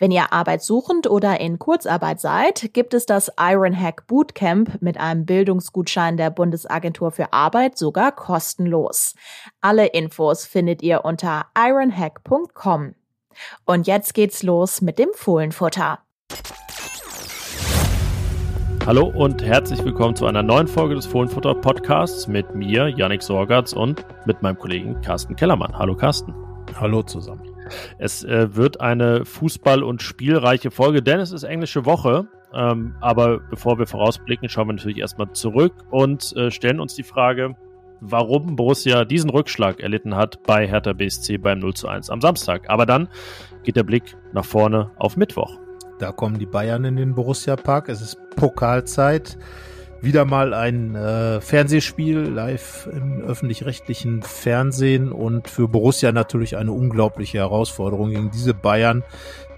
[0.00, 6.16] Wenn ihr arbeitssuchend oder in Kurzarbeit seid, gibt es das Ironhack Bootcamp mit einem Bildungsgutschein
[6.16, 9.16] der Bundesagentur für Arbeit sogar kostenlos.
[9.60, 12.94] Alle Infos findet ihr unter ironhack.com.
[13.64, 15.98] Und jetzt geht's los mit dem Fohlenfutter.
[18.86, 23.72] Hallo und herzlich willkommen zu einer neuen Folge des Fohlenfutter Podcasts mit mir, Yannick Sorgatz
[23.72, 25.76] und mit meinem Kollegen Carsten Kellermann.
[25.76, 26.32] Hallo Carsten.
[26.80, 27.57] Hallo zusammen.
[27.98, 32.28] Es äh, wird eine Fußball- und spielreiche Folge, denn es ist englische Woche.
[32.54, 37.02] Ähm, aber bevor wir vorausblicken, schauen wir natürlich erstmal zurück und äh, stellen uns die
[37.02, 37.56] Frage,
[38.00, 42.68] warum Borussia diesen Rückschlag erlitten hat bei Hertha BSC beim 0 zu 1 am Samstag.
[42.68, 43.08] Aber dann
[43.64, 45.58] geht der Blick nach vorne auf Mittwoch.
[45.98, 47.88] Da kommen die Bayern in den Borussia Park.
[47.88, 49.36] Es ist Pokalzeit
[50.00, 57.38] wieder mal ein äh, Fernsehspiel live im öffentlich-rechtlichen Fernsehen und für Borussia natürlich eine unglaubliche
[57.38, 59.02] Herausforderung gegen diese Bayern,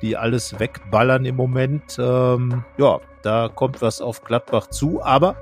[0.00, 1.98] die alles wegballern im Moment.
[1.98, 5.36] Ähm, ja, da kommt was auf Gladbach zu, aber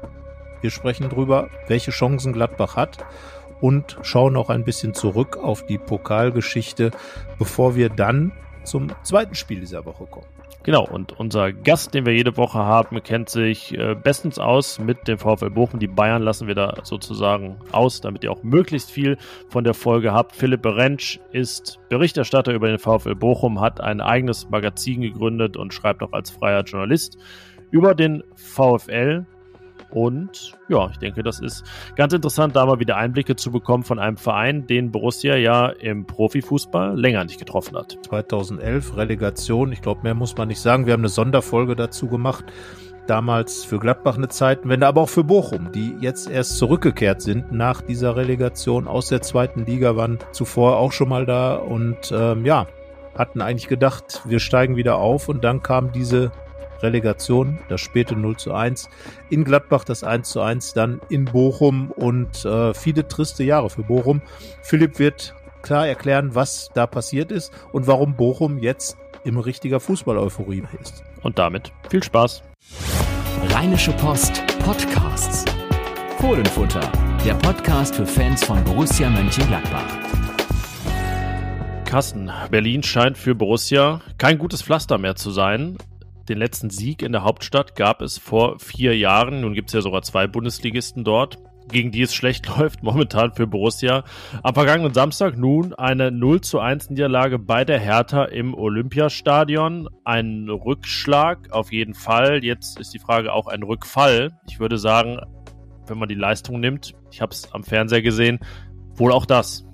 [0.61, 3.05] wir sprechen drüber, welche Chancen Gladbach hat
[3.61, 6.91] und schauen auch ein bisschen zurück auf die Pokalgeschichte,
[7.39, 8.33] bevor wir dann
[8.65, 10.38] zum zweiten Spiel dieser Woche kommen.
[10.65, 15.09] Genau, und unser Gast, den wir jede Woche haben, kennt sich äh, bestens aus mit
[15.09, 15.79] dem VfL Bochum.
[15.79, 19.17] Die Bayern lassen wir da sozusagen aus, damit ihr auch möglichst viel
[19.49, 20.35] von der Folge habt.
[20.35, 26.03] Philipp Rentsch ist Berichterstatter über den VfL Bochum, hat ein eigenes Magazin gegründet und schreibt
[26.03, 27.17] auch als freier Journalist
[27.71, 29.27] über den VfL
[29.91, 31.65] und ja, ich denke, das ist
[31.97, 36.07] ganz interessant, da mal wieder Einblicke zu bekommen von einem Verein, den Borussia ja im
[36.07, 37.99] Profifußball länger nicht getroffen hat.
[38.03, 40.87] 2011 Relegation, ich glaube, mehr muss man nicht sagen.
[40.87, 42.45] Wir haben eine Sonderfolge dazu gemacht.
[43.07, 47.81] Damals für Gladbach eine Zeitenwende, aber auch für Bochum, die jetzt erst zurückgekehrt sind nach
[47.81, 52.67] dieser Relegation aus der zweiten Liga, waren zuvor auch schon mal da und ähm, ja,
[53.17, 56.33] hatten eigentlich gedacht, wir steigen wieder auf und dann kam diese
[56.83, 58.89] Relegation, das späte 0 zu 1,
[59.31, 63.83] in Gladbach das 1 zu 1, dann in Bochum und äh, viele triste Jahre für
[63.83, 64.23] Bochum.
[64.63, 70.65] Philipp wird klar erklären, was da passiert ist und warum Bochum jetzt im richtiger Fußball-Euphorie
[70.81, 71.03] ist.
[71.23, 72.43] Und damit viel Spaß.
[73.51, 75.45] Rheinische Post Podcasts.
[76.19, 76.91] Fohlenfutter,
[77.25, 80.09] der Podcast für Fans von Borussia Mönchengladbach.
[81.85, 82.31] Kassen.
[82.51, 85.79] Berlin scheint für Borussia kein gutes Pflaster mehr zu sein.
[86.29, 89.41] Den letzten Sieg in der Hauptstadt gab es vor vier Jahren.
[89.41, 91.39] Nun gibt es ja sogar zwei Bundesligisten dort,
[91.71, 94.05] gegen die es schlecht läuft, momentan für Borussia.
[94.43, 99.89] Am vergangenen Samstag nun eine 0 zu 1 Niederlage bei der Hertha im Olympiastadion.
[100.05, 102.45] Ein Rückschlag auf jeden Fall.
[102.45, 104.33] Jetzt ist die Frage auch ein Rückfall.
[104.49, 105.21] Ich würde sagen,
[105.87, 108.39] wenn man die Leistung nimmt, ich habe es am Fernseher gesehen,
[108.97, 109.65] wohl auch das.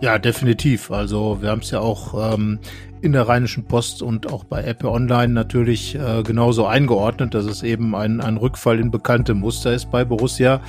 [0.00, 0.90] Ja, definitiv.
[0.90, 2.60] Also wir haben es ja auch ähm,
[3.02, 7.62] in der Rheinischen Post und auch bei Apple Online natürlich äh, genauso eingeordnet, dass es
[7.62, 10.62] eben ein, ein Rückfall in bekannte Muster ist bei Borussia.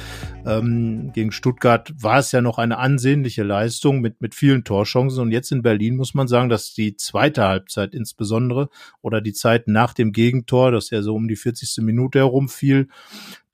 [0.46, 5.22] Ähm, gegen Stuttgart war es ja noch eine ansehnliche Leistung mit, mit vielen Torchancen.
[5.22, 8.70] Und jetzt in Berlin muss man sagen, dass die zweite Halbzeit insbesondere
[9.02, 11.84] oder die Zeit nach dem Gegentor, das ja so um die 40.
[11.84, 12.88] Minute herum fiel,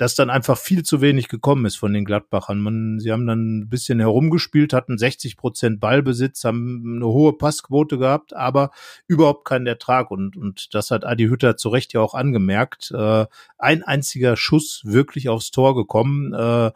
[0.03, 2.59] dass dann einfach viel zu wenig gekommen ist von den Gladbachern.
[2.59, 7.97] Man, sie haben dann ein bisschen herumgespielt, hatten 60 Prozent Ballbesitz, haben eine hohe Passquote
[7.97, 8.71] gehabt, aber
[9.07, 10.11] überhaupt keinen Ertrag.
[10.11, 12.91] Und, und das hat Adi Hütter zu Recht ja auch angemerkt.
[12.91, 13.27] Äh,
[13.57, 16.33] ein einziger Schuss wirklich aufs Tor gekommen.
[16.33, 16.71] Äh,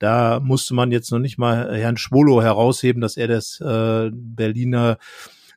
[0.00, 4.98] da musste man jetzt noch nicht mal Herrn Schwolo herausheben, dass er das äh, Berliner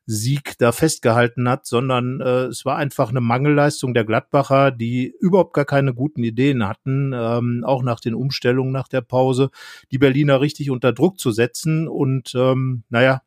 [0.06, 5.54] Sieg da festgehalten hat, sondern äh, es war einfach eine Mangelleistung der Gladbacher, die überhaupt
[5.54, 9.50] gar keine guten Ideen hatten, ähm, auch nach den Umstellungen nach der Pause,
[9.92, 11.88] die Berliner richtig unter Druck zu setzen.
[11.88, 13.22] Und ähm, naja,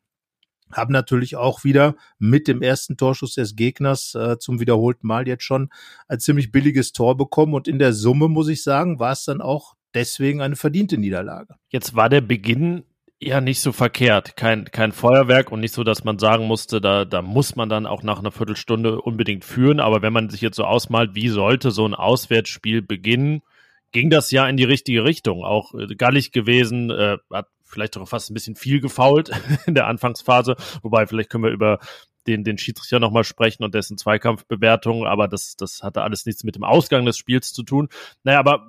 [0.73, 5.45] haben natürlich auch wieder mit dem ersten Torschuss des Gegners äh, zum wiederholten Mal jetzt
[5.45, 5.71] schon
[6.09, 7.55] ein ziemlich billiges Tor bekommen.
[7.55, 11.55] Und in der Summe, muss ich sagen, war es dann auch deswegen eine verdiente Niederlage.
[11.71, 12.85] Jetzt war der Beginn
[13.21, 14.37] ja, nicht so verkehrt.
[14.37, 17.87] Kein, kein Feuerwerk und nicht so, dass man sagen musste, da, da muss man dann
[17.87, 19.81] auch nach einer Viertelstunde unbedingt führen.
[19.81, 23.43] Aber wenn man sich jetzt so ausmalt, wie sollte so ein Auswärtsspiel beginnen,
[23.91, 25.45] ging das ja in die richtige Richtung.
[25.45, 29.31] Auch äh, gallig gewesen, äh, hat vielleicht auch fast ein bisschen viel gefault
[29.67, 30.55] in der Anfangsphase.
[30.83, 31.81] Wobei, vielleicht können wir über
[32.29, 36.55] den, den Schiedsrichter nochmal sprechen und dessen Zweikampfbewertung, aber das, das hatte alles nichts mit
[36.55, 37.89] dem Ausgang des Spiels zu tun.
[38.23, 38.69] Naja, aber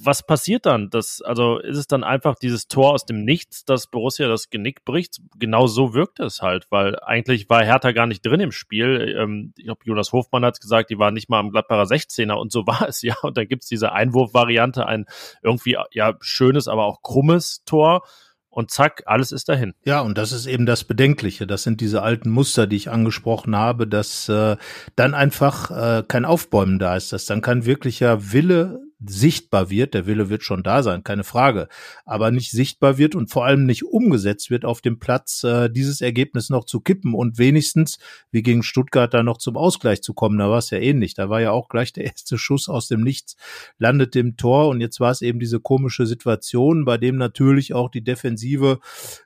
[0.00, 0.90] was passiert dann?
[0.90, 4.84] Das, also ist es dann einfach dieses Tor aus dem Nichts, dass Borussia das Genick
[4.84, 5.20] bricht?
[5.38, 9.16] Genau so wirkt es halt, weil eigentlich war Hertha gar nicht drin im Spiel.
[9.18, 12.52] Ähm, ich glaube, Jonas Hofmann hat gesagt, die waren nicht mal am Gladbacher 16er und
[12.52, 13.14] so war es ja.
[13.22, 15.06] Und dann gibt's diese Einwurfvariante, ein
[15.42, 18.02] irgendwie ja schönes, aber auch krummes Tor
[18.50, 19.74] und zack, alles ist dahin.
[19.84, 21.46] Ja, und das ist eben das Bedenkliche.
[21.46, 24.56] Das sind diese alten Muster, die ich angesprochen habe, dass äh,
[24.96, 30.06] dann einfach äh, kein Aufbäumen da ist, dass dann kein wirklicher Wille sichtbar wird, der
[30.06, 31.68] Wille wird schon da sein, keine Frage,
[32.04, 36.00] aber nicht sichtbar wird und vor allem nicht umgesetzt wird auf dem Platz, äh, dieses
[36.00, 37.98] Ergebnis noch zu kippen und wenigstens
[38.32, 40.38] wie gegen Stuttgart da noch zum Ausgleich zu kommen.
[40.38, 41.14] Da war es ja ähnlich.
[41.14, 43.36] Da war ja auch gleich der erste Schuss aus dem Nichts,
[43.78, 47.90] landet im Tor und jetzt war es eben diese komische Situation, bei dem natürlich auch
[47.90, 48.80] die Defensive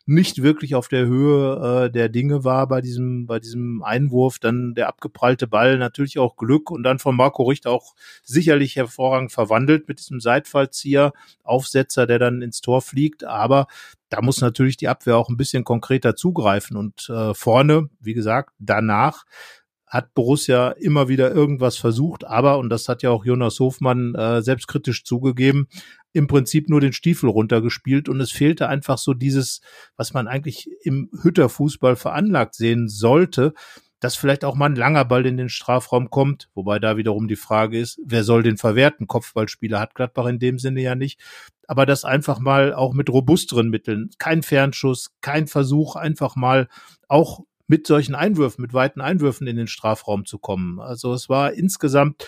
[0.04, 4.74] nicht wirklich auf der Höhe äh, der Dinge war bei diesem, bei diesem Einwurf, dann
[4.74, 9.62] der abgeprallte Ball, natürlich auch Glück und dann von Marco Richter auch sicherlich hervorragend verwandt
[9.62, 11.12] verwandelt mit diesem Seitfallzieher,
[11.43, 13.25] Aufsetzer, der dann ins Tor fliegt.
[13.25, 13.67] Aber
[14.09, 16.76] da muss natürlich die Abwehr auch ein bisschen konkreter zugreifen.
[16.76, 19.25] Und äh, vorne, wie gesagt, danach
[19.87, 24.41] hat Borussia immer wieder irgendwas versucht, aber, und das hat ja auch Jonas Hofmann äh,
[24.41, 25.69] selbstkritisch zugegeben,
[26.15, 29.61] im Prinzip nur den Stiefel runtergespielt und es fehlte einfach so dieses,
[29.99, 33.53] was man eigentlich im Hütterfußball veranlagt sehen sollte,
[34.02, 37.37] dass vielleicht auch mal ein langer Ball in den Strafraum kommt, wobei da wiederum die
[37.37, 39.06] Frage ist, wer soll den verwerten?
[39.06, 41.20] Kopfballspieler hat Gladbach in dem Sinne ja nicht.
[41.69, 46.66] Aber das einfach mal auch mit robusteren Mitteln, kein Fernschuss, kein Versuch, einfach mal
[47.06, 50.81] auch mit solchen Einwürfen, mit weiten Einwürfen in den Strafraum zu kommen.
[50.81, 52.26] Also es war insgesamt,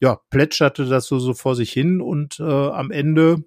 [0.00, 3.42] ja, plätscherte das so, so vor sich hin und äh, am Ende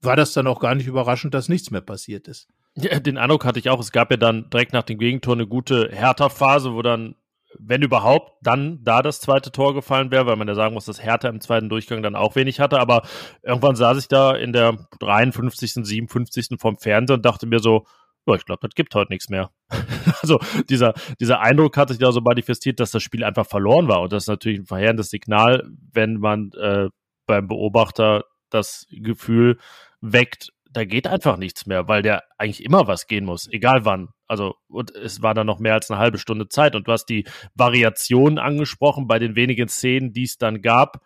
[0.00, 2.48] war das dann auch gar nicht überraschend, dass nichts mehr passiert ist.
[2.76, 3.80] Ja, den Eindruck hatte ich auch.
[3.80, 7.16] Es gab ja dann direkt nach dem Gegentor eine gute Hertha-Phase, wo dann,
[7.58, 11.02] wenn überhaupt, dann da das zweite Tor gefallen wäre, weil man ja sagen muss, dass
[11.02, 12.78] Hertha im zweiten Durchgang dann auch wenig hatte.
[12.78, 13.02] Aber
[13.42, 16.58] irgendwann saß ich da in der 53., 57.
[16.58, 17.86] vom Fernseher und dachte mir so,
[18.34, 19.50] ich glaube, das gibt heute nichts mehr.
[20.20, 24.02] also dieser, dieser Eindruck hatte sich da so manifestiert, dass das Spiel einfach verloren war.
[24.02, 26.88] Und das ist natürlich ein verheerendes Signal, wenn man äh,
[27.26, 29.58] beim Beobachter das Gefühl
[30.00, 34.10] weckt, da geht einfach nichts mehr, weil der eigentlich immer was gehen muss, egal wann.
[34.26, 36.74] Also, und es war dann noch mehr als eine halbe Stunde Zeit.
[36.74, 37.24] Und du hast die
[37.54, 41.00] Variationen angesprochen bei den wenigen Szenen, die es dann gab.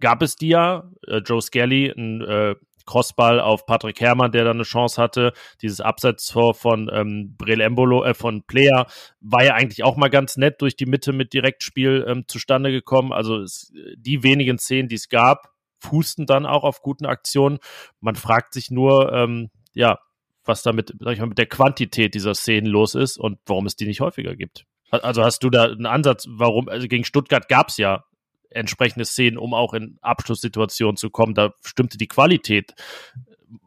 [0.00, 0.90] Gab es die ja.
[1.06, 5.34] Äh, Joe Skelly, ein äh, Crossball auf Patrick Herrmann, der dann eine Chance hatte.
[5.62, 8.86] Dieses Abseitstor von ähm, Brel Embolo, äh, von Player,
[9.20, 13.12] war ja eigentlich auch mal ganz nett durch die Mitte mit Direktspiel ähm, zustande gekommen.
[13.12, 17.58] Also es, die wenigen Szenen, die es gab, fußen dann auch auf guten Aktionen.
[18.00, 19.98] Man fragt sich nur, ähm, ja,
[20.44, 23.76] was damit, sag ich mal, mit der Quantität dieser Szenen los ist und warum es
[23.76, 24.66] die nicht häufiger gibt.
[24.90, 28.04] Also hast du da einen Ansatz, warum, also gegen Stuttgart gab es ja
[28.50, 31.34] entsprechende Szenen, um auch in Abschlusssituationen zu kommen.
[31.34, 32.74] Da stimmte die Qualität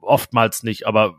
[0.01, 1.15] oftmals nicht, aber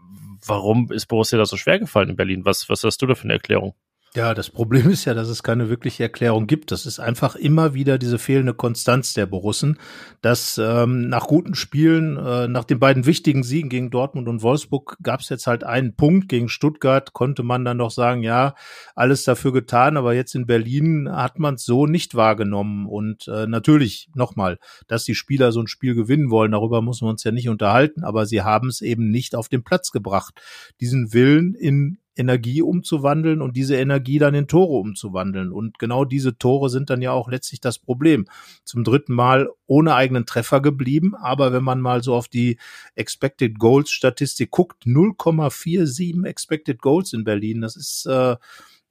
[0.47, 2.45] warum ist Borussia da so schwer gefallen in Berlin?
[2.45, 3.75] Was, was hast du da für eine Erklärung?
[4.17, 6.71] Ja, das Problem ist ja, dass es keine wirkliche Erklärung gibt.
[6.71, 9.79] Das ist einfach immer wieder diese fehlende Konstanz der Borussen,
[10.23, 14.99] dass ähm, nach guten Spielen, äh, nach den beiden wichtigen Siegen gegen Dortmund und Wolfsburg
[15.03, 16.29] gab es jetzt halt einen Punkt.
[16.29, 18.55] Gegen Stuttgart konnte man dann noch sagen, ja,
[18.95, 22.87] alles dafür getan, aber jetzt in Berlin hat man es so nicht wahrgenommen.
[22.87, 27.11] Und äh, natürlich, nochmal, dass die Spieler so ein Spiel gewinnen wollen, darüber muss man
[27.11, 30.41] uns ja nicht unterhalten, aber sie haben es eben nicht auf den Platz gebracht.
[30.81, 35.53] Diesen Willen in Energie umzuwandeln und diese Energie dann in Tore umzuwandeln.
[35.53, 38.27] Und genau diese Tore sind dann ja auch letztlich das Problem.
[38.65, 42.59] Zum dritten Mal ohne eigenen Treffer geblieben, aber wenn man mal so auf die
[42.95, 48.37] Expected Goals Statistik guckt, 0,47 Expected Goals in Berlin, das ist äh,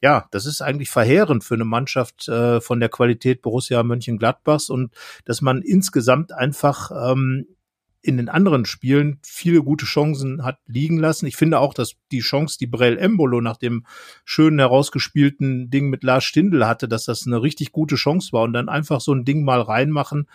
[0.02, 4.92] ja, das ist eigentlich verheerend für eine Mannschaft äh, von der Qualität Borussia Mönchengladbachs und
[5.24, 7.48] dass man insgesamt einfach ähm,
[8.04, 11.26] in den anderen Spielen viele gute Chancen hat liegen lassen.
[11.26, 13.86] Ich finde auch, dass die Chance, die Brell Embolo nach dem
[14.26, 18.52] schönen herausgespielten Ding mit Lars Stindl hatte, dass das eine richtig gute Chance war und
[18.52, 20.28] dann einfach so ein Ding mal reinmachen.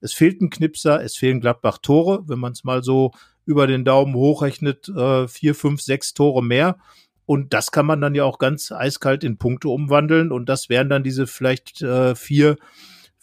[0.00, 3.10] Es fehlt ein Knipser, es fehlen Gladbach Tore, wenn man es mal so
[3.44, 6.78] über den Daumen hochrechnet, äh, vier, fünf, sechs Tore mehr.
[7.24, 10.30] Und das kann man dann ja auch ganz eiskalt in Punkte umwandeln.
[10.30, 12.56] Und das wären dann diese vielleicht äh, vier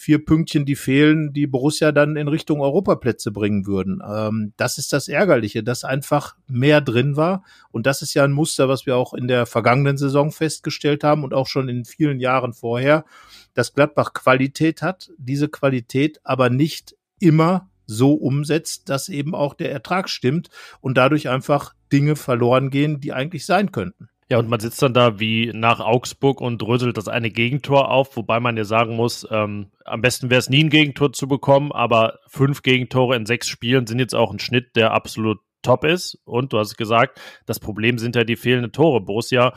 [0.03, 4.01] vier Pünktchen, die fehlen, die Borussia dann in Richtung Europaplätze bringen würden.
[4.05, 7.43] Ähm, das ist das Ärgerliche, dass einfach mehr drin war.
[7.71, 11.23] Und das ist ja ein Muster, was wir auch in der vergangenen Saison festgestellt haben
[11.23, 13.05] und auch schon in vielen Jahren vorher,
[13.53, 19.71] dass Gladbach Qualität hat, diese Qualität aber nicht immer so umsetzt, dass eben auch der
[19.71, 20.49] Ertrag stimmt
[20.81, 24.09] und dadurch einfach Dinge verloren gehen, die eigentlich sein könnten.
[24.33, 28.17] Ja, und man sitzt dann da wie nach Augsburg und dröselt das eine Gegentor auf,
[28.17, 31.71] wobei man ja sagen muss, ähm, am besten wäre es nie ein Gegentor zu bekommen,
[31.71, 36.17] aber fünf Gegentore in sechs Spielen sind jetzt auch ein Schnitt, der absolut top ist.
[36.25, 39.01] Und du hast gesagt, das Problem sind ja die fehlenden Tore.
[39.01, 39.53] Borussia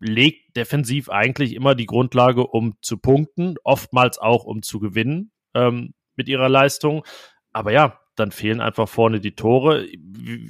[0.00, 5.94] legt defensiv eigentlich immer die Grundlage, um zu punkten, oftmals auch um zu gewinnen ähm,
[6.14, 7.06] mit ihrer Leistung.
[7.54, 9.86] Aber ja, dann fehlen einfach vorne die Tore.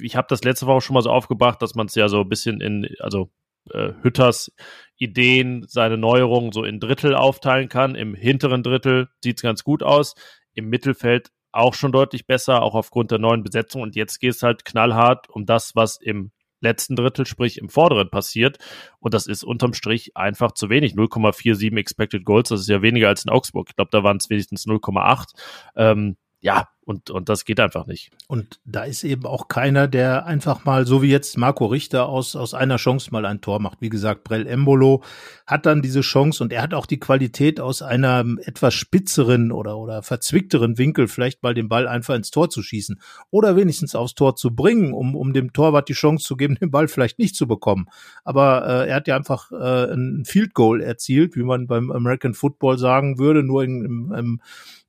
[0.01, 2.27] Ich habe das letzte Woche schon mal so aufgebracht, dass man es ja so ein
[2.27, 3.31] bisschen in, also
[3.69, 4.51] äh, Hütters
[4.97, 7.95] Ideen, seine Neuerungen so in Drittel aufteilen kann.
[7.95, 10.15] Im hinteren Drittel sieht es ganz gut aus.
[10.53, 13.81] Im Mittelfeld auch schon deutlich besser, auch aufgrund der neuen Besetzung.
[13.81, 18.09] Und jetzt geht es halt knallhart um das, was im letzten Drittel, sprich im vorderen
[18.09, 18.57] passiert.
[18.99, 20.93] Und das ist unterm Strich einfach zu wenig.
[20.93, 23.69] 0,47 Expected Goals, das ist ja weniger als in Augsburg.
[23.69, 25.33] Ich glaube, da waren es wenigstens 0,8.
[25.75, 28.11] Ähm, ja, und, und das geht einfach nicht.
[28.27, 32.35] Und da ist eben auch keiner, der einfach mal, so wie jetzt Marco Richter, aus,
[32.35, 33.81] aus einer Chance mal ein Tor macht.
[33.81, 35.03] Wie gesagt, Brell Embolo
[35.45, 39.77] hat dann diese Chance und er hat auch die Qualität, aus einer etwas spitzeren oder,
[39.77, 44.15] oder verzwickteren Winkel vielleicht mal den Ball einfach ins Tor zu schießen oder wenigstens aufs
[44.15, 47.35] Tor zu bringen, um, um dem Torwart die Chance zu geben, den Ball vielleicht nicht
[47.35, 47.87] zu bekommen.
[48.23, 52.33] Aber äh, er hat ja einfach äh, ein Field Goal erzielt, wie man beim American
[52.33, 54.41] Football sagen würde, nur im, im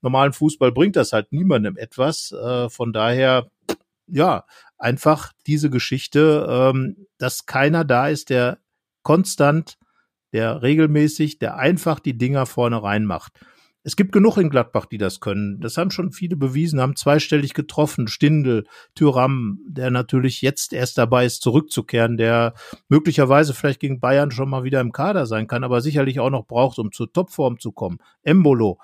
[0.03, 2.33] normalen Fußball bringt das halt niemandem etwas.
[2.33, 3.51] Äh, von daher,
[4.07, 4.45] ja,
[4.79, 8.59] einfach diese Geschichte, ähm, dass keiner da ist, der
[9.03, 9.79] konstant,
[10.33, 13.33] der regelmäßig, der einfach die Dinger vorne reinmacht.
[13.85, 15.61] Es gibt genug in Gladbach, die das können.
[15.61, 18.07] Das haben schon viele bewiesen, haben zweistellig getroffen.
[18.07, 22.55] Stindel, Tyram, der natürlich jetzt erst dabei ist, zurückzukehren, der
[22.89, 26.47] möglicherweise vielleicht gegen Bayern schon mal wieder im Kader sein kann, aber sicherlich auch noch
[26.47, 27.99] braucht, um zur Topform zu kommen.
[28.23, 28.79] Embolo,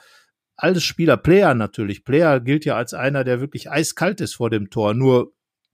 [0.59, 2.05] alles Spieler, Player natürlich.
[2.05, 4.93] Player gilt ja als einer, der wirklich eiskalt ist vor dem Tor.
[4.93, 5.33] Nur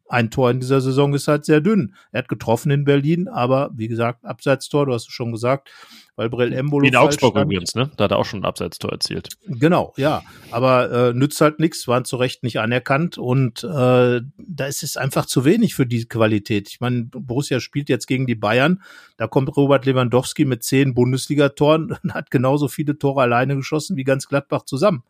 [0.08, 1.94] ein Tor in dieser Saison ist halt sehr dünn.
[2.12, 5.70] Er hat getroffen in Berlin, aber wie gesagt, Abseitstor, du hast es schon gesagt,
[6.16, 6.86] weil Brell Embolo.
[6.86, 7.46] In Augsburg stand.
[7.46, 7.90] übrigens, ne?
[7.96, 9.30] Da hat er auch schon ein Abseitstor erzielt.
[9.46, 10.22] Genau, ja.
[10.50, 14.96] Aber äh, nützt halt nichts, waren zu Recht nicht anerkannt und äh, da ist es
[14.96, 16.68] einfach zu wenig für die Qualität.
[16.68, 18.82] Ich meine, Borussia spielt jetzt gegen die Bayern,
[19.16, 24.04] da kommt Robert Lewandowski mit zehn Bundesligatoren und hat genauso viele Tore alleine geschossen wie
[24.04, 25.02] ganz Gladbach zusammen.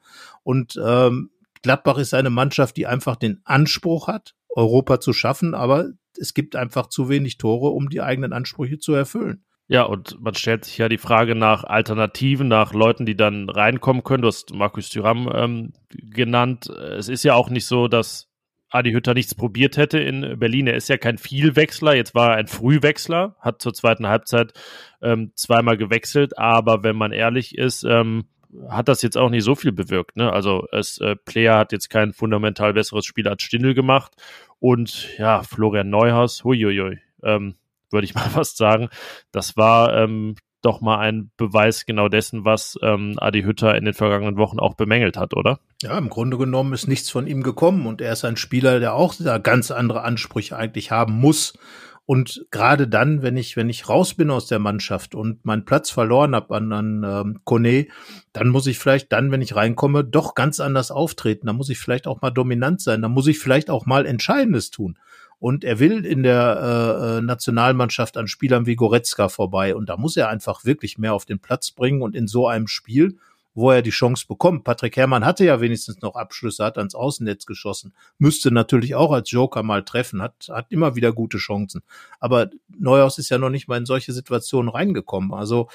[0.43, 1.31] Und ähm,
[1.63, 6.57] Gladbach ist eine Mannschaft, die einfach den Anspruch hat, Europa zu schaffen, aber es gibt
[6.57, 9.45] einfach zu wenig Tore, um die eigenen Ansprüche zu erfüllen.
[9.67, 14.05] Ja, und man stellt sich ja die Frage nach Alternativen, nach Leuten, die dann reinkommen
[14.05, 14.23] können.
[14.23, 16.69] Du hast Markus Thuram ähm, genannt.
[16.69, 18.29] Es ist ja auch nicht so, dass
[18.69, 20.67] Adi Hütter nichts probiert hätte in Berlin.
[20.67, 24.53] Er ist ja kein Vielwechsler, jetzt war er ein Frühwechsler, hat zur zweiten Halbzeit
[25.01, 28.25] ähm, zweimal gewechselt, aber wenn man ehrlich ist, ähm,
[28.69, 30.17] hat das jetzt auch nicht so viel bewirkt.
[30.17, 30.33] Ne?
[30.33, 34.13] Also es, äh, Player hat jetzt kein fundamental besseres Spiel als Stindel gemacht
[34.59, 37.55] und ja, Florian Neuhaus, huiuiui, ähm,
[37.91, 38.89] würde ich mal fast sagen,
[39.33, 43.95] das war ähm, doch mal ein Beweis genau dessen, was ähm, Adi Hütter in den
[43.95, 45.61] vergangenen Wochen auch bemängelt hat, oder?
[45.83, 48.95] Ja, im Grunde genommen ist nichts von ihm gekommen und er ist ein Spieler, der
[48.95, 51.59] auch da ganz andere Ansprüche eigentlich haben muss
[52.07, 55.91] und gerade dann, wenn ich, wenn ich raus bin aus der Mannschaft und meinen Platz
[55.91, 57.87] verloren habe an, an ähm, Kone,
[58.35, 61.47] dann muss ich vielleicht dann, wenn ich reinkomme, doch ganz anders auftreten.
[61.47, 63.01] Da muss ich vielleicht auch mal dominant sein.
[63.01, 64.99] Da muss ich vielleicht auch mal Entscheidendes tun.
[65.39, 69.75] Und er will in der äh, äh Nationalmannschaft an Spielern wie Goretzka vorbei.
[69.75, 72.03] Und da muss er einfach wirklich mehr auf den Platz bringen.
[72.03, 73.17] Und in so einem Spiel
[73.55, 74.65] wo er die Chance bekommt.
[74.65, 79.31] Patrick Herrmann hatte ja wenigstens noch Abschlüsse, hat ans Außennetz geschossen, müsste natürlich auch als
[79.31, 81.83] Joker mal treffen, hat, hat immer wieder gute Chancen.
[82.21, 85.33] Aber Neuhaus ist ja noch nicht mal in solche Situationen reingekommen.
[85.33, 85.69] Also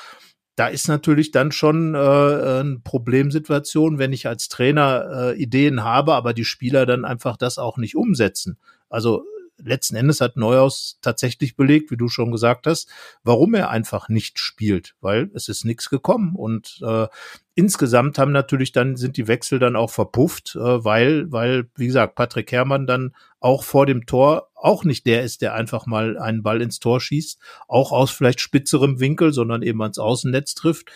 [0.56, 6.16] da ist natürlich dann schon äh, eine Problemsituation, wenn ich als Trainer äh, Ideen habe,
[6.16, 8.58] aber die Spieler dann einfach das auch nicht umsetzen.
[8.90, 9.24] Also
[9.64, 12.90] letzten Endes hat Neuhaus tatsächlich belegt, wie du schon gesagt hast,
[13.24, 17.08] warum er einfach nicht spielt, weil es ist nichts gekommen und äh,
[17.56, 22.16] insgesamt haben natürlich dann sind die Wechsel dann auch verpufft, äh, weil weil wie gesagt
[22.16, 26.44] Patrick Herrmann dann auch vor dem Tor auch nicht der ist, der einfach mal einen
[26.44, 30.92] Ball ins Tor schießt, auch aus vielleicht spitzerem Winkel, sondern eben ans Außennetz trifft.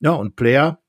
[0.00, 0.80] Ja, und Player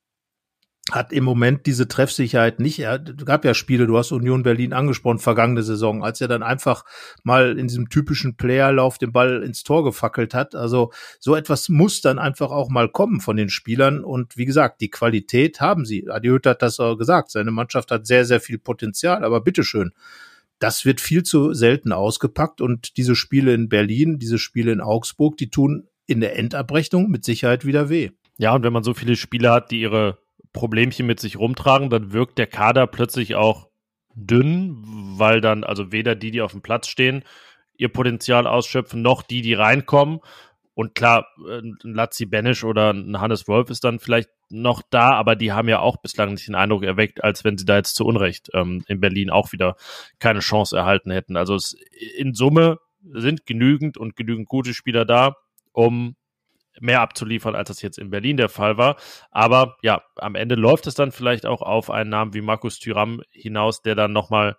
[0.92, 2.78] hat im Moment diese Treffsicherheit nicht.
[2.78, 6.86] Er gab ja Spiele, du hast Union Berlin angesprochen, vergangene Saison, als er dann einfach
[7.24, 10.54] mal in diesem typischen Playerlauf den Ball ins Tor gefackelt hat.
[10.54, 14.04] Also so etwas muss dann einfach auch mal kommen von den Spielern.
[14.04, 16.08] Und wie gesagt, die Qualität haben sie.
[16.08, 17.32] Adi Hütter hat das auch gesagt.
[17.32, 19.92] Seine Mannschaft hat sehr, sehr viel Potenzial, aber bitteschön.
[20.60, 25.36] Das wird viel zu selten ausgepackt und diese Spiele in Berlin, diese Spiele in Augsburg,
[25.38, 28.12] die tun in der Endabrechnung mit Sicherheit wieder weh.
[28.38, 30.20] Ja, und wenn man so viele Spiele hat, die ihre
[30.56, 33.68] Problemchen mit sich rumtragen, dann wirkt der Kader plötzlich auch
[34.16, 34.82] dünn,
[35.18, 37.24] weil dann also weder die, die auf dem Platz stehen,
[37.78, 40.22] ihr Potenzial ausschöpfen, noch die, die reinkommen.
[40.74, 45.36] Und klar, ein Lazzi Benisch oder ein Hannes Wolf ist dann vielleicht noch da, aber
[45.36, 48.06] die haben ja auch bislang nicht den Eindruck erweckt, als wenn sie da jetzt zu
[48.06, 49.76] Unrecht ähm, in Berlin auch wieder
[50.20, 51.36] keine Chance erhalten hätten.
[51.36, 51.76] Also es,
[52.18, 55.36] in Summe sind genügend und genügend gute Spieler da,
[55.74, 56.16] um
[56.80, 58.98] mehr abzuliefern, als das jetzt in Berlin der Fall war.
[59.32, 63.22] Aber ja, am Ende läuft es dann vielleicht auch auf einen Namen wie Markus Thüram
[63.32, 64.58] hinaus, der dann nochmal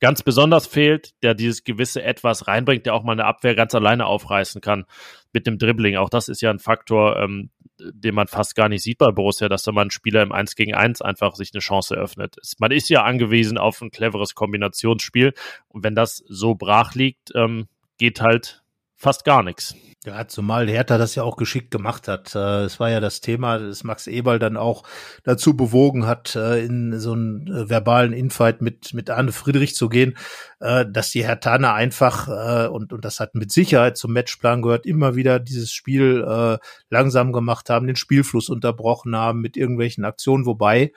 [0.00, 4.06] ganz besonders fehlt, der dieses gewisse Etwas reinbringt, der auch mal eine Abwehr ganz alleine
[4.06, 4.84] aufreißen kann
[5.32, 5.96] mit dem Dribbling.
[5.96, 7.50] Auch das ist ja ein Faktor, ähm,
[7.80, 10.54] den man fast gar nicht sieht bei Borussia, dass da mal ein Spieler im 1
[10.54, 12.36] gegen 1 einfach sich eine Chance eröffnet.
[12.58, 15.32] Man ist ja angewiesen auf ein cleveres Kombinationsspiel
[15.68, 18.62] und wenn das so brach liegt, ähm, geht halt
[18.98, 19.74] fast gar nichts.
[20.04, 22.34] Ja, zumal Hertha das ja auch geschickt gemacht hat.
[22.34, 24.84] Äh, es war ja das Thema, das Max Eberl dann auch
[25.24, 29.88] dazu bewogen hat, äh, in so einen äh, verbalen Infight mit, mit Arne Friedrich zu
[29.88, 30.16] gehen,
[30.60, 32.26] dass die Herthaner einfach,
[32.72, 36.58] und, und das hat mit Sicherheit zum Matchplan gehört, immer wieder dieses Spiel
[36.90, 40.90] langsam gemacht haben, den Spielfluss unterbrochen haben mit irgendwelchen Aktionen, wobei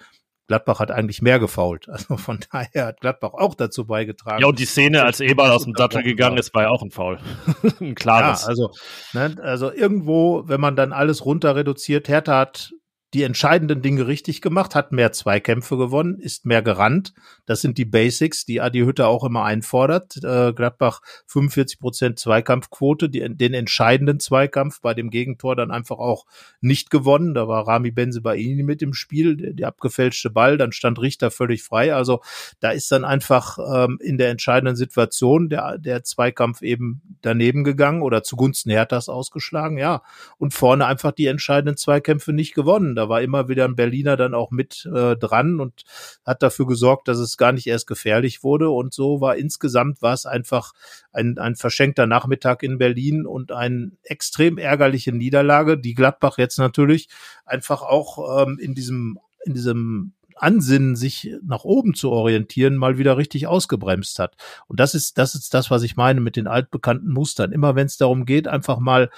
[0.51, 1.87] Gladbach hat eigentlich mehr gefault.
[2.01, 4.41] Also von daher hat Gladbach auch dazu beigetragen.
[4.41, 6.89] Ja, und die Szene, als Eberl aus dem Sattel gegangen ist, war ja auch ein
[6.89, 7.19] Foul.
[7.79, 8.41] ein klares.
[8.41, 8.71] Ja, also,
[9.13, 12.71] ne, also irgendwo, wenn man dann alles runter reduziert, Hertha hat
[13.13, 17.13] die entscheidenden Dinge richtig gemacht, hat mehr Zweikämpfe gewonnen, ist mehr gerannt.
[17.45, 20.17] Das sind die Basics, die Adi Hütter auch immer einfordert.
[20.23, 26.25] Äh, Gladbach 45 Prozent Zweikampfquote, die, den entscheidenden Zweikampf bei dem Gegentor dann einfach auch
[26.61, 27.33] nicht gewonnen.
[27.33, 31.63] Da war Rami Benzebaini mit im Spiel, der, der abgefälschte Ball, dann stand Richter völlig
[31.63, 31.93] frei.
[31.93, 32.21] Also
[32.61, 38.03] da ist dann einfach ähm, in der entscheidenden Situation der, der Zweikampf eben daneben gegangen
[38.03, 40.01] oder zugunsten Herthas ausgeschlagen, ja.
[40.37, 44.35] Und vorne einfach die entscheidenden Zweikämpfe nicht gewonnen da war immer wieder ein Berliner dann
[44.35, 45.83] auch mit äh, dran und
[46.23, 48.69] hat dafür gesorgt, dass es gar nicht erst gefährlich wurde.
[48.69, 50.73] Und so war insgesamt war es einfach
[51.11, 57.09] ein, ein verschenkter Nachmittag in Berlin und eine extrem ärgerliche Niederlage, die Gladbach jetzt natürlich
[57.43, 63.17] einfach auch ähm, in diesem in diesem Ansinnen, sich nach oben zu orientieren, mal wieder
[63.17, 64.35] richtig ausgebremst hat.
[64.67, 67.51] Und das ist, das ist das, was ich meine mit den altbekannten Mustern.
[67.51, 69.09] Immer wenn es darum geht, einfach mal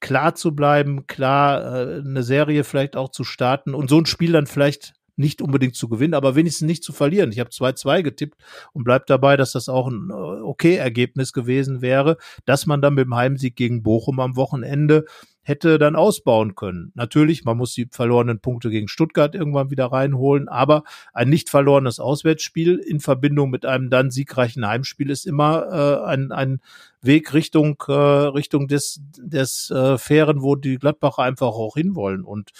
[0.00, 4.32] klar zu bleiben, klar äh, eine Serie vielleicht auch zu starten und so ein Spiel
[4.32, 7.32] dann vielleicht nicht unbedingt zu gewinnen, aber wenigstens nicht zu verlieren.
[7.32, 8.36] Ich habe 2-2 getippt
[8.72, 12.94] und bleib dabei, dass das auch ein äh, okay Ergebnis gewesen wäre, dass man dann
[12.94, 15.06] mit dem Heimsieg gegen Bochum am Wochenende
[15.46, 16.90] hätte dann ausbauen können.
[16.96, 20.82] Natürlich, man muss die verlorenen Punkte gegen Stuttgart irgendwann wieder reinholen, aber
[21.12, 26.32] ein nicht verlorenes Auswärtsspiel in Verbindung mit einem dann siegreichen Heimspiel ist immer äh, ein,
[26.32, 26.60] ein
[27.00, 32.50] Weg Richtung äh, Richtung des des äh, Fairen, wo die Gladbacher einfach auch hinwollen und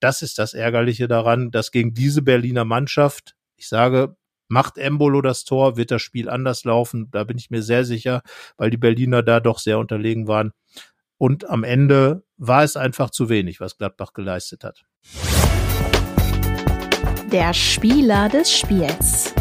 [0.00, 4.16] das ist das Ärgerliche daran, dass gegen diese Berliner Mannschaft, ich sage,
[4.48, 7.08] macht Embolo das Tor, wird das Spiel anders laufen.
[7.12, 8.22] Da bin ich mir sehr sicher,
[8.56, 10.50] weil die Berliner da doch sehr unterlegen waren.
[11.22, 14.84] Und am Ende war es einfach zu wenig, was Gladbach geleistet hat.
[17.30, 19.32] Der Spieler des Spiels.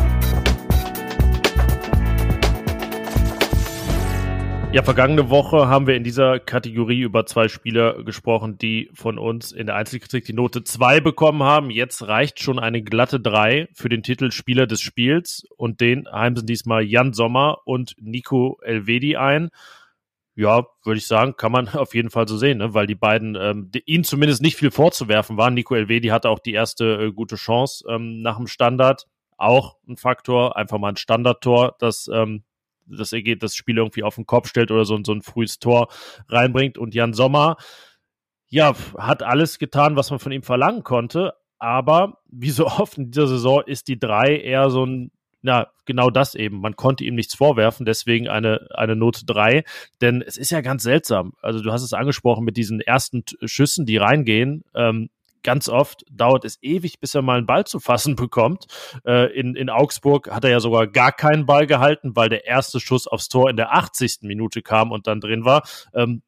[4.71, 9.51] Ja, vergangene Woche haben wir in dieser Kategorie über zwei Spieler gesprochen, die von uns
[9.51, 11.71] in der Einzelkritik die Note 2 bekommen haben.
[11.71, 16.45] Jetzt reicht schon eine glatte 3 für den Titel Spieler des Spiels und den heimsen
[16.45, 19.49] diesmal Jan Sommer und Nico Elvedi ein.
[20.41, 22.73] Ja, würde ich sagen, kann man auf jeden Fall so sehen, ne?
[22.73, 25.53] weil die beiden ähm, die, ihnen zumindest nicht viel vorzuwerfen waren.
[25.53, 29.05] Nico Elvedi hatte auch die erste äh, gute Chance ähm, nach dem Standard.
[29.37, 32.43] Auch ein Faktor, einfach mal ein Standardtor, das ähm,
[32.87, 35.89] das, das Spiel irgendwie auf den Kopf stellt oder so, so ein frühes Tor
[36.27, 36.79] reinbringt.
[36.79, 37.57] Und Jan Sommer,
[38.47, 41.35] ja, hat alles getan, was man von ihm verlangen konnte.
[41.59, 46.09] Aber wie so oft in dieser Saison ist die drei eher so ein na, genau
[46.09, 46.61] das eben.
[46.61, 49.63] Man konnte ihm nichts vorwerfen, deswegen eine, eine Note drei.
[50.01, 51.33] Denn es ist ja ganz seltsam.
[51.41, 54.63] Also du hast es angesprochen mit diesen ersten Schüssen, die reingehen.
[54.75, 55.09] Ähm,
[55.43, 58.67] ganz oft dauert es ewig, bis er mal einen Ball zu fassen bekommt.
[59.05, 62.79] Äh, in, in Augsburg hat er ja sogar gar keinen Ball gehalten, weil der erste
[62.79, 64.19] Schuss aufs Tor in der 80.
[64.21, 65.63] Minute kam und dann drin war.
[65.93, 66.21] Ähm,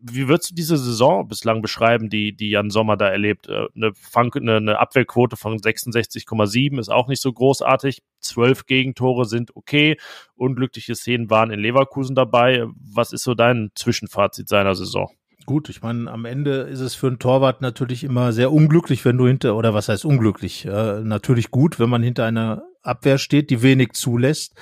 [0.00, 3.48] wie würdest du diese Saison bislang beschreiben, die, die Jan Sommer da erlebt?
[3.48, 8.02] Äh, eine, eine, eine Abwehrquote von 66,7 ist auch nicht so großartig.
[8.20, 9.96] Zwölf Gegentore sind okay.
[10.34, 12.66] Unglückliche Szenen waren in Leverkusen dabei.
[12.76, 15.10] Was ist so dein Zwischenfazit seiner Saison?
[15.48, 19.16] Gut, ich meine, am Ende ist es für einen Torwart natürlich immer sehr unglücklich, wenn
[19.16, 20.66] du hinter, oder was heißt unglücklich?
[20.66, 24.52] Äh, natürlich gut, wenn man hinter einer Abwehr steht, die wenig zulässt.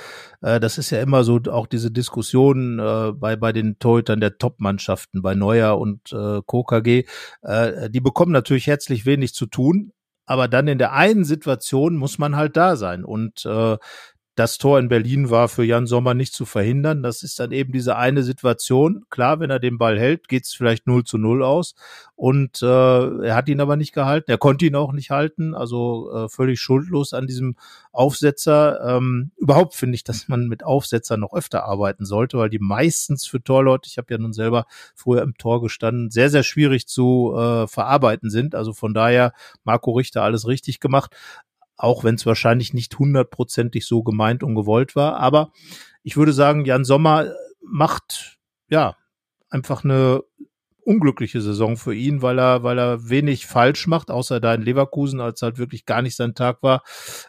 [0.43, 4.39] Äh, das ist ja immer so auch diese Diskussion äh, bei, bei den Torhütern der
[4.39, 7.03] Top-Mannschaften, bei Neuer und äh, KKG.
[7.43, 9.91] Äh, die bekommen natürlich herzlich wenig zu tun,
[10.25, 13.05] aber dann in der einen Situation muss man halt da sein.
[13.05, 13.77] Und äh,
[14.37, 17.03] das Tor in Berlin war für Jan Sommer nicht zu verhindern.
[17.03, 19.07] Das ist dann eben diese eine Situation.
[19.09, 21.75] Klar, wenn er den Ball hält, geht es vielleicht 0 zu 0 aus.
[22.17, 24.31] Und äh, er hat ihn aber nicht gehalten.
[24.31, 25.55] Er konnte ihn auch nicht halten.
[25.55, 27.57] Also äh, völlig schuldlos an diesem
[27.93, 28.97] Aufsetzer.
[28.97, 33.27] Ähm, überhaupt finde ich, dass man mit Aufsetzern noch öfter arbeiten sollte, weil die meistens
[33.27, 37.35] für Torleute, ich habe ja nun selber früher im Tor gestanden, sehr, sehr schwierig zu
[37.35, 38.55] äh, verarbeiten sind.
[38.55, 39.33] Also von daher,
[39.65, 41.17] Marco Richter alles richtig gemacht
[41.77, 45.17] auch wenn es wahrscheinlich nicht hundertprozentig so gemeint und gewollt war.
[45.17, 45.53] Aber
[46.03, 48.97] ich würde sagen, Jan Sommer macht ja
[49.51, 50.23] einfach eine
[50.87, 55.21] unglückliche Saison für ihn, weil er, weil er wenig falsch macht, außer da in Leverkusen,
[55.21, 56.83] als halt wirklich gar nicht sein Tag war,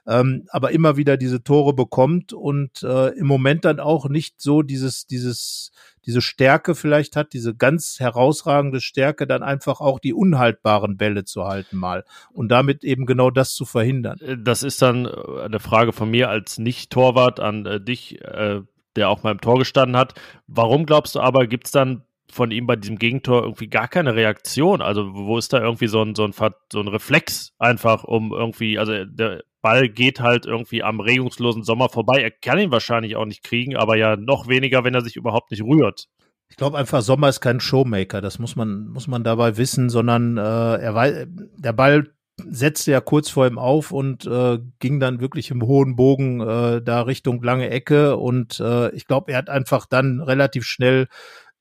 [0.05, 4.61] ähm, aber immer wieder diese Tore bekommt und äh, im Moment dann auch nicht so
[4.61, 5.71] dieses, dieses,
[6.05, 11.45] diese Stärke vielleicht hat, diese ganz herausragende Stärke, dann einfach auch die unhaltbaren Bälle zu
[11.45, 14.19] halten mal und damit eben genau das zu verhindern.
[14.21, 18.61] Äh, das ist dann äh, eine Frage von mir als Nicht-Torwart an äh, dich, äh,
[18.95, 20.13] der auch mal im Tor gestanden hat.
[20.45, 24.15] Warum glaubst du aber, gibt es dann von ihm bei diesem Gegentor irgendwie gar keine
[24.15, 24.81] Reaktion.
[24.81, 28.77] Also wo ist da irgendwie so ein, so ein, so ein Reflex einfach, um irgendwie,
[28.77, 32.21] also der Ball geht halt irgendwie am regungslosen Sommer vorbei.
[32.21, 35.51] Er kann ihn wahrscheinlich auch nicht kriegen, aber ja noch weniger, wenn er sich überhaupt
[35.51, 36.07] nicht rührt.
[36.49, 40.37] Ich glaube einfach, Sommer ist kein Showmaker, das muss man, muss man dabei wissen, sondern
[40.37, 42.13] äh, er weiß, der Ball
[42.45, 46.81] setzte ja kurz vor ihm auf und äh, ging dann wirklich im hohen Bogen äh,
[46.81, 51.07] da Richtung lange Ecke und äh, ich glaube, er hat einfach dann relativ schnell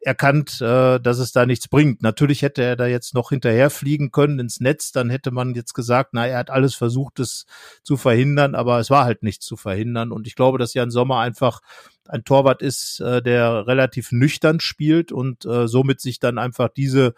[0.07, 2.01] erkannt, äh, dass es da nichts bringt.
[2.01, 5.75] Natürlich hätte er da jetzt noch hinterher fliegen können ins Netz, dann hätte man jetzt
[5.75, 7.45] gesagt, na, er hat alles versucht, es
[7.83, 10.13] zu verhindern, aber es war halt nichts zu verhindern.
[10.13, 11.61] Und ich glaube, dass Jan Sommer einfach
[12.09, 17.15] ein Torwart ist, äh, der relativ nüchtern spielt und äh, somit sich dann einfach diese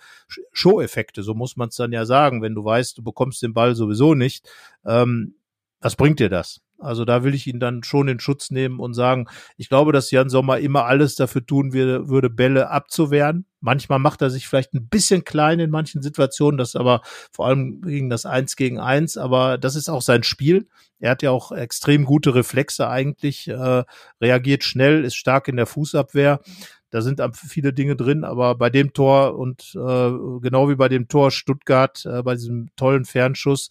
[0.53, 3.75] Show-Effekte, so muss man es dann ja sagen, wenn du weißt, du bekommst den Ball
[3.75, 4.49] sowieso nicht,
[4.87, 5.35] ähm,
[5.81, 6.63] was bringt dir das?
[6.79, 10.11] Also da will ich ihn dann schon in Schutz nehmen und sagen, ich glaube, dass
[10.11, 13.47] Jan Sommer immer alles dafür tun würde, würde Bälle abzuwehren.
[13.61, 17.83] Manchmal macht er sich vielleicht ein bisschen klein in manchen Situationen, das aber vor allem
[17.83, 20.69] gegen das Eins gegen Eins, aber das ist auch sein Spiel.
[21.01, 23.85] Er hat ja auch extrem gute Reflexe eigentlich, äh,
[24.21, 26.41] reagiert schnell, ist stark in der Fußabwehr.
[26.91, 30.11] Da sind viele Dinge drin, aber bei dem Tor und äh,
[30.41, 33.71] genau wie bei dem Tor Stuttgart, äh, bei diesem tollen Fernschuss,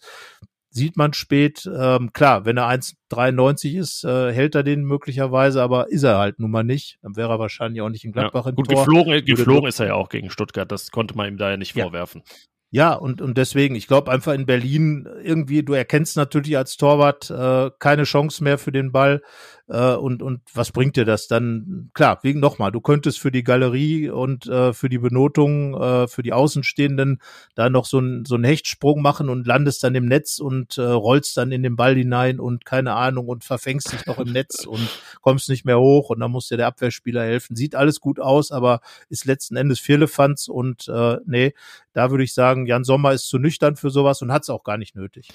[0.70, 1.68] sieht man spät.
[1.72, 6.38] Ähm, klar, wenn er 1,93 ist, äh, hält er den möglicherweise, aber ist er halt
[6.38, 6.98] nun mal nicht.
[7.02, 8.84] Dann wäre er wahrscheinlich auch nicht in Gladbach ja, im gut, Tor.
[8.84, 10.70] Geflogen, geflogen ist er ja auch gegen Stuttgart.
[10.70, 11.84] Das konnte man ihm da ja nicht ja.
[11.84, 12.22] vorwerfen.
[12.70, 17.30] Ja, und, und deswegen, ich glaube einfach in Berlin irgendwie, du erkennst natürlich als Torwart
[17.30, 19.22] äh, keine Chance mehr für den Ball.
[19.68, 21.90] Äh, und, und was bringt dir das dann?
[21.92, 26.22] Klar, wegen nochmal, du könntest für die Galerie und äh, für die Benotung, äh, für
[26.22, 27.20] die Außenstehenden
[27.54, 30.82] da noch so, ein, so einen Hechtsprung machen und landest dann im Netz und äh,
[30.82, 34.64] rollst dann in den Ball hinein und keine Ahnung und verfängst dich noch im Netz
[34.64, 34.88] und
[35.20, 37.54] kommst nicht mehr hoch und dann muss dir der Abwehrspieler helfen.
[37.54, 41.52] Sieht alles gut aus, aber ist letzten Endes Firlefanz und äh, nee,
[41.92, 44.64] da würde ich sagen, Jan Sommer ist zu nüchtern für sowas und hat es auch
[44.64, 45.28] gar nicht nötig.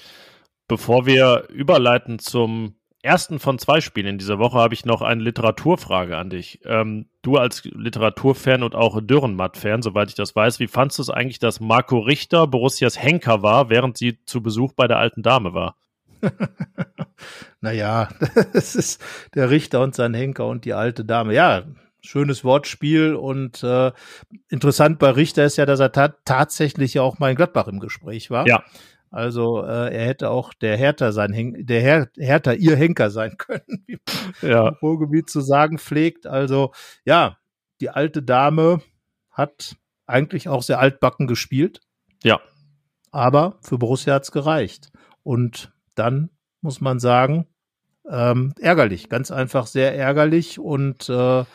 [0.66, 5.22] Bevor wir überleiten zum ersten von zwei Spielen in dieser Woche habe ich noch eine
[5.22, 6.60] Literaturfrage an dich.
[6.64, 11.10] Ähm, du als Literaturfan und auch Dürrenmatt-Fan, soweit ich das weiß, wie fandst du es
[11.10, 15.52] eigentlich, dass Marco Richter Borussias Henker war, während sie zu Besuch bei der alten Dame
[15.52, 15.76] war?
[17.60, 18.08] naja,
[18.52, 21.34] das ist der Richter und sein Henker und die alte Dame.
[21.34, 21.64] Ja,
[22.00, 23.92] schönes Wortspiel und äh,
[24.48, 27.80] interessant bei Richter ist ja, dass er ta tatsächlich ja auch mal in Gladbach im
[27.80, 28.46] Gespräch war.
[28.46, 28.62] Ja.
[29.14, 33.36] Also äh, er hätte auch der Hertha sein Hen der Her Hertha ihr Henker sein
[33.38, 34.00] können, wie
[34.42, 34.70] ja.
[34.70, 36.26] im Ruhrgebiet zu sagen pflegt.
[36.26, 36.72] Also
[37.04, 37.38] ja,
[37.80, 38.82] die alte Dame
[39.30, 41.80] hat eigentlich auch sehr altbacken gespielt.
[42.24, 42.40] Ja.
[43.12, 44.90] Aber für Borussia hat's gereicht.
[45.22, 47.46] Und dann muss man sagen,
[48.10, 51.46] ähm, ärgerlich, ganz einfach sehr ärgerlich und äh, ja.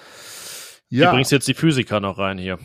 [0.91, 2.57] Du bringst jetzt die Physiker noch rein hier.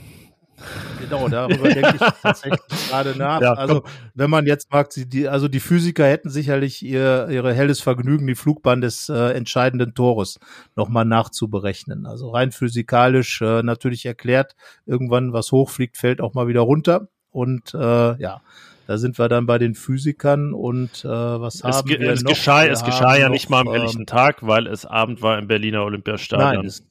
[1.00, 3.40] Genau, darüber denke ich tatsächlich gerade nach.
[3.40, 7.80] Ja, also, wenn man jetzt mag, die, also die Physiker hätten sicherlich ihr, ihre helles
[7.80, 10.38] Vergnügen, die Flugbahn des äh, entscheidenden Tores
[10.76, 12.06] nochmal nachzuberechnen.
[12.06, 14.54] Also rein physikalisch äh, natürlich erklärt,
[14.86, 17.08] irgendwann was hochfliegt, fällt auch mal wieder runter.
[17.30, 18.40] Und äh, ja,
[18.86, 22.30] da sind wir dann bei den Physikern und äh, was es haben wir es noch?
[22.32, 25.22] Geschah, wir es geschah ja noch, nicht mal am helllichen ähm, Tag, weil es Abend
[25.22, 26.56] war im Berliner Olympiastadion.
[26.56, 26.86] Nein, es,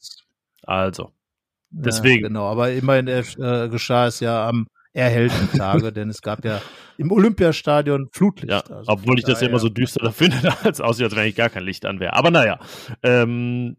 [0.63, 1.12] also.
[1.74, 2.24] Deswegen.
[2.24, 3.24] Ja, genau, aber immerhin äh,
[3.70, 6.62] geschah es ja am erhellten Tage, denn es gab ja
[6.98, 8.52] im Olympiastadion Flutlicht.
[8.52, 11.36] Ja, also obwohl ich das ja immer so düster finde, als aussieht, als wenn ich
[11.36, 12.14] gar kein Licht an wäre.
[12.14, 12.60] Aber naja,
[13.02, 13.78] ähm,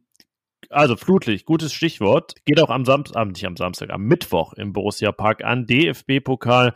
[0.71, 2.35] also Flutlicht, gutes Stichwort.
[2.45, 5.67] Geht auch am Samstag, nicht am Samstag, am Mittwoch im Borussia Park an.
[5.67, 6.75] DFB-Pokal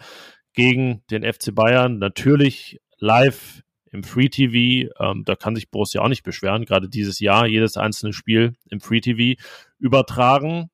[0.54, 1.98] gegen den FC Bayern.
[1.98, 4.92] Natürlich live im Free TV.
[5.00, 6.64] Ähm, da kann sich Borussia auch nicht beschweren.
[6.64, 9.40] Gerade dieses Jahr jedes einzelne Spiel im Free TV
[9.78, 10.70] übertragen.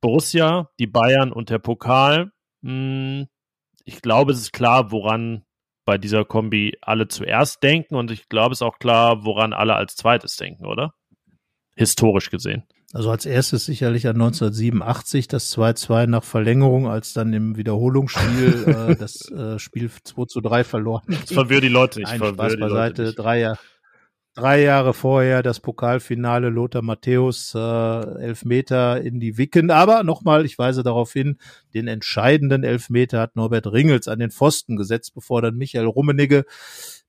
[0.00, 2.30] Borussia, die Bayern und der Pokal.
[2.62, 3.26] Hm,
[3.84, 5.44] ich glaube, es ist klar, woran
[5.84, 9.74] bei dieser Kombi alle zuerst denken und ich glaube, es ist auch klar, woran alle
[9.74, 10.92] als zweites denken, oder?
[11.76, 12.64] Historisch gesehen.
[12.92, 18.96] Also als erstes sicherlich an 1987 das 2-2 nach Verlängerung, als dann im Wiederholungsspiel äh,
[18.96, 21.02] das äh, Spiel 2 zu 3 verloren.
[21.08, 22.08] Das verwirrt die Leute nicht.
[22.08, 23.12] Nein, Spaß beiseite.
[23.12, 23.58] Drei, Jahr,
[24.36, 29.70] drei Jahre vorher das Pokalfinale Lothar Matthäus äh, Elfmeter in die Wicken.
[29.70, 31.38] Aber nochmal, ich weise darauf hin,
[31.74, 36.44] den entscheidenden Elfmeter hat Norbert Ringels an den Pfosten gesetzt, bevor dann Michael Rummenigge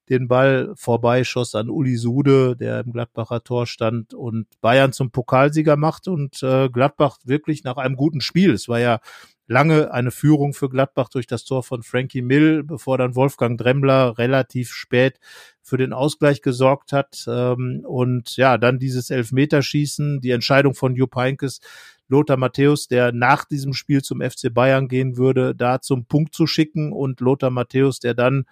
[0.10, 5.76] den Ball vorbeischoss an Uli Sude, der im Gladbacher Tor stand und Bayern zum Pokalsieger
[5.76, 8.52] macht und äh, Gladbach wirklich nach einem guten Spiel.
[8.54, 9.00] Es war ja
[9.48, 14.18] lange eine Führung für Gladbach durch das Tor von Frankie Mill, bevor dann Wolfgang Dremmler
[14.18, 15.20] relativ spät
[15.62, 17.26] für den Ausgleich gesorgt hat.
[17.28, 21.62] Ähm, und ja, dann dieses Elfmeterschießen, die Entscheidung von Jupp Heynckes,
[22.10, 26.48] Lothar Matthäus, der nach diesem Spiel zum FC Bayern gehen würde, da zum Punkt zu
[26.48, 28.46] schicken und Lothar Matthäus, der dann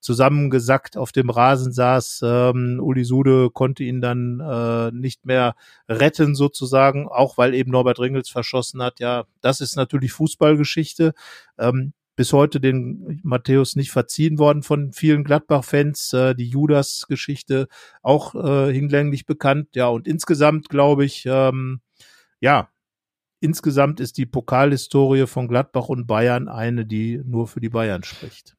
[0.00, 2.22] zusammengesackt auf dem Rasen saß.
[2.24, 5.54] Ähm, Uli Sude konnte ihn dann äh, nicht mehr
[5.88, 8.98] retten sozusagen, auch weil eben Norbert Ringels verschossen hat.
[9.00, 11.12] Ja, das ist natürlich Fußballgeschichte.
[11.58, 16.12] Ähm, bis heute den Matthäus nicht verziehen worden von vielen Gladbach-Fans.
[16.12, 17.68] Äh, die Judas-Geschichte
[18.02, 19.68] auch äh, hinlänglich bekannt.
[19.74, 21.80] Ja, und insgesamt glaube ich, ähm,
[22.40, 22.68] ja,
[23.40, 28.56] insgesamt ist die Pokalhistorie von Gladbach und Bayern eine, die nur für die Bayern spricht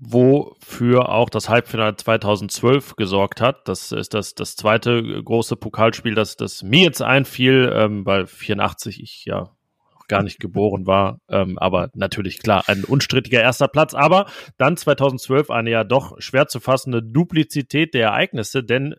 [0.00, 3.68] wofür auch das Halbfinale 2012 gesorgt hat.
[3.68, 9.02] Das ist das, das zweite große Pokalspiel, das, das mir jetzt einfiel, ähm, weil 84
[9.02, 9.50] ich ja
[10.08, 11.20] gar nicht geboren war.
[11.28, 13.94] Ähm, aber natürlich klar, ein unstrittiger erster Platz.
[13.94, 18.96] Aber dann 2012 eine ja doch schwer zu fassende Duplizität der Ereignisse, denn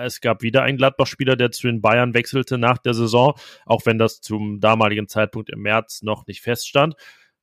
[0.00, 3.34] es gab wieder einen Gladbach-Spieler, der zu den Bayern wechselte nach der Saison,
[3.66, 6.94] auch wenn das zum damaligen Zeitpunkt im März noch nicht feststand.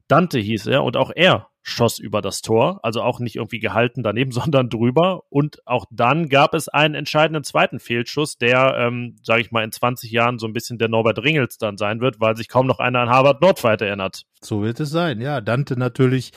[0.07, 4.03] Dante hieß er und auch er schoss über das Tor, also auch nicht irgendwie gehalten
[4.03, 5.23] daneben, sondern drüber.
[5.29, 9.71] Und auch dann gab es einen entscheidenden zweiten Fehlschuss, der, ähm, sage ich mal, in
[9.71, 12.79] 20 Jahren so ein bisschen der Norbert Ringels dann sein wird, weil sich kaum noch
[12.79, 14.23] einer an Harvard Nordfight erinnert.
[14.41, 15.41] So wird es sein, ja.
[15.41, 16.33] Dante natürlich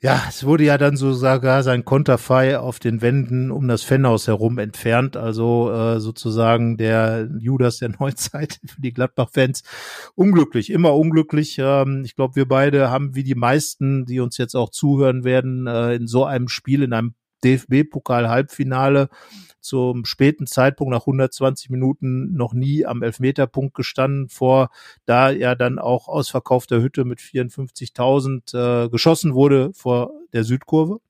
[0.00, 4.28] ja, es wurde ja dann so sogar sein Konterfei auf den Wänden um das Fanhaus
[4.28, 5.16] herum entfernt.
[5.16, 9.64] Also äh, sozusagen der Judas der Neuzeit für die Gladbach-Fans.
[10.14, 11.58] Unglücklich, immer unglücklich.
[11.58, 15.66] Ähm, ich glaube, wir beide haben wie die meisten, die uns jetzt auch zuhören werden,
[15.66, 19.08] äh, in so einem Spiel, in einem DFB-Pokal-Halbfinale
[19.68, 24.70] zum späten Zeitpunkt nach 120 Minuten noch nie am Elfmeterpunkt gestanden, vor
[25.04, 31.00] da ja dann auch ausverkaufter Hütte mit 54.000 äh, geschossen wurde vor der Südkurve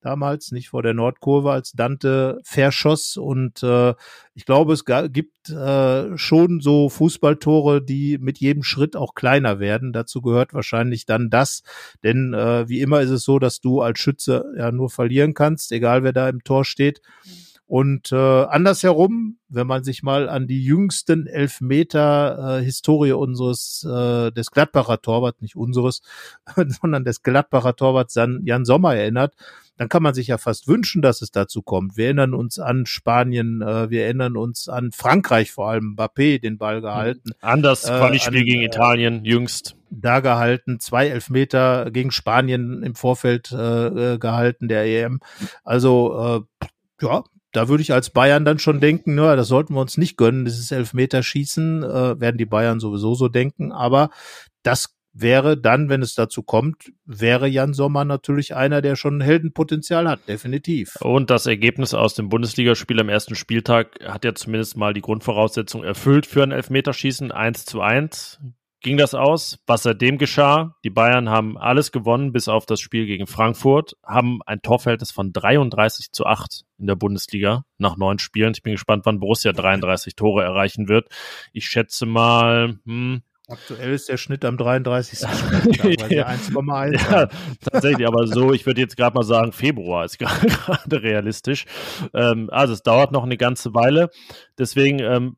[0.00, 3.16] damals, nicht vor der Nordkurve, als Dante verschoss.
[3.16, 3.94] Und äh,
[4.34, 9.92] ich glaube, es gibt äh, schon so Fußballtore, die mit jedem Schritt auch kleiner werden.
[9.92, 11.62] Dazu gehört wahrscheinlich dann das.
[12.02, 15.72] Denn äh, wie immer ist es so, dass du als Schütze ja nur verlieren kannst,
[15.72, 17.00] egal wer da im Tor steht.
[17.24, 17.49] Mhm.
[17.70, 24.32] Und äh, andersherum, wenn man sich mal an die jüngsten Elfmeter äh, Historie unseres äh,
[24.32, 26.02] des Gladbacher Torwart, nicht unseres,
[26.82, 29.36] sondern des Gladbacher Torwarts Jan Sommer erinnert,
[29.76, 31.96] dann kann man sich ja fast wünschen, dass es dazu kommt.
[31.96, 36.58] Wir erinnern uns an Spanien, äh, wir erinnern uns an Frankreich vor allem, Mbappé den
[36.58, 37.30] Ball gehalten.
[37.40, 39.76] Anders äh, Quali-Spiel gegen äh, Italien, jüngst.
[39.90, 45.20] Da gehalten, zwei Elfmeter gegen Spanien im Vorfeld äh, äh gehalten der EM.
[45.62, 46.66] Also äh,
[47.00, 50.16] ja, da würde ich als Bayern dann schon denken, na, das sollten wir uns nicht
[50.16, 54.10] gönnen, dieses Elfmeterschießen, äh, werden die Bayern sowieso so denken, aber
[54.62, 60.08] das wäre dann, wenn es dazu kommt, wäre Jan Sommer natürlich einer, der schon Heldenpotenzial
[60.08, 60.96] hat, definitiv.
[61.00, 65.82] Und das Ergebnis aus dem Bundesligaspiel am ersten Spieltag hat ja zumindest mal die Grundvoraussetzung
[65.82, 68.38] erfüllt für ein Elfmeterschießen, 1 zu 1
[68.80, 69.58] ging das aus.
[69.66, 74.40] Was seitdem geschah, die Bayern haben alles gewonnen, bis auf das Spiel gegen Frankfurt, haben
[74.46, 78.52] ein Torverhältnis von 33 zu 8 in der Bundesliga nach neun Spielen.
[78.54, 81.08] Ich bin gespannt, wann Borussia 33 Tore erreichen wird.
[81.52, 85.28] Ich schätze mal, hm, Aktuell ist der Schnitt am 33.
[85.74, 86.28] Spieltag, ja.
[86.28, 87.10] 1,1.
[87.10, 87.28] Ja,
[87.60, 91.66] tatsächlich, aber so, ich würde jetzt gerade mal sagen, Februar ist gerade realistisch.
[92.14, 94.10] Ähm, also es dauert noch eine ganze Weile.
[94.56, 95.36] Deswegen ähm,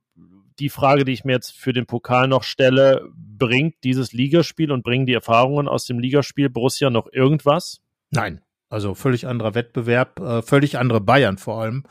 [0.63, 4.85] die Frage, die ich mir jetzt für den Pokal noch stelle, bringt dieses Ligaspiel und
[4.85, 7.81] bringen die Erfahrungen aus dem Ligaspiel Borussia noch irgendwas?
[8.11, 11.83] Nein, also völlig anderer Wettbewerb, äh, völlig andere Bayern vor allem.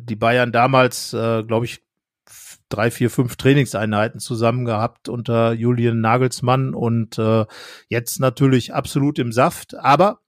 [0.00, 1.80] Die Bayern damals, äh, glaube ich,
[2.68, 7.46] drei, vier, fünf Trainingseinheiten zusammen gehabt unter Julian Nagelsmann und äh,
[7.88, 9.76] jetzt natürlich absolut im Saft.
[9.76, 10.20] Aber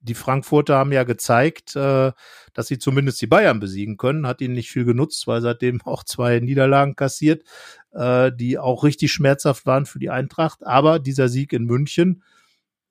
[0.00, 2.12] die Frankfurter haben ja gezeigt, äh,
[2.56, 4.26] dass sie zumindest die Bayern besiegen können.
[4.26, 7.44] Hat ihnen nicht viel genutzt, weil seitdem auch zwei Niederlagen kassiert,
[7.92, 10.66] äh, die auch richtig schmerzhaft waren für die Eintracht.
[10.66, 12.22] Aber dieser Sieg in München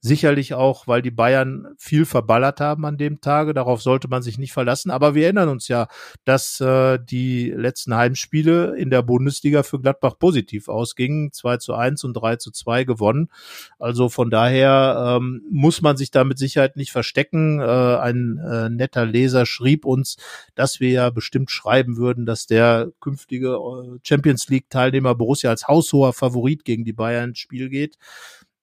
[0.06, 3.56] Sicherlich auch, weil die Bayern viel verballert haben an dem Tage.
[3.56, 4.92] Darauf sollte man sich nicht verlassen.
[4.92, 5.88] Aber wir erinnern uns ja,
[6.26, 11.32] dass äh, die letzten Heimspiele in der Bundesliga für Gladbach positiv ausgingen.
[11.32, 13.30] 2 zu 1 und 3 zu 2 gewonnen.
[13.80, 17.60] Also von daher ähm, muss man sich da mit Sicherheit nicht verstecken.
[17.60, 20.18] Äh, ein äh, netter Leser schrieb uns,
[20.54, 25.68] dass wir ja bestimmt schreiben würden, dass der künftige äh, Champions League Teilnehmer Borussia als
[25.68, 27.98] haushoher Favorit gegen die Bayern ins Spiel geht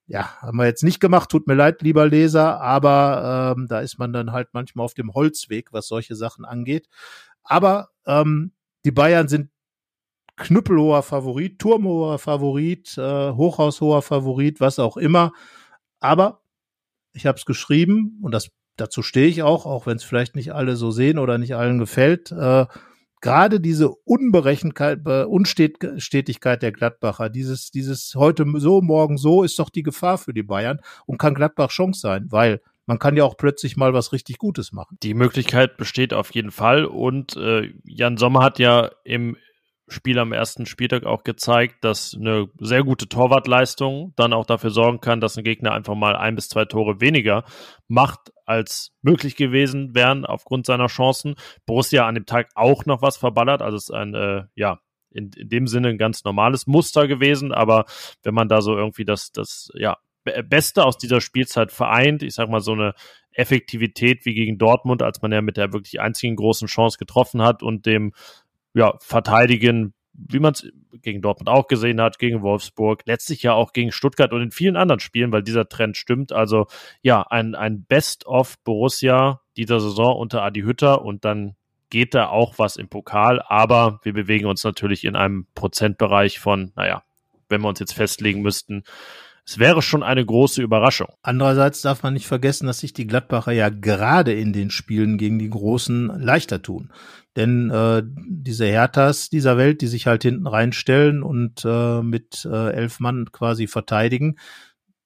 [0.06, 3.98] ja, haben wir jetzt nicht gemacht, tut mir leid, lieber Leser, aber ähm, da ist
[3.98, 6.88] man dann halt manchmal auf dem Holzweg, was solche Sachen angeht.
[7.44, 8.52] Aber ähm,
[8.84, 9.50] die Bayern sind
[10.36, 15.32] knüppelhoher Favorit, turmhoher Favorit, äh, hochhaushoher Favorit, was auch immer.
[16.00, 16.42] Aber
[17.12, 20.52] ich habe es geschrieben und das dazu stehe ich auch, auch wenn es vielleicht nicht
[20.52, 22.32] alle so sehen oder nicht allen gefällt.
[22.32, 22.66] Äh,
[23.22, 29.82] gerade diese Unberechenkeit, Unstetigkeit der Gladbacher, dieses, dieses heute so, morgen so, ist doch die
[29.82, 33.76] Gefahr für die Bayern und kann Gladbach Chance sein, weil man kann ja auch plötzlich
[33.76, 34.98] mal was richtig Gutes machen.
[35.02, 39.36] Die Möglichkeit besteht auf jeden Fall und äh, Jan Sommer hat ja im
[39.92, 45.00] Spiel am ersten Spieltag auch gezeigt, dass eine sehr gute Torwartleistung dann auch dafür sorgen
[45.00, 47.44] kann, dass ein Gegner einfach mal ein bis zwei Tore weniger
[47.86, 51.36] macht, als möglich gewesen wären aufgrund seiner Chancen.
[51.66, 55.30] Borussia an dem Tag auch noch was verballert, also es ist ein, äh, ja, in,
[55.36, 57.84] in dem Sinne ein ganz normales Muster gewesen, aber
[58.22, 62.48] wenn man da so irgendwie das, das, ja, Beste aus dieser Spielzeit vereint, ich sag
[62.48, 62.94] mal so eine
[63.32, 67.62] Effektivität wie gegen Dortmund, als man ja mit der wirklich einzigen großen Chance getroffen hat
[67.62, 68.12] und dem
[68.74, 70.66] ja, verteidigen, wie man es
[71.00, 74.76] gegen Dortmund auch gesehen hat, gegen Wolfsburg, letztlich ja auch gegen Stuttgart und in vielen
[74.76, 76.32] anderen Spielen, weil dieser Trend stimmt.
[76.32, 76.66] Also
[77.00, 81.56] ja, ein, ein Best-of Borussia dieser Saison unter Adi Hütter und dann
[81.90, 86.72] geht da auch was im Pokal, aber wir bewegen uns natürlich in einem Prozentbereich von,
[86.74, 87.04] naja,
[87.50, 88.84] wenn wir uns jetzt festlegen müssten,
[89.44, 91.08] es wäre schon eine große Überraschung.
[91.22, 95.38] Andererseits darf man nicht vergessen, dass sich die Gladbacher ja gerade in den Spielen gegen
[95.38, 96.92] die Großen leichter tun.
[97.36, 102.72] Denn äh, diese Herthas dieser Welt, die sich halt hinten reinstellen und äh, mit äh,
[102.72, 104.38] elf Mann quasi verteidigen,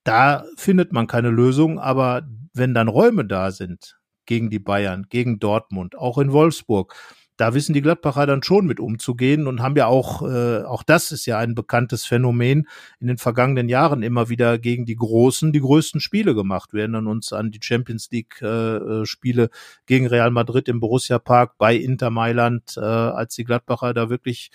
[0.02, 1.78] da findet man keine Lösung.
[1.78, 6.96] Aber wenn dann Räume da sind gegen die Bayern, gegen Dortmund, auch in Wolfsburg,
[7.36, 11.12] da wissen die Gladbacher dann schon mit umzugehen und haben ja auch, äh, auch das
[11.12, 12.66] ist ja ein bekanntes Phänomen,
[13.00, 16.72] in den vergangenen Jahren immer wieder gegen die Großen die größten Spiele gemacht.
[16.72, 18.46] Wir erinnern uns an die Champions League äh,
[18.76, 19.50] äh, Spiele
[19.86, 24.50] gegen Real Madrid im Borussia Park bei Inter Mailand, äh, als die Gladbacher da wirklich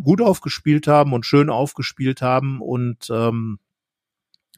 [0.00, 3.58] gut aufgespielt haben und schön aufgespielt haben und ähm,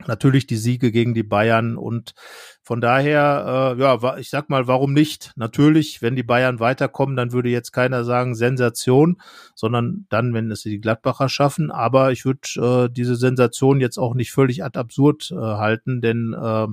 [0.07, 2.14] natürlich die Siege gegen die Bayern und
[2.62, 5.33] von daher, äh, ja, ich sag mal, warum nicht?
[5.37, 9.20] Natürlich, wenn die Bayern weiterkommen, dann würde jetzt keiner sagen Sensation,
[9.55, 11.70] sondern dann, wenn es die Gladbacher schaffen.
[11.70, 16.35] Aber ich würde äh, diese Sensation jetzt auch nicht völlig ad absurd äh, halten, denn
[16.40, 16.66] äh,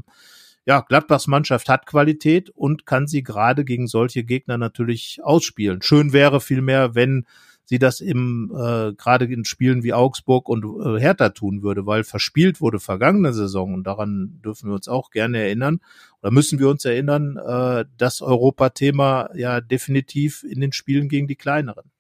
[0.66, 5.82] ja, Gladbachs Mannschaft hat Qualität und kann sie gerade gegen solche Gegner natürlich ausspielen.
[5.82, 7.26] Schön wäre vielmehr, wenn
[7.70, 12.04] sie das im äh, gerade in Spielen wie Augsburg und äh, Hertha tun würde, weil
[12.04, 15.80] verspielt wurde vergangene Saison und daran dürfen wir uns auch gerne erinnern
[16.24, 21.36] oder müssen wir uns erinnern, äh, das Europathema ja definitiv in den Spielen gegen die
[21.36, 21.92] kleineren.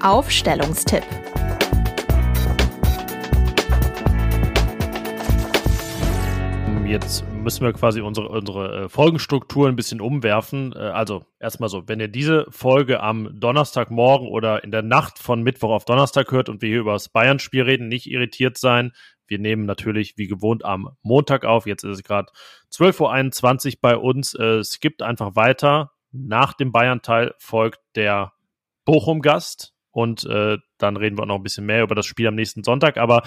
[0.00, 1.04] Aufstellungstipp
[6.86, 10.72] jetzt müssen wir quasi unsere, unsere äh, Folgenstruktur ein bisschen umwerfen.
[10.72, 15.42] Äh, also erstmal so, wenn ihr diese Folge am Donnerstagmorgen oder in der Nacht von
[15.42, 18.92] Mittwoch auf Donnerstag hört und wir hier über das Bayern-Spiel reden, nicht irritiert sein.
[19.26, 21.66] Wir nehmen natürlich wie gewohnt am Montag auf.
[21.66, 22.28] Jetzt ist es gerade
[22.72, 24.34] 12.21 Uhr bei uns.
[24.34, 25.92] Äh, es gibt einfach weiter.
[26.12, 28.32] Nach dem Bayern-Teil folgt der
[28.84, 29.72] Bochum-Gast.
[29.90, 32.98] Und äh, dann reden wir noch ein bisschen mehr über das Spiel am nächsten Sonntag.
[32.98, 33.22] Aber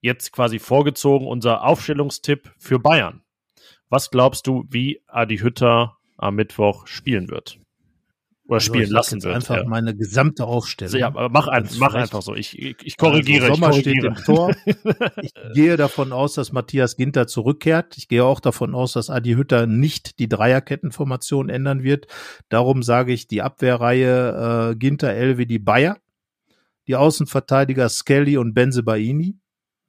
[0.00, 3.22] jetzt quasi vorgezogen unser Aufstellungstipp für Bayern.
[3.88, 7.58] Was glaubst du, wie Adi Hütter am Mittwoch spielen wird?
[8.48, 9.34] Oder also spielen lassen wird.
[9.34, 9.64] Einfach ja.
[9.66, 10.98] meine gesamte Aufstellung.
[10.98, 12.34] Ja, aber mach, ein, mach einfach so.
[12.34, 13.44] Ich, ich, ich korrigiere.
[13.44, 14.16] Also Sommer ich korrigiere.
[14.16, 14.54] steht im Tor.
[15.22, 17.98] Ich gehe davon aus, dass Matthias Ginter zurückkehrt.
[17.98, 22.06] Ich gehe auch davon aus, dass Adi Hütter nicht die Dreierkettenformation ändern wird.
[22.48, 25.98] Darum sage ich die Abwehrreihe äh, Ginter, die Bayer.
[26.86, 29.36] Die Außenverteidiger Skelly und Benze Baini.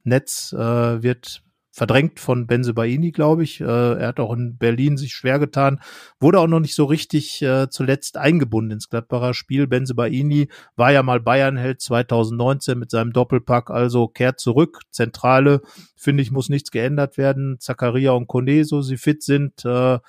[0.04, 3.62] Netz äh, wird verdrängt von Benzebaini, glaube ich.
[3.62, 5.80] Äh, er hat auch in Berlin sich schwer getan,
[6.20, 9.66] wurde auch noch nicht so richtig äh, zuletzt eingebunden ins Gladbacher Spiel.
[9.66, 14.82] Benzebaini war ja mal Bayernheld 2019 mit seinem Doppelpack, also kehrt zurück.
[14.92, 15.62] Zentrale,
[15.96, 17.60] finde ich, muss nichts geändert werden.
[17.60, 19.64] Zakaria und Kone, so sie fit sind.
[19.64, 20.00] Äh,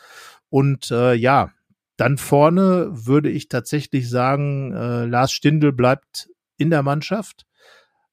[0.48, 1.52] und äh, ja,
[1.96, 7.46] dann vorne würde ich tatsächlich sagen, äh, Lars Stindl bleibt in der Mannschaft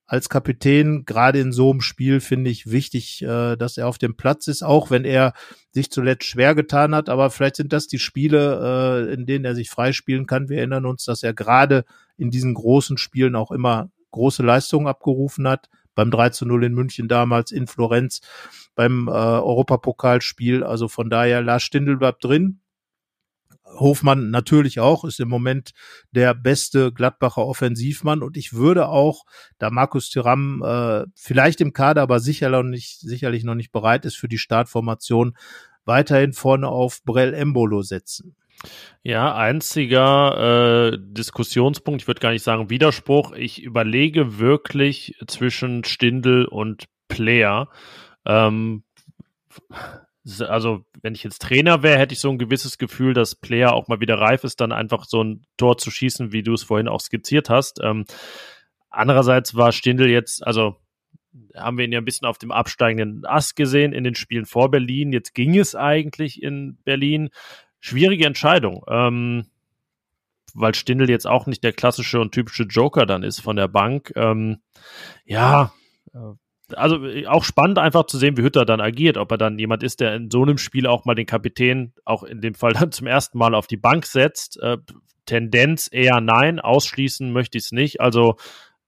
[0.08, 4.16] als Kapitän, gerade in so einem Spiel, finde ich wichtig, äh, dass er auf dem
[4.16, 5.34] Platz ist, auch wenn er
[5.72, 7.10] sich zuletzt schwer getan hat.
[7.10, 10.48] Aber vielleicht sind das die Spiele, äh, in denen er sich freispielen kann.
[10.48, 11.84] Wir erinnern uns, dass er gerade
[12.16, 15.70] in diesen großen Spielen auch immer große Leistungen abgerufen hat.
[15.94, 18.22] Beim 3 zu 0 in München damals, in Florenz,
[18.76, 20.64] beim äh, Europapokalspiel.
[20.64, 22.62] Also von daher, Lars Stindl bleibt drin.
[23.76, 25.72] Hofmann natürlich auch, ist im Moment
[26.12, 29.24] der beste Gladbacher Offensivmann und ich würde auch,
[29.58, 34.06] da Markus Thuram äh, vielleicht im Kader, aber sicher noch nicht, sicherlich noch nicht bereit
[34.06, 35.38] ist für die Startformation,
[35.86, 38.36] weiterhin vorne auf Brell Embolo setzen.
[39.04, 46.46] Ja, einziger äh, Diskussionspunkt, ich würde gar nicht sagen Widerspruch, ich überlege wirklich zwischen Stindel
[46.46, 47.70] und Player.
[48.26, 48.84] Ähm,
[50.42, 53.88] also wenn ich jetzt Trainer wäre, hätte ich so ein gewisses Gefühl, dass Player auch
[53.88, 56.88] mal wieder reif ist, dann einfach so ein Tor zu schießen, wie du es vorhin
[56.88, 57.80] auch skizziert hast.
[57.82, 58.06] Ähm,
[58.90, 60.78] andererseits war Stindl jetzt, also
[61.56, 64.72] haben wir ihn ja ein bisschen auf dem absteigenden Ast gesehen in den Spielen vor
[64.72, 65.14] Berlin.
[65.14, 67.30] Jetzt ging es eigentlich in Berlin.
[67.80, 69.46] Schwierige Entscheidung, ähm,
[70.54, 74.12] weil Stindl jetzt auch nicht der klassische und typische Joker dann ist von der Bank.
[74.16, 74.58] Ähm,
[75.26, 75.74] ja,
[76.14, 76.34] äh,
[76.76, 79.84] also äh, auch spannend einfach zu sehen, wie Hütter dann agiert, ob er dann jemand
[79.84, 82.92] ist, der in so einem Spiel auch mal den Kapitän, auch in dem Fall dann
[82.92, 84.60] zum ersten Mal auf die Bank setzt.
[84.62, 84.78] Äh,
[85.26, 88.02] Tendenz eher nein, ausschließen möchte ich es nicht.
[88.02, 88.38] Also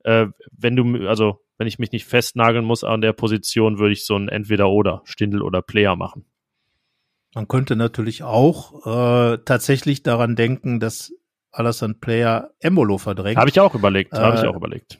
[0.03, 4.05] äh, wenn du, also wenn ich mich nicht festnageln muss an der Position, würde ich
[4.05, 6.25] so ein Entweder-Oder, Stindel oder Player machen.
[7.35, 11.13] Man könnte natürlich auch äh, tatsächlich daran denken, dass
[11.51, 13.37] Alassane Player Embolo verdrängt.
[13.37, 14.99] Habe ich auch überlegt, habe ich äh, auch überlegt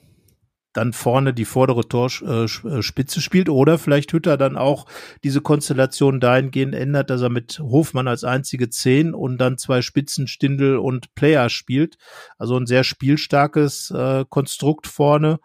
[0.74, 4.86] dann vorne die vordere Torspitze spielt oder vielleicht Hütter dann auch
[5.24, 10.28] diese Konstellation dahingehend ändert, dass er mit Hofmann als einzige Zehn und dann zwei Spitzen,
[10.28, 11.98] Stindel und Player spielt.
[12.38, 15.40] Also ein sehr spielstarkes äh, Konstrukt vorne.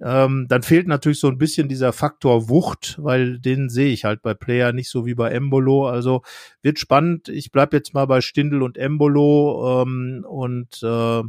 [0.00, 4.22] Ähm, dann fehlt natürlich so ein bisschen dieser Faktor Wucht, weil den sehe ich halt
[4.22, 5.88] bei Player nicht so wie bei Embolo.
[5.88, 6.22] Also
[6.62, 7.28] wird spannend.
[7.28, 11.22] Ich bleib jetzt mal bei Stindel und Embolo ähm, und äh,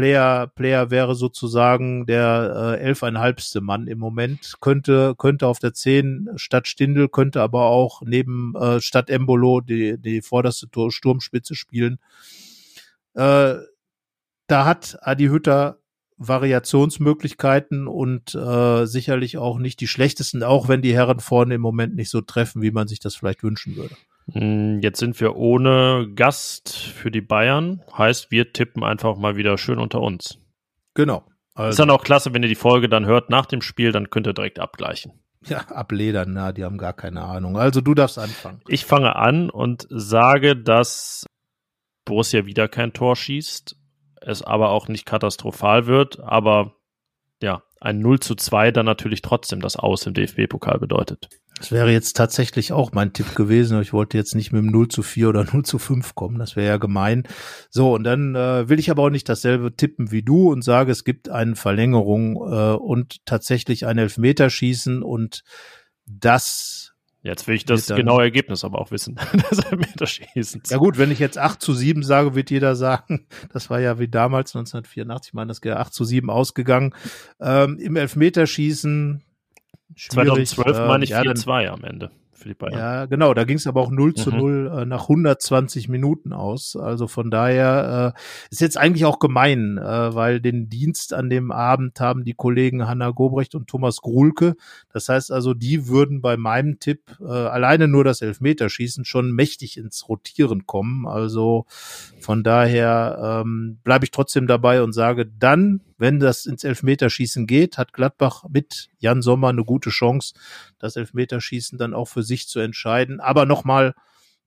[0.00, 6.30] Player, Player wäre sozusagen der äh, elfeinhalbste Mann im Moment, könnte, könnte auf der zehn
[6.36, 11.98] statt Stindel, könnte aber auch neben äh, statt Embolo die, die vorderste Sturmspitze spielen.
[13.12, 13.56] Äh,
[14.46, 15.80] da hat Adi Hütter
[16.16, 21.94] Variationsmöglichkeiten und äh, sicherlich auch nicht die schlechtesten, auch wenn die Herren vorne im Moment
[21.94, 23.96] nicht so treffen, wie man sich das vielleicht wünschen würde.
[24.32, 27.82] Hm, jetzt sind wir ohne Gast für die Bayern.
[27.96, 30.38] Heißt, wir tippen einfach mal wieder schön unter uns.
[30.94, 31.24] Genau.
[31.54, 31.70] Also.
[31.70, 34.26] Ist dann auch klasse, wenn ihr die Folge dann hört nach dem Spiel, dann könnt
[34.26, 35.20] ihr direkt abgleichen.
[35.46, 37.56] Ja, abledern, na, die haben gar keine Ahnung.
[37.56, 38.60] Also du darfst anfangen.
[38.68, 41.24] Ich fange an und sage, dass
[42.04, 43.76] Borussia wieder kein Tor schießt,
[44.20, 46.76] es aber auch nicht katastrophal wird, aber
[47.42, 51.28] ja, ein 0 zu 2 dann natürlich trotzdem das Aus im DFB-Pokal bedeutet.
[51.56, 53.80] Das wäre jetzt tatsächlich auch mein Tipp gewesen.
[53.82, 56.38] Ich wollte jetzt nicht mit dem 0 zu 4 oder 0 zu 5 kommen.
[56.38, 57.24] Das wäre ja gemein.
[57.68, 60.90] So, und dann äh, will ich aber auch nicht dasselbe tippen wie du und sage,
[60.90, 65.42] es gibt eine Verlängerung äh, und tatsächlich ein Elfmeterschießen und
[66.06, 66.79] das
[67.22, 69.16] Jetzt will ich das genaue Ergebnis aber auch wissen.
[69.50, 70.62] das Elfmeterschießen.
[70.70, 73.98] Ja gut, wenn ich jetzt 8 zu 7 sage, wird jeder sagen, das war ja
[73.98, 76.94] wie damals 1984, meine das 8 zu 7 ausgegangen.
[77.38, 79.22] Ähm, Im Elfmeterschießen
[79.96, 82.10] 2012 äh, meine ich 4-2 am Ende
[82.40, 82.78] für die Bayern.
[82.78, 84.78] Ja, genau, da ging es aber auch 0 zu 0 mhm.
[84.78, 86.76] äh, nach 120 Minuten aus.
[86.76, 88.20] Also von daher äh,
[88.50, 92.88] ist jetzt eigentlich auch gemein, äh, weil den Dienst an dem Abend haben die Kollegen
[92.88, 94.56] Hanna Gobrecht und Thomas Grulke.
[94.92, 99.76] Das heißt also, die würden bei meinem Tipp äh, alleine nur das Elfmeterschießen schon mächtig
[99.76, 101.06] ins Rotieren kommen.
[101.06, 101.66] Also
[102.20, 107.76] von daher ähm, bleibe ich trotzdem dabei und sage dann wenn das ins Elfmeterschießen geht,
[107.76, 110.32] hat Gladbach mit Jan Sommer eine gute Chance,
[110.78, 113.20] das Elfmeterschießen dann auch für sich zu entscheiden.
[113.20, 113.94] Aber nochmal,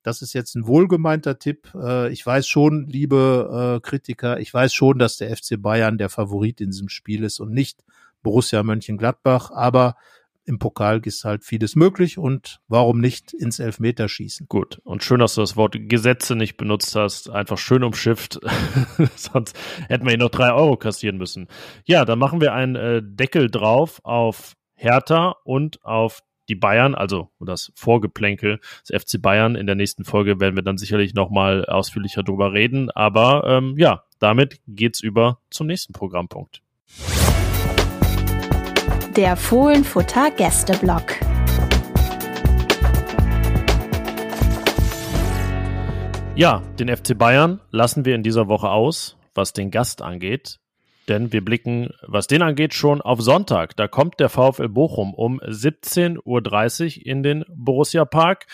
[0.02, 1.70] das ist jetzt ein wohlgemeinter Tipp.
[1.76, 6.10] Äh, ich weiß schon, liebe äh, Kritiker, ich weiß schon, dass der FC Bayern der
[6.10, 7.84] Favorit in diesem Spiel ist und nicht
[8.24, 9.52] Borussia Mönchengladbach.
[9.52, 9.96] Aber
[10.46, 14.48] im Pokal ist halt vieles möglich und warum nicht ins Elfmeterschießen?
[14.48, 14.80] Gut.
[14.84, 17.30] Und schön, dass du das Wort Gesetze nicht benutzt hast.
[17.30, 18.40] Einfach schön umschifft.
[19.16, 21.48] Sonst hätten wir hier noch drei Euro kassieren müssen.
[21.86, 27.30] Ja, dann machen wir einen äh, Deckel drauf auf Hertha und auf die Bayern, also
[27.40, 29.56] das Vorgeplänkel des FC Bayern.
[29.56, 32.92] In der nächsten Folge werden wir dann sicherlich nochmal ausführlicher drüber reden.
[32.92, 36.63] Aber ähm, ja, damit geht's über zum nächsten Programmpunkt.
[39.16, 41.20] Der Fohlenfutter Gästeblock.
[46.36, 50.60] Ja, den FC Bayern lassen wir in dieser Woche aus, was den Gast angeht.
[51.10, 53.76] Denn wir blicken, was den angeht, schon auf Sonntag.
[53.76, 58.48] Da kommt der VfL Bochum um 17.30 Uhr in den Borussia Park.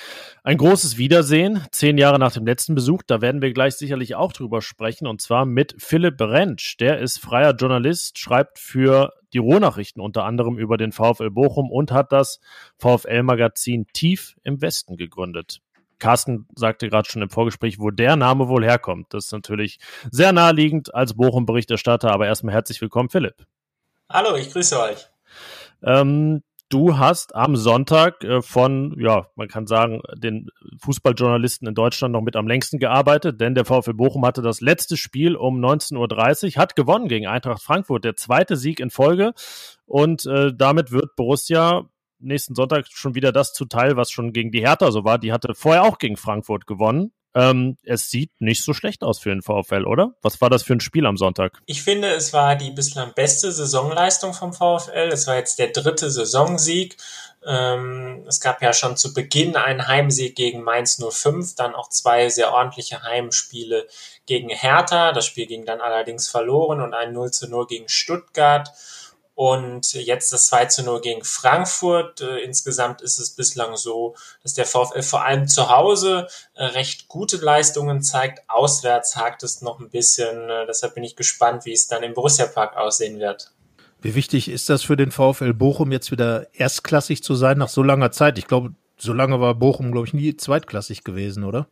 [0.43, 3.03] Ein großes Wiedersehen, zehn Jahre nach dem letzten Besuch.
[3.07, 5.07] Da werden wir gleich sicherlich auch drüber sprechen.
[5.07, 6.77] Und zwar mit Philipp Rentsch.
[6.79, 11.91] Der ist freier Journalist, schreibt für die Ruhrnachrichten unter anderem über den VfL Bochum und
[11.91, 12.39] hat das
[12.77, 15.61] VfL-Magazin Tief im Westen gegründet.
[15.99, 19.13] Carsten sagte gerade schon im Vorgespräch, wo der Name wohl herkommt.
[19.13, 23.45] Das ist natürlich sehr naheliegend als Bochum-Berichterstatter, aber erstmal herzlich willkommen, Philipp.
[24.09, 25.07] Hallo, ich grüße euch.
[25.83, 30.49] Ähm, du hast am Sonntag äh, von, ja, man kann sagen, den
[30.79, 34.95] Fußballjournalisten in Deutschland noch mit am längsten gearbeitet, denn der VfL Bochum hatte das letzte
[34.95, 39.33] Spiel um 19.30 Uhr, hat gewonnen gegen Eintracht Frankfurt, der zweite Sieg in Folge.
[39.85, 41.89] Und äh, damit wird Borussia
[42.19, 45.17] nächsten Sonntag schon wieder das zuteil, was schon gegen die Hertha so war.
[45.17, 47.11] Die hatte vorher auch gegen Frankfurt gewonnen.
[47.35, 50.15] Ähm, es sieht nicht so schlecht aus für den VfL, oder?
[50.21, 51.61] Was war das für ein Spiel am Sonntag?
[51.67, 55.09] Ich finde, es war die bislang beste Saisonleistung vom VfL.
[55.11, 56.97] Es war jetzt der dritte Saisonsieg.
[57.45, 62.29] Ähm, es gab ja schon zu Beginn einen Heimsieg gegen Mainz 05, dann auch zwei
[62.29, 63.87] sehr ordentliche Heimspiele
[64.25, 65.11] gegen Hertha.
[65.11, 68.71] Das Spiel ging dann allerdings verloren und ein 0 zu 0 gegen Stuttgart.
[69.39, 72.19] Und jetzt das 2 zu 0 gegen Frankfurt.
[72.19, 74.13] Äh, insgesamt ist es bislang so,
[74.43, 78.41] dass der VfL vor allem zu Hause äh, recht gute Leistungen zeigt.
[78.49, 80.49] Auswärts hakt es noch ein bisschen.
[80.49, 83.53] Äh, deshalb bin ich gespannt, wie es dann im Borussia Park aussehen wird.
[84.01, 87.81] Wie wichtig ist das für den VfL Bochum jetzt wieder erstklassig zu sein nach so
[87.81, 88.37] langer Zeit?
[88.37, 91.69] Ich glaube, so lange war Bochum, glaube ich, nie zweitklassig gewesen, oder?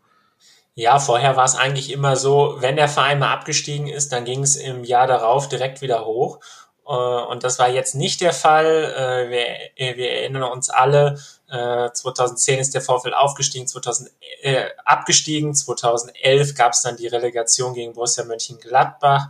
[0.80, 4.44] Ja, vorher war es eigentlich immer so, wenn der Verein mal abgestiegen ist, dann ging
[4.44, 6.40] es im Jahr darauf direkt wieder hoch.
[6.88, 8.66] Äh, und das war jetzt nicht der Fall.
[8.66, 11.20] Äh, wir, wir erinnern uns alle,
[11.50, 14.12] 2010 äh, ist der VfL aufgestiegen, 2000,
[14.42, 19.30] äh, abgestiegen, 2011 gab es dann die Relegation gegen Borussia Mönchengladbach.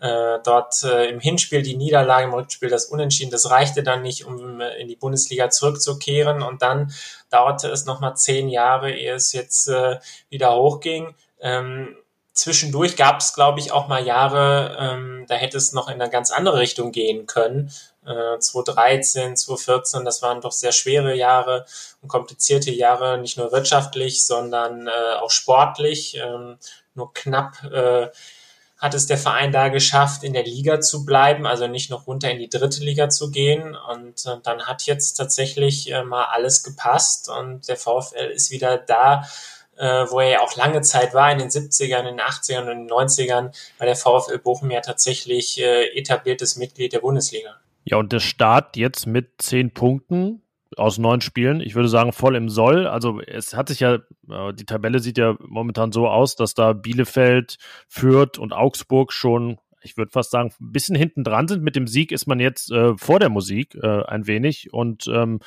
[0.00, 4.24] Äh, dort äh, im Hinspiel die Niederlage, im Rückspiel das Unentschieden, das reichte dann nicht,
[4.24, 6.42] um in die Bundesliga zurückzukehren.
[6.42, 6.92] Und dann
[7.30, 9.98] dauerte es nochmal zehn Jahre, ehe es jetzt äh,
[10.30, 11.14] wieder hochging.
[11.40, 11.96] Ähm,
[12.38, 16.10] zwischendurch gab es, glaube ich, auch mal Jahre, ähm, da hätte es noch in eine
[16.10, 17.70] ganz andere Richtung gehen können.
[18.06, 21.66] Äh, 2013, 2014, das waren doch sehr schwere Jahre
[22.00, 26.16] und komplizierte Jahre, nicht nur wirtschaftlich, sondern äh, auch sportlich.
[26.16, 26.58] Ähm,
[26.94, 28.08] nur knapp äh,
[28.78, 32.30] hat es der Verein da geschafft, in der Liga zu bleiben, also nicht noch runter
[32.30, 33.76] in die dritte Liga zu gehen.
[33.76, 38.78] Und äh, dann hat jetzt tatsächlich äh, mal alles gepasst und der VfL ist wieder
[38.78, 39.24] da,
[39.78, 42.70] äh, wo er ja auch lange Zeit war, in den 70ern, in den 80ern und
[42.70, 47.56] in den 90ern, war der VfL Bochum ja tatsächlich äh, etabliertes Mitglied der Bundesliga.
[47.84, 50.42] Ja, und der Start jetzt mit zehn Punkten
[50.76, 52.86] aus neun Spielen, ich würde sagen voll im Soll.
[52.86, 53.94] Also es hat sich ja,
[54.30, 57.56] äh, die Tabelle sieht ja momentan so aus, dass da Bielefeld,
[57.88, 61.62] Fürth und Augsburg schon ich würde fast sagen, ein bisschen hinten dran sind.
[61.62, 64.72] Mit dem Sieg ist man jetzt äh, vor der Musik äh, ein wenig.
[64.72, 65.40] Und ähm,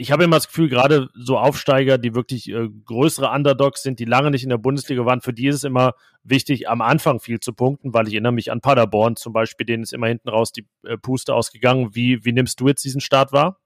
[0.00, 4.06] ich habe immer das Gefühl, gerade so Aufsteiger, die wirklich äh, größere Underdogs sind, die
[4.06, 5.92] lange nicht in der Bundesliga waren, für die ist es immer
[6.24, 9.82] wichtig, am Anfang viel zu punkten, weil ich erinnere mich an Paderborn zum Beispiel, denen
[9.82, 11.94] ist immer hinten raus die äh, Puste ausgegangen.
[11.94, 13.58] Wie, wie nimmst du jetzt diesen Start wahr?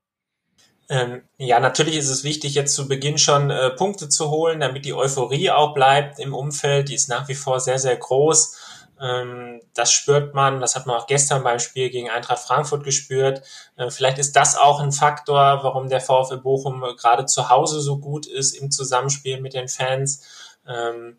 [0.89, 4.85] Ähm, ja, natürlich ist es wichtig, jetzt zu Beginn schon äh, Punkte zu holen, damit
[4.85, 6.89] die Euphorie auch bleibt im Umfeld.
[6.89, 8.74] Die ist nach wie vor sehr, sehr groß.
[9.01, 13.43] Ähm, das spürt man, das hat man auch gestern beim Spiel gegen Eintracht Frankfurt gespürt.
[13.77, 17.99] Äh, vielleicht ist das auch ein Faktor, warum der VfL Bochum gerade zu Hause so
[17.99, 20.57] gut ist im Zusammenspiel mit den Fans.
[20.67, 21.17] Ähm,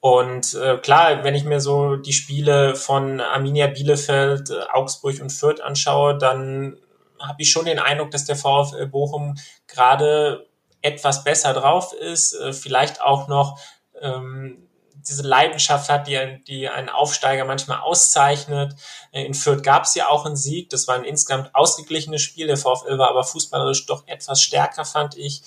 [0.00, 5.30] und äh, klar, wenn ich mir so die Spiele von Arminia Bielefeld, äh, Augsburg und
[5.30, 6.76] Fürth anschaue, dann
[7.20, 9.36] habe ich schon den Eindruck, dass der VfL Bochum
[9.68, 10.48] gerade
[10.80, 13.60] etwas besser drauf ist, vielleicht auch noch
[14.00, 14.66] ähm,
[15.08, 18.74] diese Leidenschaft hat, die, die einen Aufsteiger manchmal auszeichnet.
[19.12, 20.70] In Fürth gab es ja auch einen Sieg.
[20.70, 22.46] Das war ein insgesamt ausgeglichenes Spiel.
[22.46, 25.42] Der VfL war aber fußballerisch doch etwas stärker, fand ich.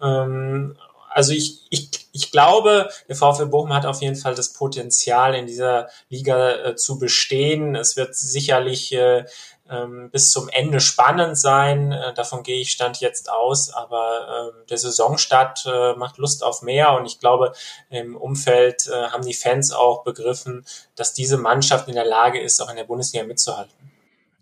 [0.00, 0.76] Ähm,
[1.10, 5.46] also ich, ich, ich glaube, der VfL Bochum hat auf jeden Fall das Potenzial, in
[5.46, 7.74] dieser Liga äh, zu bestehen.
[7.74, 9.24] Es wird sicherlich äh,
[9.70, 11.92] ähm, bis zum Ende spannend sein.
[11.92, 13.70] Äh, davon gehe ich Stand jetzt aus.
[13.72, 17.52] Aber äh, der Saisonstart äh, macht Lust auf mehr und ich glaube,
[17.90, 20.64] im Umfeld äh, haben die Fans auch begriffen,
[20.96, 23.74] dass diese Mannschaft in der Lage ist, auch in der Bundesliga mitzuhalten.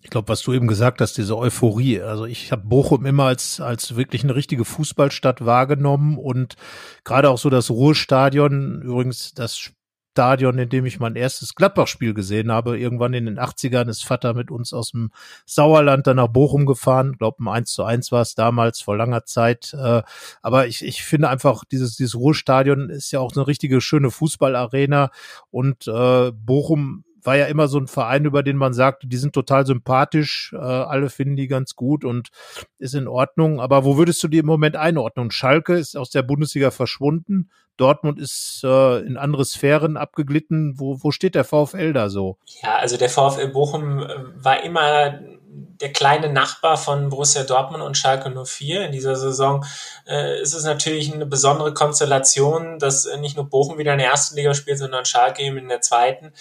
[0.06, 2.00] Ich glaube, was du eben gesagt hast, diese Euphorie.
[2.00, 6.54] Also ich habe Bochum immer als, als wirklich eine richtige Fußballstadt wahrgenommen und
[7.02, 9.72] gerade auch so das Ruhrstadion, übrigens das
[10.16, 12.78] Stadion, in dem ich mein erstes Gladbach-Spiel gesehen habe.
[12.78, 15.10] Irgendwann in den 80ern ist Vater mit uns aus dem
[15.44, 17.10] Sauerland dann nach Bochum gefahren.
[17.12, 19.74] Ich glaube, ein 1 zu 1 war es damals vor langer Zeit.
[19.74, 20.02] Äh,
[20.40, 25.10] aber ich, ich finde einfach, dieses, dieses Ruhrstadion ist ja auch eine richtige schöne Fußballarena
[25.50, 29.34] und äh, Bochum war ja immer so ein Verein, über den man sagte, die sind
[29.34, 32.30] total sympathisch, äh, alle finden die ganz gut und
[32.78, 33.60] ist in Ordnung.
[33.60, 35.30] Aber wo würdest du die im Moment einordnen?
[35.30, 37.50] Schalke ist aus der Bundesliga verschwunden.
[37.76, 40.78] Dortmund ist äh, in andere Sphären abgeglitten.
[40.78, 42.38] Wo, wo steht der VfL da so?
[42.62, 47.96] Ja, also der VfL Bochum äh, war immer der kleine Nachbar von Borussia Dortmund und
[47.96, 48.86] Schalke 04.
[48.86, 49.64] In dieser Saison
[50.06, 54.08] äh, ist es natürlich eine besondere Konstellation, dass äh, nicht nur Bochum wieder in der
[54.08, 56.32] ersten Liga spielt, sondern Schalke eben in der zweiten.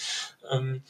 [0.50, 0.82] Ähm,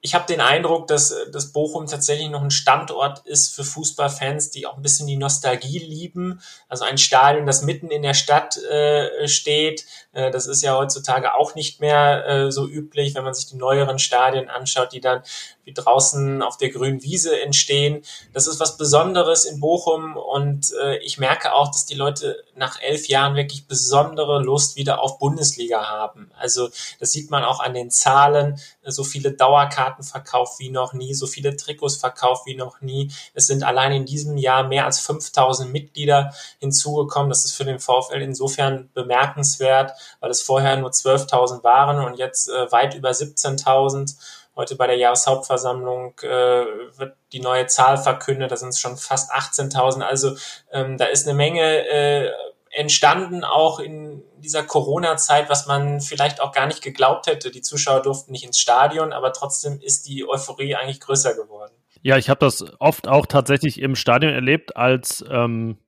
[0.00, 4.64] ich habe den Eindruck, dass, dass Bochum tatsächlich noch ein Standort ist für Fußballfans, die
[4.66, 6.40] auch ein bisschen die Nostalgie lieben.
[6.68, 9.86] Also ein Stadion, das mitten in der Stadt äh, steht.
[10.12, 13.56] Äh, das ist ja heutzutage auch nicht mehr äh, so üblich, wenn man sich die
[13.56, 15.22] neueren Stadien anschaut, die dann
[15.68, 18.02] wie draußen auf der grünen Wiese entstehen.
[18.32, 22.80] Das ist was Besonderes in Bochum und äh, ich merke auch, dass die Leute nach
[22.80, 26.30] elf Jahren wirklich besondere Lust wieder auf Bundesliga haben.
[26.38, 28.58] Also das sieht man auch an den Zahlen.
[28.82, 33.12] So viele Dauerkarten verkauft wie noch nie, so viele Trikots verkauft wie noch nie.
[33.34, 37.28] Es sind allein in diesem Jahr mehr als 5000 Mitglieder hinzugekommen.
[37.28, 42.48] Das ist für den VfL insofern bemerkenswert, weil es vorher nur 12.000 waren und jetzt
[42.48, 44.16] äh, weit über 17.000.
[44.58, 49.32] Heute bei der Jahreshauptversammlung äh, wird die neue Zahl verkündet, da sind es schon fast
[49.32, 50.02] 18.000.
[50.02, 50.34] Also
[50.72, 52.32] ähm, da ist eine Menge äh,
[52.72, 57.52] entstanden, auch in dieser Corona-Zeit, was man vielleicht auch gar nicht geglaubt hätte.
[57.52, 61.72] Die Zuschauer durften nicht ins Stadion, aber trotzdem ist die Euphorie eigentlich größer geworden.
[62.02, 65.78] Ja, ich habe das oft auch tatsächlich im Stadion erlebt als ähm,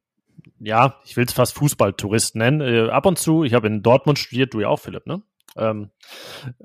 [0.60, 2.60] ja, ich will es fast Fußballtourist nennen.
[2.60, 5.22] Äh, ab und zu, ich habe in Dortmund studiert, du ja auch, Philipp, ne?
[5.56, 5.90] Ähm,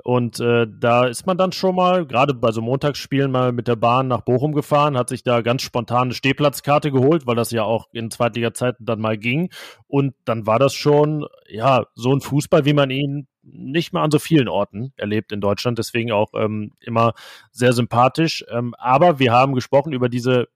[0.03, 3.75] und äh, da ist man dann schon mal, gerade bei so Montagsspielen, mal mit der
[3.75, 7.63] Bahn nach Bochum gefahren, hat sich da ganz spontan eine Stehplatzkarte geholt, weil das ja
[7.63, 9.49] auch in Zweitliga-Zeiten dann mal ging.
[9.87, 14.11] Und dann war das schon, ja, so ein Fußball, wie man ihn nicht mal an
[14.11, 15.77] so vielen Orten erlebt in Deutschland.
[15.77, 17.13] Deswegen auch ähm, immer
[17.51, 18.43] sehr sympathisch.
[18.49, 20.47] Ähm, aber wir haben gesprochen über diese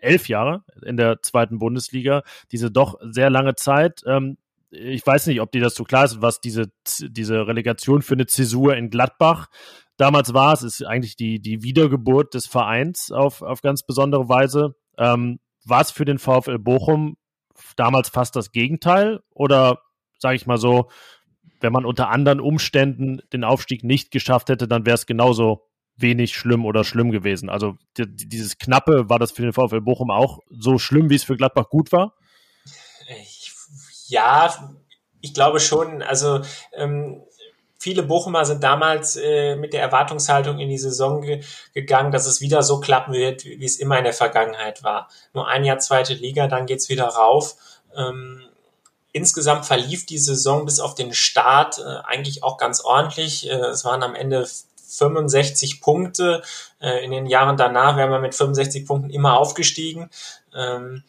[0.00, 4.02] elf Jahre in der zweiten Bundesliga, diese doch sehr lange Zeit.
[4.06, 4.36] Ähm,
[4.70, 6.66] ich weiß nicht, ob dir das so klar ist, was diese,
[7.00, 9.46] diese Relegation für eine Zäsur in Gladbach
[9.96, 10.52] damals war.
[10.52, 14.74] Es ist eigentlich die, die Wiedergeburt des Vereins auf, auf ganz besondere Weise.
[14.98, 17.16] Ähm, war es für den VfL Bochum
[17.76, 19.20] damals fast das Gegenteil?
[19.30, 19.78] Oder
[20.18, 20.88] sage ich mal so,
[21.60, 25.62] wenn man unter anderen Umständen den Aufstieg nicht geschafft hätte, dann wäre es genauso
[25.96, 27.48] wenig schlimm oder schlimm gewesen.
[27.48, 31.36] Also dieses Knappe, war das für den VfL Bochum auch so schlimm, wie es für
[31.36, 32.14] Gladbach gut war?
[34.08, 34.54] Ja,
[35.20, 36.02] ich glaube schon.
[36.02, 36.40] Also
[36.72, 37.22] ähm,
[37.78, 41.42] viele Bochumer sind damals äh, mit der Erwartungshaltung in die Saison ge
[41.74, 45.08] gegangen, dass es wieder so klappen wird, wie, es immer in der Vergangenheit war.
[45.32, 47.56] Nur ein Jahr zweite Liga, dann geht's wieder rauf.
[47.96, 48.42] Ähm,
[49.12, 53.48] insgesamt verlief die Saison bis auf den Start äh, eigentlich auch ganz ordentlich.
[53.48, 54.46] Äh, es waren am Ende
[54.88, 56.42] 65 Punkte.
[56.80, 60.10] Äh, in den Jahren danach wären wir mit 65 Punkten immer aufgestiegen.
[60.54, 61.02] Ähm,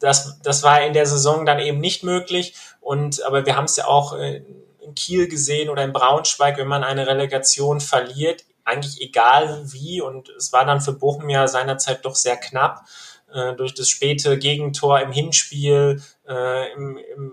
[0.00, 2.54] das, das war in der Saison dann eben nicht möglich.
[2.80, 4.42] Und aber wir haben es ja auch äh,
[4.80, 10.00] in Kiel gesehen oder in Braunschweig, wenn man eine Relegation verliert, eigentlich egal wie.
[10.00, 12.84] Und es war dann für Bochum ja seinerzeit doch sehr knapp
[13.32, 16.02] äh, durch das späte Gegentor im Hinspiel.
[16.26, 17.32] Äh, Im, im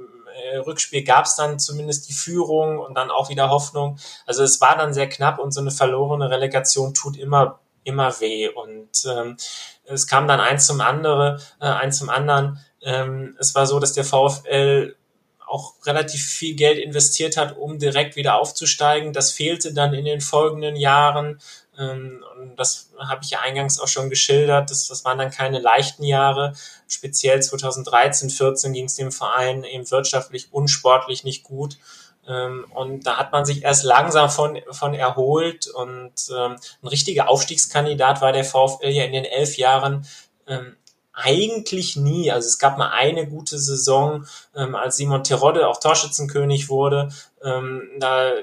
[0.51, 3.97] äh, Rückspiel gab es dann zumindest die Führung und dann auch wieder Hoffnung.
[4.25, 8.49] Also es war dann sehr knapp und so eine verlorene Relegation tut immer immer weh.
[8.49, 9.37] Und ähm,
[9.87, 12.59] es kam dann eins zum andere, äh, eins zum anderen.
[12.81, 14.95] Ähm, es war so, dass der VfL
[15.47, 19.13] auch relativ viel Geld investiert hat, um direkt wieder aufzusteigen.
[19.13, 21.39] Das fehlte dann in den folgenden Jahren.
[21.77, 24.69] Ähm, und das habe ich ja eingangs auch schon geschildert.
[24.69, 26.53] Das, das waren dann keine leichten Jahre.
[26.87, 31.77] Speziell 2013, 14 ging es dem Verein eben wirtschaftlich, unsportlich nicht gut.
[32.27, 37.29] Ähm, und da hat man sich erst langsam von, von erholt und ähm, ein richtiger
[37.29, 40.05] Aufstiegskandidat war der VfL ja in den elf Jahren
[40.47, 40.75] ähm,
[41.13, 42.31] eigentlich nie.
[42.31, 44.25] Also es gab mal eine gute Saison,
[44.55, 47.09] ähm, als Simon Terodde auch Torschützenkönig wurde.
[47.43, 48.33] Ähm, da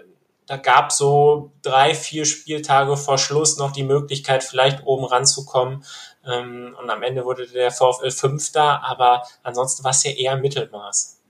[0.46, 5.84] da gab so drei, vier Spieltage vor Schluss noch die Möglichkeit, vielleicht oben ranzukommen.
[6.26, 11.20] Ähm, und am Ende wurde der VfL Fünfter, aber ansonsten war es ja eher Mittelmaß.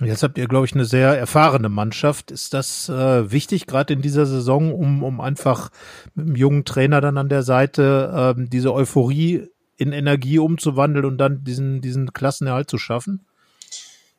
[0.00, 2.30] Jetzt habt ihr, glaube ich, eine sehr erfahrene Mannschaft.
[2.32, 5.70] Ist das äh, wichtig, gerade in dieser Saison, um, um einfach
[6.14, 11.18] mit einem jungen Trainer dann an der Seite ähm, diese Euphorie in Energie umzuwandeln und
[11.18, 13.26] dann diesen, diesen Klassenerhalt zu schaffen?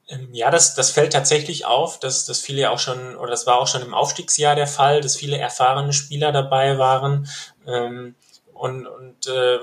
[0.07, 3.57] Ähm, ja, das, das fällt tatsächlich auf, dass, dass viele auch schon, oder das war
[3.57, 7.27] auch schon im Aufstiegsjahr der Fall, dass viele erfahrene Spieler dabei waren.
[7.67, 8.15] Ähm,
[8.53, 9.59] und und äh,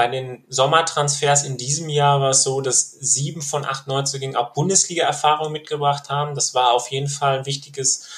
[0.00, 4.54] bei den Sommertransfers in diesem Jahr war es so, dass sieben von acht Neuzugängen auch
[4.54, 6.34] Bundesliga-Erfahrung mitgebracht haben.
[6.34, 8.08] Das war auf jeden Fall ein wichtiges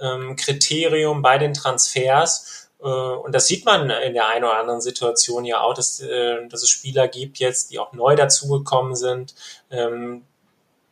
[0.00, 2.68] ähm, Kriterium bei den Transfers.
[2.80, 6.46] Äh, und das sieht man in der einen oder anderen Situation ja auch, dass, äh,
[6.46, 9.34] dass es Spieler gibt jetzt, die auch neu dazugekommen sind,
[9.72, 10.22] ähm,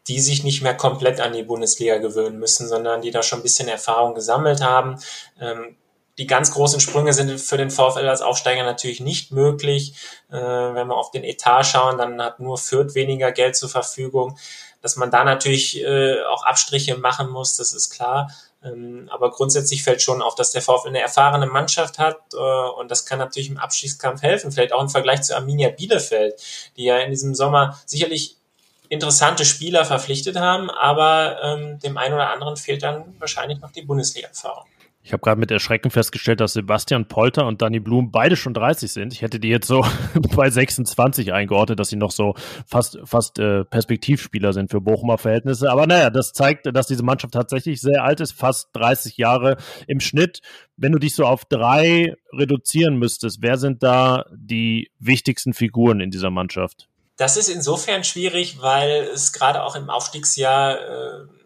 [0.09, 3.45] die sich nicht mehr komplett an die Bundesliga gewöhnen müssen, sondern die da schon ein
[3.45, 4.99] bisschen Erfahrung gesammelt haben.
[5.41, 5.77] Ähm,
[6.21, 9.95] die ganz großen Sprünge sind für den VfL als Aufsteiger natürlich nicht möglich.
[10.31, 14.39] Äh, wenn wir auf den Etat schauen, dann hat nur Fürth weniger Geld zur Verfügung.
[14.83, 18.31] Dass man da natürlich äh, auch Abstriche machen muss, das ist klar.
[18.63, 22.91] Ähm, aber grundsätzlich fällt schon auf, dass der VfL eine erfahrene Mannschaft hat äh, und
[22.91, 24.53] das kann natürlich im Abstiegskampf helfen.
[24.53, 26.35] Vielleicht auch im Vergleich zu Arminia Bielefeld,
[26.77, 28.37] die ja in diesem Sommer sicherlich
[28.91, 33.83] interessante Spieler verpflichtet haben, aber ähm, dem einen oder anderen fehlt dann wahrscheinlich noch die
[33.83, 34.67] Bundesliga-Erfahrung.
[35.03, 38.93] Ich habe gerade mit Erschrecken festgestellt, dass Sebastian Polter und Danny Blum beide schon 30
[38.93, 39.15] sind.
[39.15, 39.85] Ich hätte die jetzt so
[40.37, 42.35] bei 26 eingeordnet, dass sie noch so
[42.67, 45.71] fast, fast äh, Perspektivspieler sind für Bochumer Verhältnisse.
[45.71, 50.01] Aber naja, das zeigt, dass diese Mannschaft tatsächlich sehr alt ist, fast 30 Jahre im
[50.01, 50.43] Schnitt.
[50.77, 56.11] Wenn du dich so auf drei reduzieren müsstest, wer sind da die wichtigsten Figuren in
[56.11, 56.89] dieser Mannschaft?
[57.17, 61.40] Das ist insofern schwierig, weil es gerade auch im Aufstiegsjahr äh,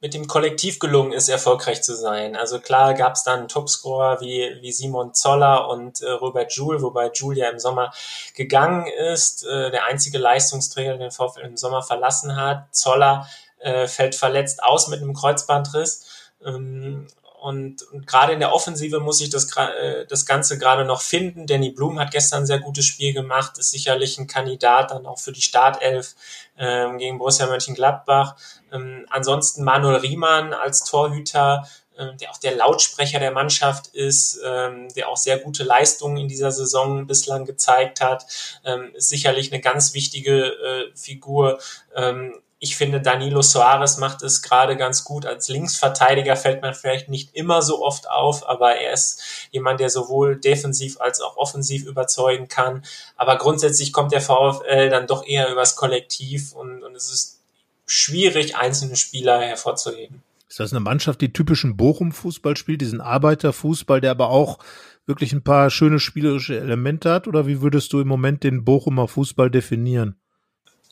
[0.00, 2.36] mit dem Kollektiv gelungen ist, erfolgreich zu sein.
[2.36, 7.10] Also klar gab es dann Topscorer wie, wie Simon Zoller und äh, Robert Joule, wobei
[7.10, 7.92] Joule ja im Sommer
[8.34, 12.72] gegangen ist, äh, der einzige Leistungsträger, den VfL im Sommer verlassen hat.
[12.74, 13.28] Zoller
[13.58, 16.06] äh, fällt verletzt aus mit einem Kreuzbandriss.
[16.44, 17.08] Ähm,
[17.40, 21.46] und, und gerade in der Offensive muss ich das, äh, das Ganze gerade noch finden.
[21.46, 25.18] Danny Blum hat gestern ein sehr gutes Spiel gemacht, ist sicherlich ein Kandidat dann auch
[25.18, 26.14] für die Startelf
[26.58, 28.36] ähm, gegen Borussia Mönchengladbach.
[28.72, 34.88] Ähm, ansonsten Manuel Riemann als Torhüter, ähm, der auch der Lautsprecher der Mannschaft ist, ähm,
[34.94, 38.26] der auch sehr gute Leistungen in dieser Saison bislang gezeigt hat,
[38.64, 41.58] ähm, ist sicherlich eine ganz wichtige äh, Figur.
[41.94, 45.26] Ähm, ich finde, Danilo Soares macht es gerade ganz gut.
[45.26, 49.90] Als Linksverteidiger fällt man vielleicht nicht immer so oft auf, aber er ist jemand, der
[49.90, 52.84] sowohl defensiv als auch offensiv überzeugen kann.
[53.16, 57.40] Aber grundsätzlich kommt der VfL dann doch eher übers Kollektiv und, und es ist
[57.86, 60.22] schwierig, einzelne Spieler hervorzuheben.
[60.48, 64.58] Ist das eine Mannschaft, die typischen Bochum-Fußball spielt, diesen Arbeiterfußball, der aber auch
[65.06, 67.28] wirklich ein paar schöne spielerische Elemente hat?
[67.28, 70.16] Oder wie würdest du im Moment den Bochumer Fußball definieren?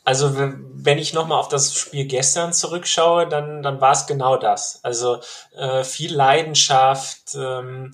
[0.07, 4.78] Also wenn ich nochmal auf das Spiel gestern zurückschaue, dann, dann war es genau das.
[4.84, 5.18] Also
[5.57, 7.92] äh, viel Leidenschaft, ähm,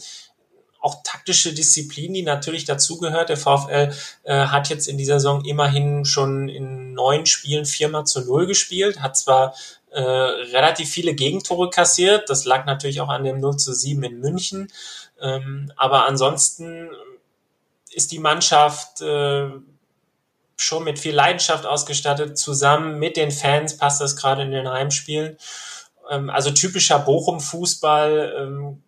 [0.78, 3.30] auch taktische Disziplin, die natürlich dazugehört.
[3.30, 3.94] Der VfL
[4.24, 9.00] äh, hat jetzt in dieser Saison immerhin schon in neun Spielen viermal zu null gespielt,
[9.00, 9.54] hat zwar
[9.90, 14.20] äh, relativ viele Gegentore kassiert, das lag natürlich auch an dem 0 zu 7 in
[14.20, 14.70] München,
[15.18, 16.90] ähm, aber ansonsten
[17.90, 19.48] ist die Mannschaft äh,
[20.62, 22.38] schon mit viel Leidenschaft ausgestattet.
[22.38, 25.36] Zusammen mit den Fans passt das gerade in den Heimspielen.
[26.10, 28.82] Ähm, also typischer Bochum-Fußball ähm,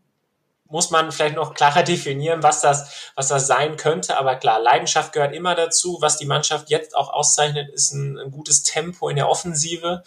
[0.66, 4.18] muss man vielleicht noch klarer definieren, was das, was das sein könnte.
[4.18, 5.98] Aber klar, Leidenschaft gehört immer dazu.
[6.00, 10.02] Was die Mannschaft jetzt auch auszeichnet, ist ein, ein gutes Tempo in der Offensive.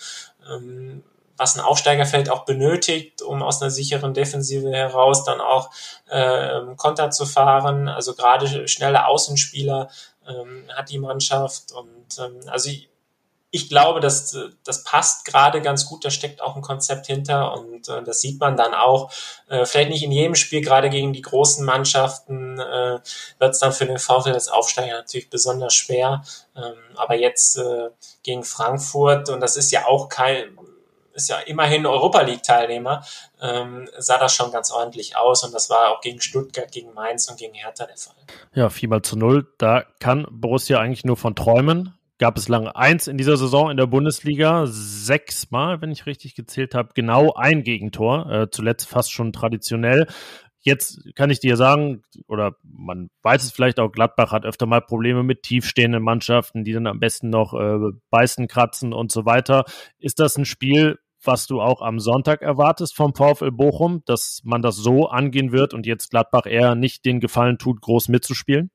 [0.49, 1.03] Ähm,
[1.37, 5.69] was ein Aufsteigerfeld auch benötigt, um aus einer sicheren Defensive heraus dann auch
[6.09, 7.87] äh, Konter zu fahren.
[7.87, 9.89] Also gerade schnelle Außenspieler
[10.27, 11.71] ähm, hat die Mannschaft.
[11.71, 12.89] Und ähm, also ich,
[13.49, 16.03] ich glaube, dass das passt gerade ganz gut.
[16.03, 19.11] Da steckt auch ein Konzept hinter und äh, das sieht man dann auch.
[19.47, 22.99] Äh, vielleicht nicht in jedem Spiel, gerade gegen die großen Mannschaften äh,
[23.39, 26.23] wird es dann für den VfL als Aufsteiger natürlich besonders schwer.
[26.55, 27.89] Ähm, aber jetzt äh,
[28.23, 30.56] gegen Frankfurt und das ist ja auch kein
[31.17, 33.03] ist ja immerhin Europa League-Teilnehmer,
[33.41, 37.29] ähm, sah das schon ganz ordentlich aus und das war auch gegen Stuttgart, gegen Mainz
[37.29, 38.15] und gegen Hertha der Fall.
[38.53, 41.93] Ja, 4 mal zu 0, da kann Borussia eigentlich nur von träumen.
[42.19, 46.73] Gab es lange eins in dieser Saison in der Bundesliga, sechsmal, wenn ich richtig gezählt
[46.73, 50.07] habe, genau ein Gegentor, äh, zuletzt fast schon traditionell.
[50.61, 54.81] Jetzt kann ich dir sagen, oder man weiß es vielleicht auch, Gladbach hat öfter mal
[54.81, 59.65] Probleme mit tiefstehenden Mannschaften, die dann am besten noch äh, beißen, kratzen und so weiter.
[59.99, 64.61] Ist das ein Spiel, was du auch am Sonntag erwartest vom VfL Bochum, dass man
[64.61, 68.71] das so angehen wird und jetzt Gladbach eher nicht den Gefallen tut, groß mitzuspielen?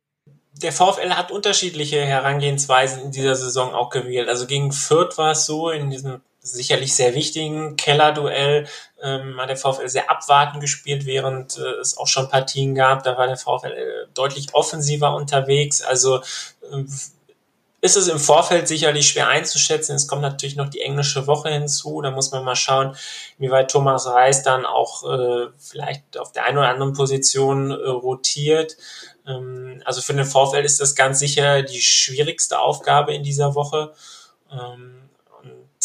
[0.60, 4.28] Der VfL hat unterschiedliche Herangehensweisen in dieser Saison auch gewählt.
[4.28, 8.66] Also gegen Fürth war es so, in diesem sicherlich sehr wichtigen Kellerduell
[9.00, 13.04] ähm, hat der VfL sehr abwartend gespielt, während äh, es auch schon Partien gab.
[13.04, 15.82] Da war der VfL äh, deutlich offensiver unterwegs.
[15.82, 16.84] Also äh,
[17.82, 19.96] ist es im Vorfeld sicherlich schwer einzuschätzen.
[19.96, 22.00] Es kommt natürlich noch die englische Woche hinzu.
[22.00, 22.96] Da muss man mal schauen,
[23.38, 27.74] wie weit Thomas Reis dann auch äh, vielleicht auf der einen oder anderen Position äh,
[27.74, 28.76] rotiert.
[29.26, 33.92] Ähm, also für den VfL ist das ganz sicher die schwierigste Aufgabe in dieser Woche.
[34.52, 35.02] Ähm,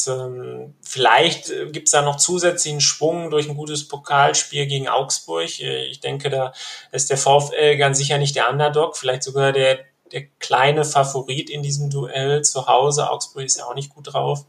[0.05, 5.59] ähm, vielleicht gibt es da noch zusätzlichen Schwung durch ein gutes Pokalspiel gegen Augsburg.
[5.59, 6.53] Äh, ich denke, da
[6.91, 9.79] ist der VfL ganz sicher nicht der Underdog, vielleicht sogar der,
[10.11, 13.09] der kleine Favorit in diesem Duell zu Hause.
[13.09, 14.45] Augsburg ist ja auch nicht gut drauf.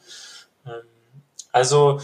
[0.66, 0.82] Ähm,
[1.52, 2.00] also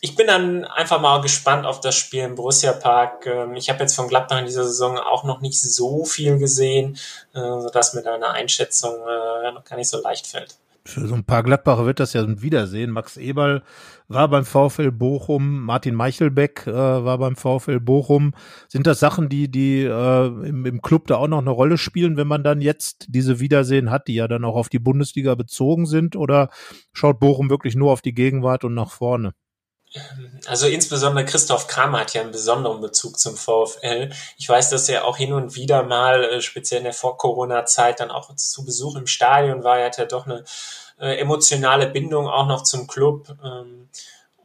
[0.00, 3.26] ich bin dann einfach mal gespannt auf das Spiel im Borussia Park.
[3.26, 6.98] Ähm, ich habe jetzt von Gladbach in dieser Saison auch noch nicht so viel gesehen,
[7.34, 8.94] äh, sodass mir da eine Einschätzung
[9.54, 12.42] noch gar nicht so leicht fällt für so ein paar Gladbacher wird das ja ein
[12.42, 12.90] Wiedersehen.
[12.90, 13.62] Max Eberl
[14.08, 18.34] war beim VfL Bochum, Martin Meichelbeck äh, war beim VfL Bochum.
[18.68, 22.16] Sind das Sachen, die, die äh, im, im Club da auch noch eine Rolle spielen,
[22.16, 25.86] wenn man dann jetzt diese Wiedersehen hat, die ja dann auch auf die Bundesliga bezogen
[25.86, 26.16] sind?
[26.16, 26.50] Oder
[26.92, 29.34] schaut Bochum wirklich nur auf die Gegenwart und nach vorne?
[30.46, 34.10] Also insbesondere Christoph Kramer hat ja einen besonderen Bezug zum VfL.
[34.38, 38.10] Ich weiß, dass er auch hin und wieder mal, äh, speziell in der Vor-Corona-Zeit, dann
[38.10, 39.78] auch zu Besuch im Stadion war.
[39.78, 40.44] Er hat ja doch eine
[40.98, 43.36] äh, emotionale Bindung auch noch zum Club.
[43.44, 43.88] Ähm,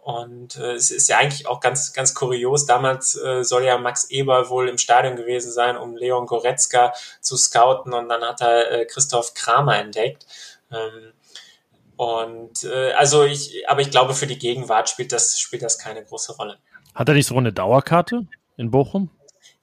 [0.02, 2.66] und äh, es ist ja eigentlich auch ganz, ganz kurios.
[2.66, 7.36] Damals äh, soll ja Max Eber wohl im Stadion gewesen sein, um Leon Goretzka zu
[7.38, 7.94] scouten.
[7.94, 10.26] Und dann hat er äh, Christoph Kramer entdeckt.
[10.72, 11.14] Ähm,
[11.98, 16.04] und äh, also ich, aber ich glaube, für die Gegenwart spielt das, spielt das keine
[16.04, 16.58] große Rolle.
[16.94, 19.10] Hat er nicht so eine Dauerkarte in Bochum?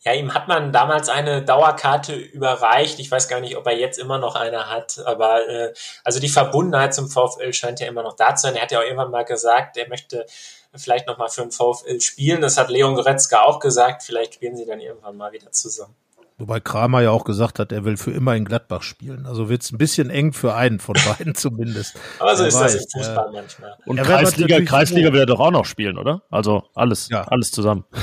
[0.01, 2.99] Ja, ihm hat man damals eine Dauerkarte überreicht.
[2.99, 5.72] Ich weiß gar nicht, ob er jetzt immer noch eine hat, aber äh,
[6.03, 8.57] also die Verbundenheit zum VfL scheint ja immer noch da zu sein.
[8.57, 10.26] Er hat ja auch irgendwann mal gesagt, er möchte
[10.74, 12.43] vielleicht nochmal für den VfL spielen.
[12.43, 14.03] Das hat Leon Goretzka auch gesagt.
[14.03, 15.95] Vielleicht spielen sie dann irgendwann mal wieder zusammen.
[16.37, 19.24] Wobei Kramer ja auch gesagt hat, er will für immer in Gladbach spielen.
[19.24, 21.97] Also wird es ein bisschen eng für einen von beiden zumindest.
[22.18, 23.76] Aber so ist weiß, das im Fußball äh, manchmal.
[23.87, 26.22] Und Kreisliga, Kreisliga will er doch auch noch spielen, oder?
[26.30, 27.22] Also alles, ja.
[27.22, 27.85] alles zusammen.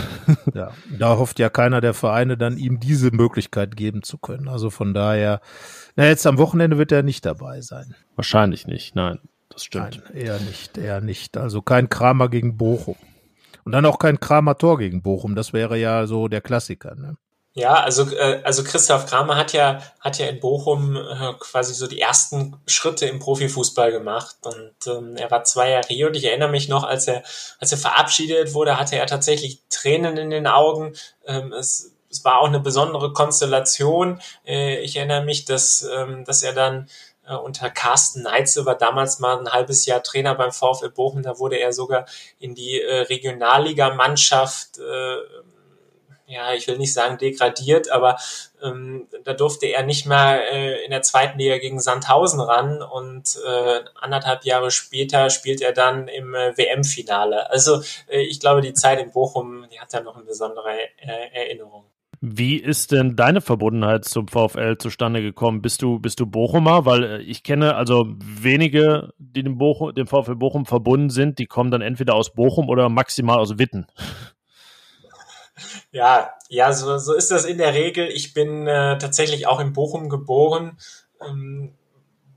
[0.53, 4.47] Ja, da hofft ja keiner der Vereine dann ihm diese Möglichkeit geben zu können.
[4.47, 5.41] Also von daher,
[5.95, 7.95] na jetzt am Wochenende wird er nicht dabei sein.
[8.15, 9.19] Wahrscheinlich nicht, nein,
[9.49, 10.03] das stimmt.
[10.05, 11.37] Nein, eher nicht, eher nicht.
[11.37, 12.95] Also kein Kramer gegen Bochum.
[13.63, 15.35] Und dann auch kein Kramer Tor gegen Bochum.
[15.35, 16.95] Das wäre ja so der Klassiker.
[16.95, 17.17] Ne?
[17.53, 21.85] Ja, also, äh, also Christoph Kramer hat ja, hat ja in Bochum äh, quasi so
[21.85, 26.23] die ersten Schritte im Profifußball gemacht und ähm, er war zwei Jahre hier und ich
[26.23, 27.23] erinnere mich noch, als er,
[27.59, 30.93] als er verabschiedet wurde, hatte er tatsächlich Tränen in den Augen.
[31.25, 34.21] Ähm, es, es war auch eine besondere Konstellation.
[34.45, 36.87] Äh, ich erinnere mich, dass, ähm, dass er dann
[37.27, 41.21] äh, unter Carsten Neitze war damals mal ein halbes Jahr Trainer beim VfL Bochum.
[41.21, 42.05] Da wurde er sogar
[42.39, 45.17] in die äh, Regionalligamannschaft äh,
[46.31, 48.17] ja, ich will nicht sagen degradiert, aber
[48.63, 53.37] ähm, da durfte er nicht mehr äh, in der zweiten Liga gegen Sandhausen ran und
[53.45, 57.49] äh, anderthalb Jahre später spielt er dann im äh, WM-Finale.
[57.51, 61.29] Also äh, ich glaube, die Zeit in Bochum, die hat da noch eine besondere äh,
[61.33, 61.85] Erinnerung.
[62.23, 65.63] Wie ist denn deine Verbundenheit zum VfL zustande gekommen?
[65.63, 66.85] Bist du, bist du Bochumer?
[66.85, 71.47] Weil äh, ich kenne also wenige, die dem, Bochum, dem VfL Bochum verbunden sind, die
[71.47, 73.87] kommen dann entweder aus Bochum oder maximal aus Witten.
[75.91, 78.07] Ja, ja, so, so ist das in der Regel.
[78.07, 80.77] Ich bin äh, tatsächlich auch in Bochum geboren.
[81.21, 81.73] Ähm,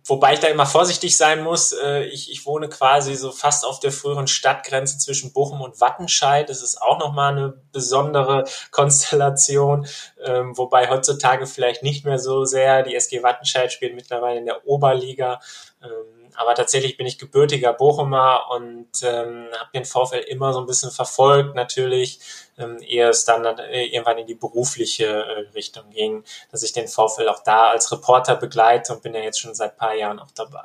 [0.07, 1.73] wobei ich da immer vorsichtig sein muss.
[1.73, 6.49] Äh, ich, ich wohne quasi so fast auf der früheren Stadtgrenze zwischen Bochum und Wattenscheid.
[6.49, 9.87] Das ist auch nochmal eine besondere Konstellation,
[10.25, 12.83] ähm, wobei heutzutage vielleicht nicht mehr so sehr.
[12.83, 15.41] Die SG Wattenscheid spielt mittlerweile in der Oberliga.
[15.83, 20.67] Ähm, aber tatsächlich bin ich gebürtiger Bochumer und ähm, habe den VfL immer so ein
[20.67, 22.21] bisschen verfolgt, natürlich,
[22.59, 26.89] ähm, ehe es dann äh, irgendwann in die berufliche äh, Richtung ging, dass ich den
[26.89, 30.31] VfL auch da als Reporter begleite und bin ja jetzt schon seit paar Jahren auch
[30.35, 30.65] dabei.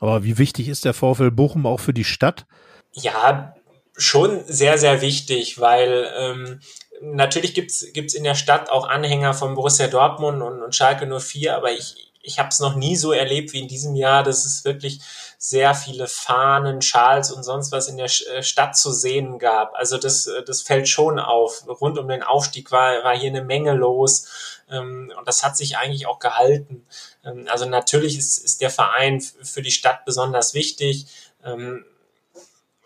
[0.00, 2.46] Aber wie wichtig ist der VfL Bochum auch für die Stadt?
[2.92, 3.54] Ja,
[3.96, 6.60] schon sehr, sehr wichtig, weil ähm,
[7.00, 11.56] natürlich gibt's gibt's in der Stadt auch Anhänger von Borussia Dortmund und, und Schalke 04,
[11.56, 14.64] aber ich, ich habe es noch nie so erlebt wie in diesem Jahr, dass es
[14.64, 15.00] wirklich
[15.38, 19.74] sehr viele Fahnen, Schals und sonst was in der äh, Stadt zu sehen gab.
[19.74, 21.64] Also das, äh, das fällt schon auf.
[21.80, 24.26] Rund um den Aufstieg war, war hier eine Menge los
[24.70, 26.86] ähm, und das hat sich eigentlich auch gehalten.
[27.24, 31.06] Ähm, also natürlich ist, ist der Verein für die Stadt besonders wichtig.
[31.44, 31.84] Ähm,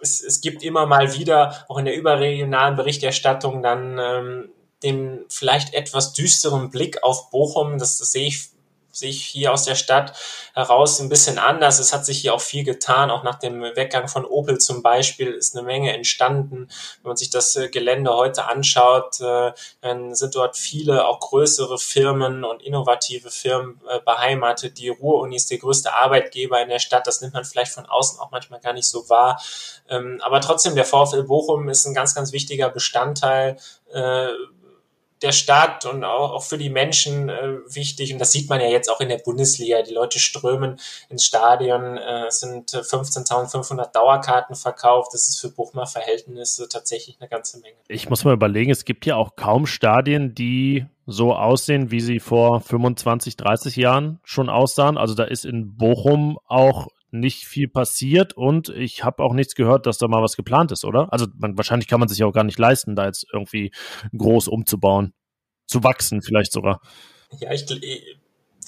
[0.00, 4.50] es, es gibt immer mal wieder, auch in der überregionalen Berichterstattung, dann
[4.82, 7.78] den vielleicht etwas düsteren Blick auf Bochum.
[7.78, 8.50] Das, das sehe ich
[8.92, 10.12] sehe ich hier aus der Stadt
[10.54, 11.78] heraus ein bisschen anders.
[11.78, 13.10] Es hat sich hier auch viel getan.
[13.10, 16.68] Auch nach dem Weggang von Opel zum Beispiel ist eine Menge entstanden.
[17.02, 21.78] Wenn man sich das äh, Gelände heute anschaut, äh, dann sind dort viele auch größere
[21.78, 24.78] Firmen und innovative Firmen äh, beheimatet.
[24.78, 27.06] Die Ruhr-Uni ist der größte Arbeitgeber in der Stadt.
[27.06, 29.42] Das nimmt man vielleicht von außen auch manchmal gar nicht so wahr.
[29.88, 33.56] Ähm, aber trotzdem, der VfL Bochum ist ein ganz, ganz wichtiger Bestandteil
[35.22, 38.12] der Stadt und auch, auch für die Menschen äh, wichtig.
[38.12, 39.82] Und das sieht man ja jetzt auch in der Bundesliga.
[39.82, 45.14] Die Leute strömen ins Stadion, äh, sind 15.500 Dauerkarten verkauft.
[45.14, 47.76] Das ist für Buchmer Verhältnisse tatsächlich eine ganze Menge.
[47.88, 52.20] Ich muss mal überlegen, es gibt ja auch kaum Stadien, die so aussehen, wie sie
[52.20, 54.98] vor 25, 30 Jahren schon aussahen.
[54.98, 59.86] Also da ist in Bochum auch nicht viel passiert und ich habe auch nichts gehört,
[59.86, 61.12] dass da mal was geplant ist, oder?
[61.12, 63.72] Also man, wahrscheinlich kann man sich auch gar nicht leisten, da jetzt irgendwie
[64.16, 65.12] groß umzubauen,
[65.66, 66.80] zu wachsen vielleicht sogar.
[67.38, 67.66] Ja, ich,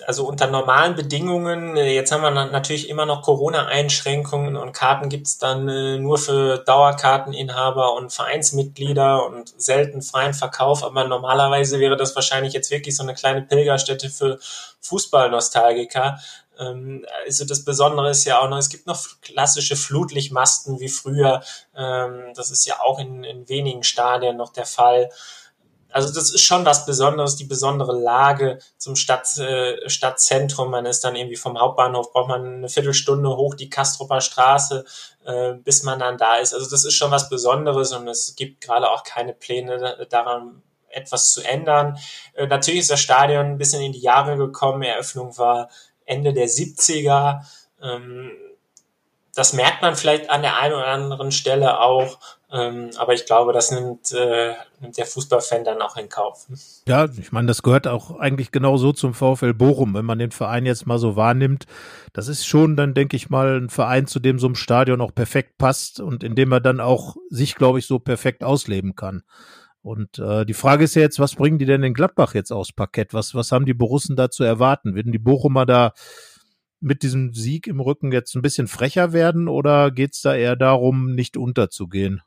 [0.06, 5.38] also unter normalen Bedingungen, äh, jetzt haben wir natürlich immer noch Corona-Einschränkungen und Karten gibt's
[5.38, 12.14] dann äh, nur für Dauerkarteninhaber und Vereinsmitglieder und selten freien Verkauf, aber normalerweise wäre das
[12.16, 14.38] wahrscheinlich jetzt wirklich so eine kleine Pilgerstätte für
[14.80, 16.18] Fußballnostalgiker.
[16.58, 21.42] Ähm, also das Besondere ist ja auch noch, es gibt noch klassische Flutlichtmasten wie früher.
[21.76, 25.10] Ähm, das ist ja auch in, in wenigen Stadien noch der Fall.
[25.94, 30.68] Also das ist schon was Besonderes, die besondere Lage zum Stadt, äh, Stadtzentrum.
[30.72, 34.84] Man ist dann irgendwie vom Hauptbahnhof, braucht man eine Viertelstunde hoch die Kastropper Straße,
[35.24, 36.52] äh, bis man dann da ist.
[36.52, 41.32] Also das ist schon was Besonderes und es gibt gerade auch keine Pläne daran, etwas
[41.32, 41.96] zu ändern.
[42.34, 44.82] Äh, natürlich ist das Stadion ein bisschen in die Jahre gekommen.
[44.82, 45.68] Eröffnung war
[46.04, 47.44] Ende der 70er.
[47.82, 48.30] Ähm,
[49.34, 52.18] das merkt man vielleicht an der einen oder anderen Stelle auch,
[52.52, 56.46] ähm, aber ich glaube, das nimmt, äh, nimmt der Fußballfan dann auch in Kauf.
[56.86, 60.30] Ja, ich meine, das gehört auch eigentlich genau so zum VfL Bochum, wenn man den
[60.30, 61.66] Verein jetzt mal so wahrnimmt.
[62.12, 65.12] Das ist schon dann, denke ich mal, ein Verein, zu dem so ein Stadion auch
[65.12, 69.24] perfekt passt und in dem er dann auch sich, glaube ich, so perfekt ausleben kann.
[69.84, 72.72] Und äh, die Frage ist ja jetzt, was bringen die denn in Gladbach jetzt aus
[72.72, 73.12] Parkett?
[73.12, 74.94] Was, was haben die Borussen da zu erwarten?
[74.94, 75.92] Werden die Bochumer da
[76.80, 81.14] mit diesem Sieg im Rücken jetzt ein bisschen frecher werden oder geht's da eher darum,
[81.14, 82.22] nicht unterzugehen?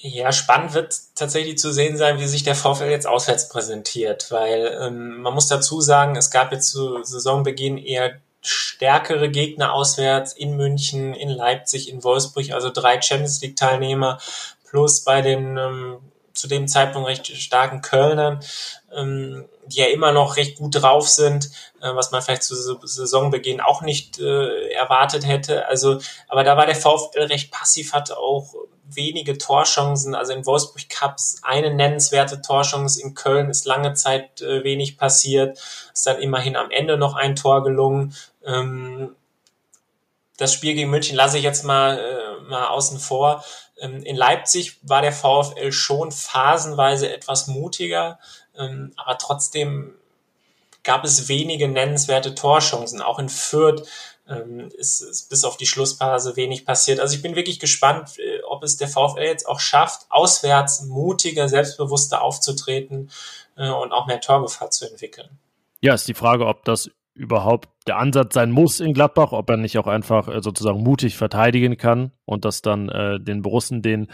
[0.00, 4.78] Ja, spannend wird tatsächlich zu sehen sein, wie sich der VfL jetzt auswärts präsentiert, weil
[4.80, 10.56] ähm, man muss dazu sagen, es gab jetzt zu Saisonbeginn eher stärkere Gegner auswärts in
[10.56, 14.20] München, in Leipzig, in Wolfsburg, also drei Champions League Teilnehmer
[14.68, 15.98] plus bei den ähm,
[16.36, 18.40] zu dem Zeitpunkt recht starken Kölnern,
[18.94, 23.60] ähm, die ja immer noch recht gut drauf sind, äh, was man vielleicht zu Saisonbeginn
[23.60, 25.66] auch nicht äh, erwartet hätte.
[25.66, 28.54] Also, aber da war der VfL recht passiv, hat auch
[28.88, 30.14] wenige Torchancen.
[30.14, 35.58] Also in Wolfsburg Cups eine nennenswerte Torchance, in Köln ist lange Zeit äh, wenig passiert,
[35.92, 38.14] ist dann immerhin am Ende noch ein Tor gelungen.
[38.44, 39.16] Ähm,
[40.36, 43.44] das Spiel gegen München lasse ich jetzt mal, äh, mal außen vor.
[43.78, 48.18] Ähm, in Leipzig war der VfL schon phasenweise etwas mutiger,
[48.56, 49.94] ähm, aber trotzdem
[50.82, 53.02] gab es wenige nennenswerte Torchancen.
[53.02, 53.86] Auch in Fürth
[54.28, 57.00] ähm, ist, ist bis auf die Schlussphase wenig passiert.
[57.00, 61.48] Also ich bin wirklich gespannt, äh, ob es der VfL jetzt auch schafft, auswärts mutiger,
[61.48, 63.10] selbstbewusster aufzutreten
[63.56, 65.28] äh, und auch mehr Torgefahr zu entwickeln.
[65.80, 69.56] Ja, ist die Frage, ob das überhaupt der Ansatz sein muss in Gladbach, ob er
[69.56, 74.08] nicht auch einfach äh, sozusagen mutig verteidigen kann und das dann äh, den Borussen den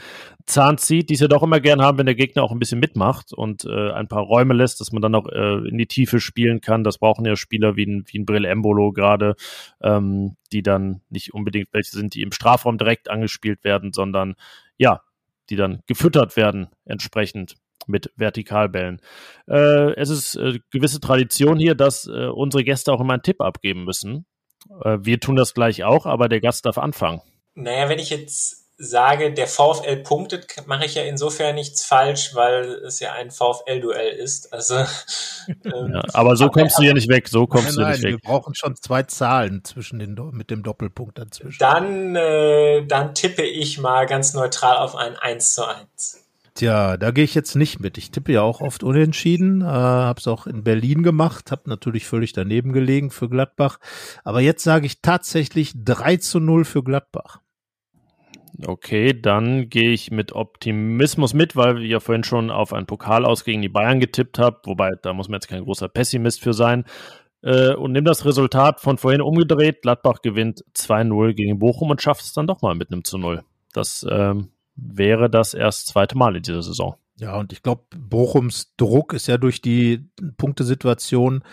[0.46, 2.78] Zahn zieht, die es ja doch immer gern haben, wenn der Gegner auch ein bisschen
[2.78, 6.20] mitmacht und äh, ein paar Räume lässt, dass man dann auch äh, in die Tiefe
[6.20, 6.84] spielen kann.
[6.84, 9.34] Das brauchen ja Spieler wie ein, wie ein Brill Embolo gerade,
[9.82, 14.34] ähm, die dann nicht unbedingt welche sind, die im Strafraum direkt angespielt werden, sondern
[14.78, 15.00] ja,
[15.50, 17.56] die dann gefüttert werden entsprechend
[17.88, 19.00] mit Vertikalbällen.
[19.48, 23.40] Äh, es ist äh, gewisse Tradition hier, dass äh, unsere Gäste auch immer einen Tipp
[23.40, 24.26] abgeben müssen.
[24.84, 27.20] Äh, wir tun das gleich auch, aber der Gast darf anfangen.
[27.54, 32.64] Naja, wenn ich jetzt sage, der VfL punktet, mache ich ja insofern nichts falsch, weil
[32.86, 34.52] es ja ein VfL-Duell ist.
[34.52, 34.74] Also,
[35.48, 37.28] ähm, ja, aber so kommst du hier nicht weg.
[37.28, 38.10] So kommst nein, du nicht weg.
[38.12, 41.58] Wir brauchen schon zwei Zahlen zwischen den mit dem Doppelpunkt dazwischen.
[41.60, 46.21] Dann, äh, dann tippe ich mal ganz neutral auf ein 1 zu 1.
[46.54, 47.96] Tja, da gehe ich jetzt nicht mit.
[47.96, 52.06] Ich tippe ja auch oft unentschieden, äh, habe es auch in Berlin gemacht, habe natürlich
[52.06, 53.78] völlig daneben gelegen für Gladbach.
[54.22, 57.40] Aber jetzt sage ich tatsächlich 3 zu 0 für Gladbach.
[58.66, 63.24] Okay, dann gehe ich mit Optimismus mit, weil ich ja vorhin schon auf einen Pokal
[63.24, 66.52] aus gegen die Bayern getippt habe, wobei da muss man jetzt kein großer Pessimist für
[66.52, 66.84] sein.
[67.42, 69.82] Äh, und nimm das Resultat von vorhin umgedreht.
[69.82, 73.42] Gladbach gewinnt 2-0 gegen Bochum und schafft es dann doch mal mit einem zu 0.
[73.72, 76.96] Das ähm, wäre das erst zweite Mal in dieser Saison.
[77.16, 80.08] Ja, und ich glaube, Bochums Druck ist ja durch die
[80.38, 81.44] Punktesituation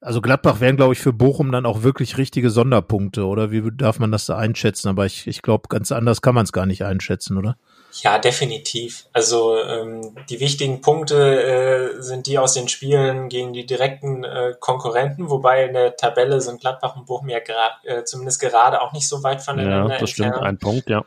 [0.00, 3.98] Also Gladbach wären, glaube ich, für Bochum dann auch wirklich richtige Sonderpunkte, oder wie darf
[3.98, 4.88] man das da einschätzen?
[4.88, 7.56] Aber ich, ich glaube, ganz anders kann man es gar nicht einschätzen, oder?
[8.02, 9.06] Ja, definitiv.
[9.12, 14.54] Also ähm, die wichtigen Punkte äh, sind die aus den Spielen gegen die direkten äh,
[14.60, 17.38] Konkurrenten, wobei in der Tabelle sind Gladbach und Bochum ja
[17.82, 20.46] äh, zumindest gerade auch nicht so weit voneinander Ja, das stimmt, entfernt.
[20.46, 21.04] ein Punkt, ja.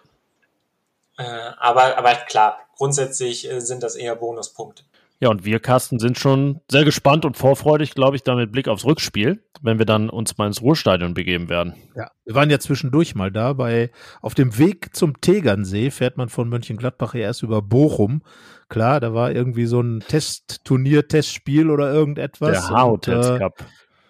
[1.22, 4.84] Äh, aber, aber klar, grundsätzlich äh, sind das eher Bonuspunkte.
[5.20, 8.68] Ja, und wir, Carsten, sind schon sehr gespannt und vorfreudig, glaube ich, da mit Blick
[8.68, 11.76] aufs Rückspiel, wenn wir dann uns mal ins Ruhrstadion begeben werden.
[11.96, 13.54] Ja, wir waren ja zwischendurch mal da.
[13.54, 13.92] Bei,
[14.24, 18.24] auf dem Weg zum Tegernsee fährt man von Mönchengladbach ja erst über Bochum.
[18.68, 22.68] Klar, da war irgendwie so ein Testturnier, Testspiel oder irgendetwas.
[22.68, 23.66] Der H-Hotels Und, äh, Cup.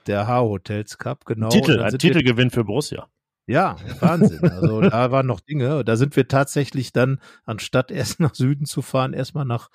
[0.07, 1.49] Der H-Hotels Cup, genau.
[1.49, 3.07] Titel, ein Titelgewinn für Borussia.
[3.47, 4.39] Ja, Wahnsinn.
[4.43, 5.83] Also da waren noch Dinge.
[5.83, 9.69] Da sind wir tatsächlich dann, anstatt erst nach Süden zu fahren, erstmal nach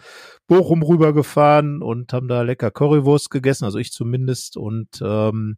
[0.46, 4.56] Bochum rübergefahren und haben da lecker Currywurst gegessen, also ich zumindest.
[4.56, 5.56] Und ähm,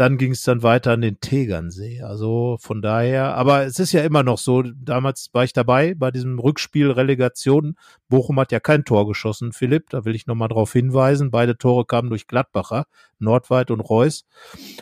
[0.00, 2.00] dann ging es dann weiter an den Tegernsee.
[2.00, 6.10] Also von daher, aber es ist ja immer noch so, damals war ich dabei bei
[6.10, 7.76] diesem Rückspiel Relegation.
[8.08, 11.30] Bochum hat ja kein Tor geschossen, Philipp, da will ich nochmal drauf hinweisen.
[11.30, 12.86] Beide Tore kamen durch Gladbacher,
[13.18, 14.24] Nordweit und Reus.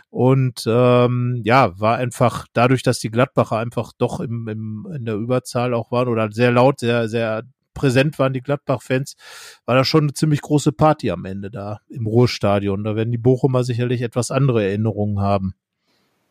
[0.08, 5.16] Und ähm, ja, war einfach dadurch, dass die Gladbacher einfach doch im, im, in der
[5.16, 7.42] Überzahl auch waren oder sehr laut, sehr, sehr
[7.78, 9.16] präsent waren die Gladbach-Fans,
[9.64, 12.84] war da schon eine ziemlich große Party am Ende da im Ruhrstadion.
[12.84, 15.54] Da werden die Bochumer sicherlich etwas andere Erinnerungen haben.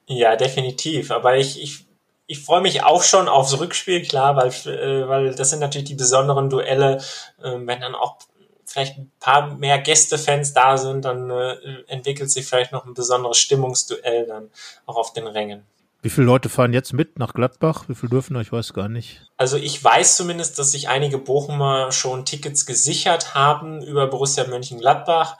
[0.07, 1.11] Ja, definitiv.
[1.11, 1.85] Aber ich, ich,
[2.27, 5.95] ich freue mich auch schon aufs Rückspiel, klar, weil, äh, weil das sind natürlich die
[5.95, 6.97] besonderen Duelle.
[7.41, 8.17] Äh, wenn dann auch
[8.65, 11.55] vielleicht ein paar mehr Gästefans da sind, dann äh,
[11.87, 14.49] entwickelt sich vielleicht noch ein besonderes Stimmungsduell dann
[14.85, 15.63] auch auf den Rängen.
[16.01, 17.85] Wie viele Leute fahren jetzt mit nach Gladbach?
[17.87, 18.39] Wie viele dürfen?
[18.39, 19.21] Ich weiß gar nicht.
[19.37, 25.37] Also ich weiß zumindest, dass sich einige Bochumer schon Tickets gesichert haben über Borussia Mönchengladbach.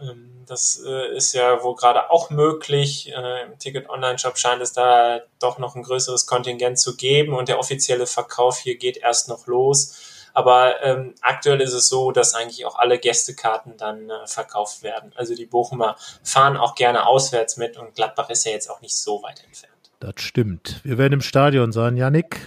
[0.00, 3.10] Ähm, Das äh, ist ja wohl gerade auch möglich.
[3.10, 7.58] Äh, Im Ticket-Online-Shop scheint es da doch noch ein größeres Kontingent zu geben und der
[7.58, 9.96] offizielle Verkauf hier geht erst noch los.
[10.34, 15.12] Aber ähm, aktuell ist es so, dass eigentlich auch alle Gästekarten dann äh, verkauft werden.
[15.16, 18.96] Also die Bochumer fahren auch gerne auswärts mit und Gladbach ist ja jetzt auch nicht
[18.96, 19.73] so weit entfernt.
[20.04, 20.80] Das stimmt.
[20.84, 22.38] Wir werden im Stadion sein, Yannick.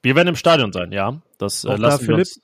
[0.00, 1.20] Wir werden im Stadion sein, ja.
[1.36, 2.40] Das äh, lassen wir uns.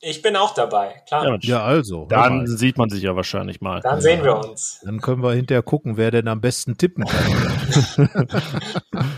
[0.00, 1.36] Ich bin auch dabei, klar.
[1.40, 2.06] Ja, also.
[2.06, 2.46] Dann mal.
[2.46, 3.80] sieht man sich ja wahrscheinlich mal.
[3.80, 4.80] Dann sehen wir uns.
[4.84, 8.08] Dann können wir hinterher gucken, wer denn am besten tippen kann.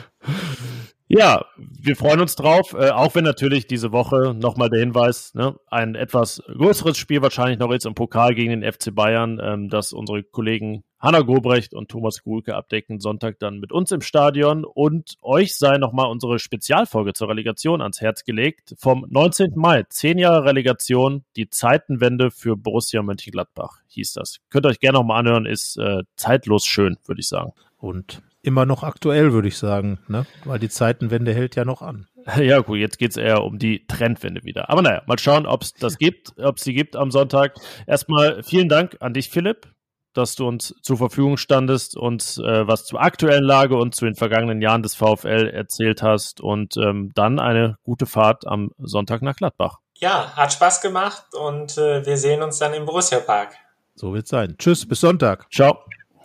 [1.13, 5.57] Ja, wir freuen uns drauf, äh, auch wenn natürlich diese Woche nochmal der Hinweis, ne,
[5.67, 9.93] ein etwas größeres Spiel wahrscheinlich noch jetzt im Pokal gegen den FC Bayern, ähm, das
[9.93, 15.17] unsere Kollegen Hanna Gobrecht und Thomas Gulke abdecken, Sonntag dann mit uns im Stadion und
[15.23, 18.75] euch sei nochmal unsere Spezialfolge zur Relegation ans Herz gelegt.
[18.77, 19.53] Vom 19.
[19.55, 24.41] Mai, zehn Jahre Relegation, die Zeitenwende für Borussia Mönchengladbach hieß das.
[24.51, 27.53] Könnt ihr euch gerne nochmal anhören, ist äh, zeitlos schön, würde ich sagen.
[27.79, 30.27] Und immer noch aktuell, würde ich sagen, ne?
[30.45, 32.07] Weil die Zeitenwende hält ja noch an.
[32.37, 34.69] Ja, gut, jetzt geht's eher um die Trendwende wieder.
[34.69, 37.55] Aber naja, mal schauen, ob es das gibt, ob es die gibt am Sonntag.
[37.87, 39.67] Erstmal vielen Dank an dich, Philipp,
[40.13, 44.15] dass du uns zur Verfügung standest und äh, was zur aktuellen Lage und zu den
[44.15, 46.41] vergangenen Jahren des VfL erzählt hast.
[46.41, 49.79] Und ähm, dann eine gute Fahrt am Sonntag nach Gladbach.
[49.99, 53.55] Ja, hat Spaß gemacht und äh, wir sehen uns dann im Borussia Park.
[53.95, 54.57] So wird's sein.
[54.59, 55.47] Tschüss, bis Sonntag.
[55.53, 55.79] Ciao.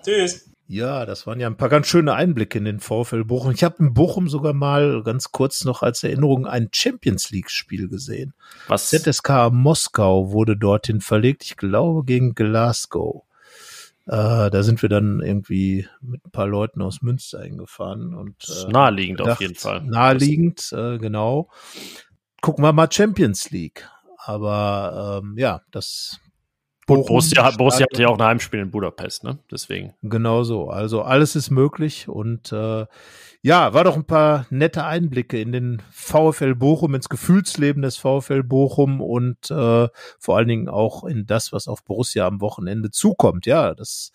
[0.03, 0.49] Tschüss.
[0.67, 3.51] Ja, das waren ja ein paar ganz schöne Einblicke in den VfL Bochum.
[3.51, 8.33] Ich habe in Bochum sogar mal ganz kurz noch als Erinnerung ein Champions League-Spiel gesehen.
[8.67, 8.89] Was?
[8.89, 13.25] ZSK Moskau wurde dorthin verlegt, ich glaube gegen Glasgow.
[14.07, 18.65] Äh, da sind wir dann irgendwie mit ein paar Leuten aus Münster hingefahren und Ist
[18.65, 19.81] äh, naheliegend auf gedacht, jeden Fall.
[19.83, 21.49] Naheliegend, äh, genau.
[22.41, 23.89] Gucken wir mal Champions League.
[24.17, 26.19] Aber ähm, ja, das
[26.88, 29.39] Und Borussia, hat- Borussia hatte ja auch ein Heimspiel in Budapest, ne?
[29.51, 29.93] Deswegen.
[30.03, 30.69] Genau so.
[30.69, 32.86] Also alles ist möglich und äh,
[33.41, 38.43] ja, war doch ein paar nette Einblicke in den VfL Bochum, ins Gefühlsleben des VfL
[38.43, 39.88] Bochum und äh,
[40.19, 43.45] vor allen Dingen auch in das, was auf Borussia am Wochenende zukommt.
[43.45, 44.11] Ja, das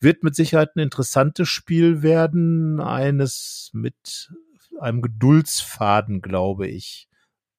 [0.00, 4.32] wird mit Sicherheit ein interessantes Spiel werden, eines mit
[4.80, 7.08] einem Geduldsfaden, glaube ich.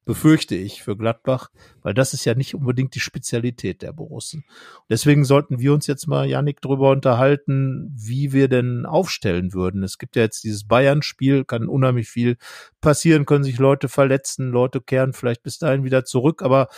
[0.06, 1.49] Befürchte ich für Gladbach,
[1.82, 4.45] weil das ist ja nicht unbedingt die Spezialität der Borussen.
[4.90, 9.84] Deswegen sollten wir uns jetzt mal, Janik, drüber unterhalten, wie wir denn aufstellen würden.
[9.84, 12.38] Es gibt ja jetzt dieses Bayern-Spiel, kann unheimlich viel
[12.82, 16.69] passieren, können sich Leute verletzen, Leute kehren vielleicht bis dahin wieder zurück, aber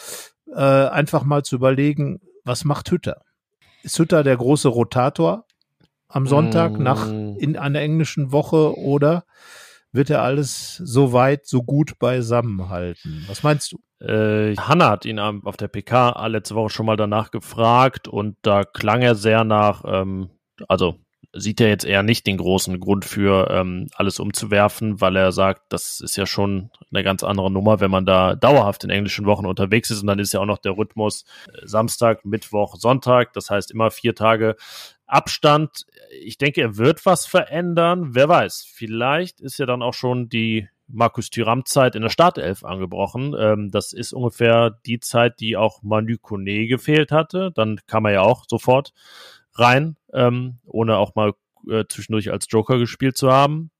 [0.54, 3.22] äh, einfach mal zu überlegen, was macht Hütter?
[3.84, 5.46] Ist Hütter der große Rotator
[6.08, 6.84] am Sonntag Mm.
[6.84, 9.26] nach in einer englischen Woche oder
[9.92, 13.26] wird er alles so weit, so gut beisammenhalten?
[13.28, 13.80] Was meinst du?
[14.06, 18.64] Äh, Hanna hat ihn auf der PK letzte Woche schon mal danach gefragt und da
[18.64, 20.30] klang er sehr nach, ähm,
[20.68, 21.00] also
[21.34, 25.64] sieht er jetzt eher nicht den großen Grund für, ähm, alles umzuwerfen, weil er sagt,
[25.70, 29.46] das ist ja schon eine ganz andere Nummer, wenn man da dauerhaft in englischen Wochen
[29.46, 33.50] unterwegs ist und dann ist ja auch noch der Rhythmus äh, Samstag, Mittwoch, Sonntag, das
[33.50, 34.56] heißt immer vier Tage
[35.08, 35.86] Abstand.
[36.22, 38.16] Ich denke, er wird was verändern.
[38.16, 42.64] Wer weiß, vielleicht ist ja dann auch schon die Markus Thuram Zeit in der Startelf
[42.64, 43.36] angebrochen.
[43.38, 47.52] Ähm, das ist ungefähr die Zeit, die auch Manu Kone gefehlt hatte.
[47.54, 48.94] Dann kam er ja auch sofort
[49.54, 51.34] rein, ähm, ohne auch mal
[51.70, 53.72] äh, zwischendurch als Joker gespielt zu haben.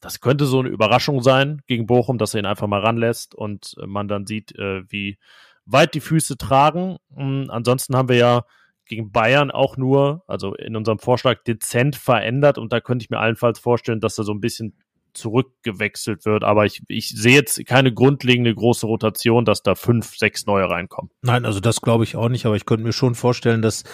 [0.00, 3.74] Das könnte so eine Überraschung sein gegen Bochum, dass er ihn einfach mal ranlässt und
[3.84, 5.18] man dann sieht, äh, wie
[5.64, 6.98] weit die Füße tragen.
[7.16, 8.44] Ähm, ansonsten haben wir ja
[8.88, 13.18] gegen Bayern auch nur, also in unserem Vorschlag dezent verändert und da könnte ich mir
[13.18, 14.74] allenfalls vorstellen, dass er so ein bisschen
[15.14, 16.44] zurückgewechselt wird.
[16.44, 21.10] Aber ich, ich sehe jetzt keine grundlegende große Rotation, dass da fünf, sechs neue reinkommen.
[21.22, 23.84] Nein, also das glaube ich auch nicht, aber ich könnte mir schon vorstellen, dass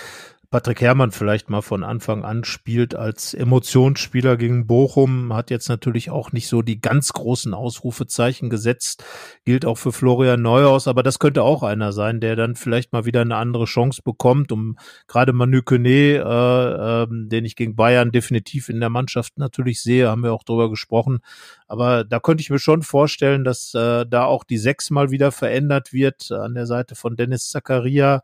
[0.55, 6.11] Patrick Herrmann vielleicht mal von Anfang an spielt als Emotionsspieler gegen Bochum, hat jetzt natürlich
[6.11, 9.03] auch nicht so die ganz großen Ausrufezeichen gesetzt,
[9.45, 13.05] gilt auch für Florian Neuhaus, aber das könnte auch einer sein, der dann vielleicht mal
[13.05, 14.79] wieder eine andere Chance bekommt, um
[15.09, 20.09] gerade Manu Kone, äh, äh, den ich gegen Bayern definitiv in der Mannschaft natürlich sehe,
[20.09, 21.19] haben wir auch drüber gesprochen,
[21.67, 25.33] aber da könnte ich mir schon vorstellen, dass äh, da auch die sechs mal wieder
[25.33, 28.23] verändert wird an der Seite von Dennis Zakaria.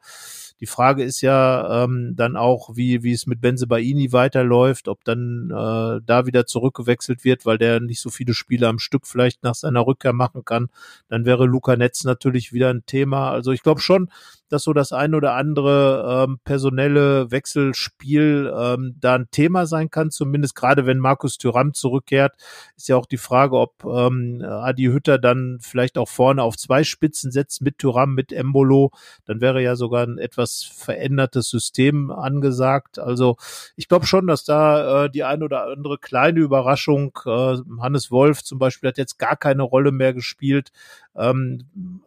[0.61, 5.05] Die Frage ist ja ähm, dann auch, wie, wie es mit Benze Baini weiterläuft, ob
[5.05, 9.43] dann äh, da wieder zurückgewechselt wird, weil der nicht so viele Spiele am Stück vielleicht
[9.43, 10.69] nach seiner Rückkehr machen kann.
[11.09, 13.31] Dann wäre Luca Netz natürlich wieder ein Thema.
[13.31, 14.11] Also ich glaube schon,
[14.51, 20.11] dass so das ein oder andere ähm, personelle Wechselspiel ähm, da ein Thema sein kann,
[20.11, 22.35] zumindest gerade wenn Markus Thüram zurückkehrt,
[22.77, 26.83] ist ja auch die Frage, ob ähm, Adi Hütter dann vielleicht auch vorne auf zwei
[26.85, 28.91] Spitzen setzt mit Thüram, mit Embolo,
[29.25, 32.99] dann wäre ja sogar ein etwas verändertes System angesagt.
[32.99, 33.37] Also
[33.77, 38.43] ich glaube schon, dass da äh, die ein oder andere kleine Überraschung, äh, Hannes Wolf
[38.43, 40.73] zum Beispiel hat jetzt gar keine Rolle mehr gespielt.
[41.15, 42.01] Ähm,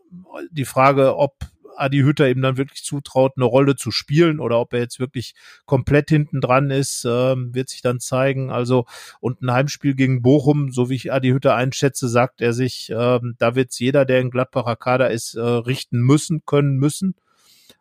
[0.51, 1.35] die Frage, ob
[1.77, 5.35] Adi Hütter ihm dann wirklich zutraut, eine Rolle zu spielen oder ob er jetzt wirklich
[5.65, 8.51] komplett hinten dran ist, ähm, wird sich dann zeigen.
[8.51, 8.85] Also
[9.19, 13.35] und ein Heimspiel gegen Bochum, so wie ich Adi Hütter einschätze, sagt er sich, ähm,
[13.39, 17.15] da wird jeder, der in Gladbacher Kader ist, äh, richten müssen, können müssen.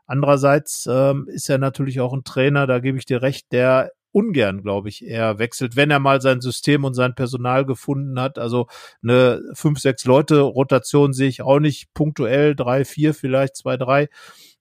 [0.06, 4.62] Andererseits ähm, ist er natürlich auch ein Trainer, da gebe ich dir recht, der ungern,
[4.62, 8.38] glaube ich, er wechselt, wenn er mal sein System und sein Personal gefunden hat.
[8.38, 8.68] Also
[9.02, 14.08] eine fünf, sechs Leute Rotation sehe ich auch nicht punktuell, drei, vier, vielleicht zwei, drei.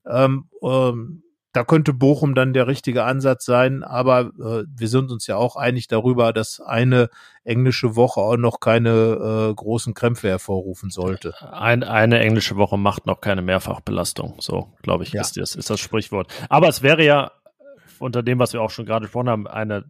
[0.05, 1.23] Ähm, ähm,
[1.53, 5.57] da könnte Bochum dann der richtige Ansatz sein, aber äh, wir sind uns ja auch
[5.57, 7.09] einig darüber, dass eine
[7.43, 11.33] englische Woche auch noch keine äh, großen Krämpfe hervorrufen sollte.
[11.51, 15.21] Ein, eine englische Woche macht noch keine Mehrfachbelastung, so glaube ich, ja.
[15.21, 16.31] ist, das, ist das Sprichwort.
[16.47, 17.31] Aber es wäre ja
[18.01, 19.85] unter dem, was wir auch schon gerade gesprochen haben, eine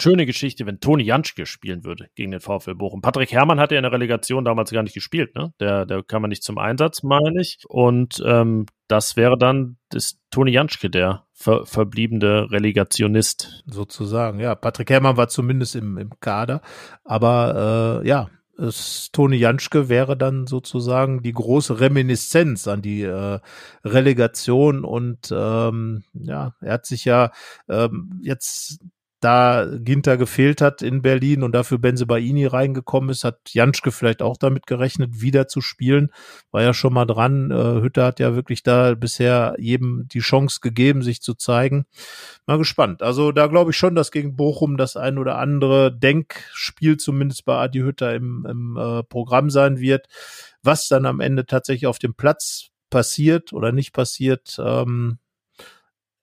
[0.00, 3.00] schöne Geschichte, wenn Toni Janschke spielen würde gegen den VfL Bochum.
[3.00, 5.52] Patrick Herrmann hatte ja in der Relegation damals gar nicht gespielt, ne?
[5.58, 7.58] Der, der kam ja nicht zum Einsatz, meine ich.
[7.68, 13.64] Und ähm, das wäre dann das Toni Janschke, der ver verbliebene Relegationist.
[13.66, 14.54] Sozusagen, ja.
[14.54, 16.62] Patrick Herrmann war zumindest im, im Kader,
[17.04, 23.38] aber äh, ja, es, Toni Janschke wäre dann sozusagen die große Reminiszenz an die äh,
[23.84, 27.30] Relegation und ähm, ja, er hat sich ja
[27.68, 28.80] ähm, jetzt
[29.20, 34.36] da Ginter gefehlt hat in Berlin und dafür Benzebaini reingekommen ist, hat Janschke vielleicht auch
[34.36, 36.10] damit gerechnet, wieder zu spielen.
[36.52, 37.50] War ja schon mal dran.
[37.50, 41.86] Äh, Hütter hat ja wirklich da bisher jedem die Chance gegeben, sich zu zeigen.
[42.46, 43.02] Mal gespannt.
[43.02, 47.56] Also da glaube ich schon, dass gegen Bochum das ein oder andere Denkspiel zumindest bei
[47.56, 50.06] Adi Hütter im, im äh, Programm sein wird.
[50.62, 55.18] Was dann am Ende tatsächlich auf dem Platz passiert oder nicht passiert, ähm,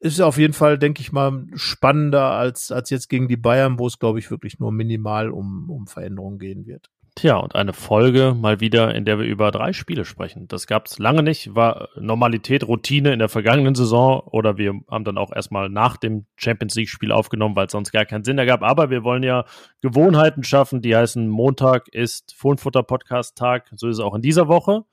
[0.05, 3.87] ist auf jeden Fall, denke ich mal, spannender als, als jetzt gegen die Bayern, wo
[3.87, 6.91] es, glaube ich, wirklich nur minimal um, um Veränderungen gehen wird.
[7.15, 10.47] Tja, und eine Folge mal wieder, in der wir über drei Spiele sprechen.
[10.47, 15.05] Das gab es lange nicht, war Normalität, Routine in der vergangenen Saison oder wir haben
[15.05, 18.63] dann auch erstmal nach dem Champions League-Spiel aufgenommen, weil es sonst gar keinen Sinn ergab.
[18.63, 19.45] Aber wir wollen ja
[19.81, 23.71] Gewohnheiten schaffen, die heißen, Montag ist Fohnfutter-Podcast-Tag.
[23.75, 24.83] So ist es auch in dieser Woche.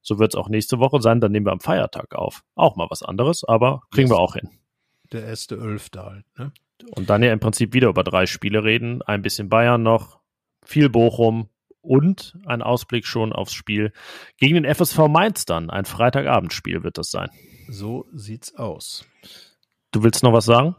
[0.00, 1.20] So wird es auch nächste Woche sein.
[1.20, 2.42] Dann nehmen wir am Feiertag auf.
[2.54, 4.61] Auch mal was anderes, aber kriegen wir auch hin.
[5.12, 6.52] Der erste Elfte halt, ne?
[6.96, 9.02] Und dann ja im Prinzip wieder über drei Spiele reden.
[9.02, 10.20] Ein bisschen Bayern noch,
[10.64, 11.48] viel Bochum
[11.80, 13.92] und ein Ausblick schon aufs Spiel
[14.38, 15.70] gegen den FSV Mainz dann.
[15.70, 17.28] Ein Freitagabendspiel wird das sein.
[17.68, 19.04] So sieht's aus.
[19.90, 20.76] Du willst noch was sagen?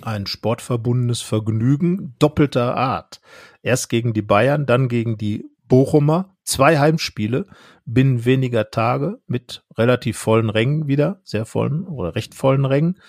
[0.00, 3.20] Ein sportverbundenes Vergnügen doppelter Art.
[3.62, 7.46] Erst gegen die Bayern, dann gegen die Bochumer, zwei Heimspiele
[7.84, 13.00] binnen weniger Tage mit relativ vollen Rängen wieder, sehr vollen oder recht vollen Rängen.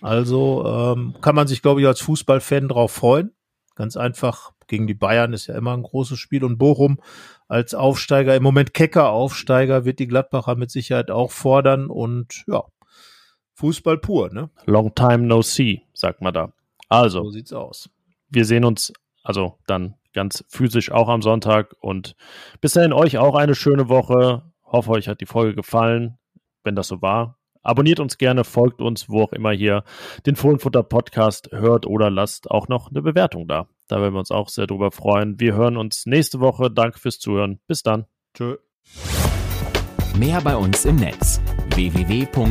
[0.00, 3.32] Also ähm, kann man sich, glaube ich, als Fußballfan drauf freuen.
[3.74, 7.00] Ganz einfach, gegen die Bayern ist ja immer ein großes Spiel und Bochum
[7.48, 12.62] als Aufsteiger, im Moment kecker Aufsteiger, wird die Gladbacher mit Sicherheit auch fordern und ja,
[13.54, 14.50] Fußball pur, ne?
[14.66, 16.52] Long time no see, sagt man da.
[16.88, 17.90] Also, so sieht's aus.
[18.28, 22.14] Wir sehen uns also dann ganz physisch auch am Sonntag und
[22.60, 24.42] bis dahin euch auch eine schöne Woche.
[24.64, 26.18] Hoffe, euch hat die Folge gefallen.
[26.62, 29.84] Wenn das so war, abonniert uns gerne, folgt uns, wo auch immer hier
[30.26, 33.68] den Fohlenfutter Podcast hört oder lasst auch noch eine Bewertung da.
[33.88, 35.40] Da werden wir uns auch sehr drüber freuen.
[35.40, 36.70] Wir hören uns nächste Woche.
[36.70, 37.60] Danke fürs Zuhören.
[37.66, 38.06] Bis dann.
[38.34, 38.56] Tschö.
[40.16, 41.40] Mehr bei uns im Netz
[41.74, 42.50] www.rp-online.de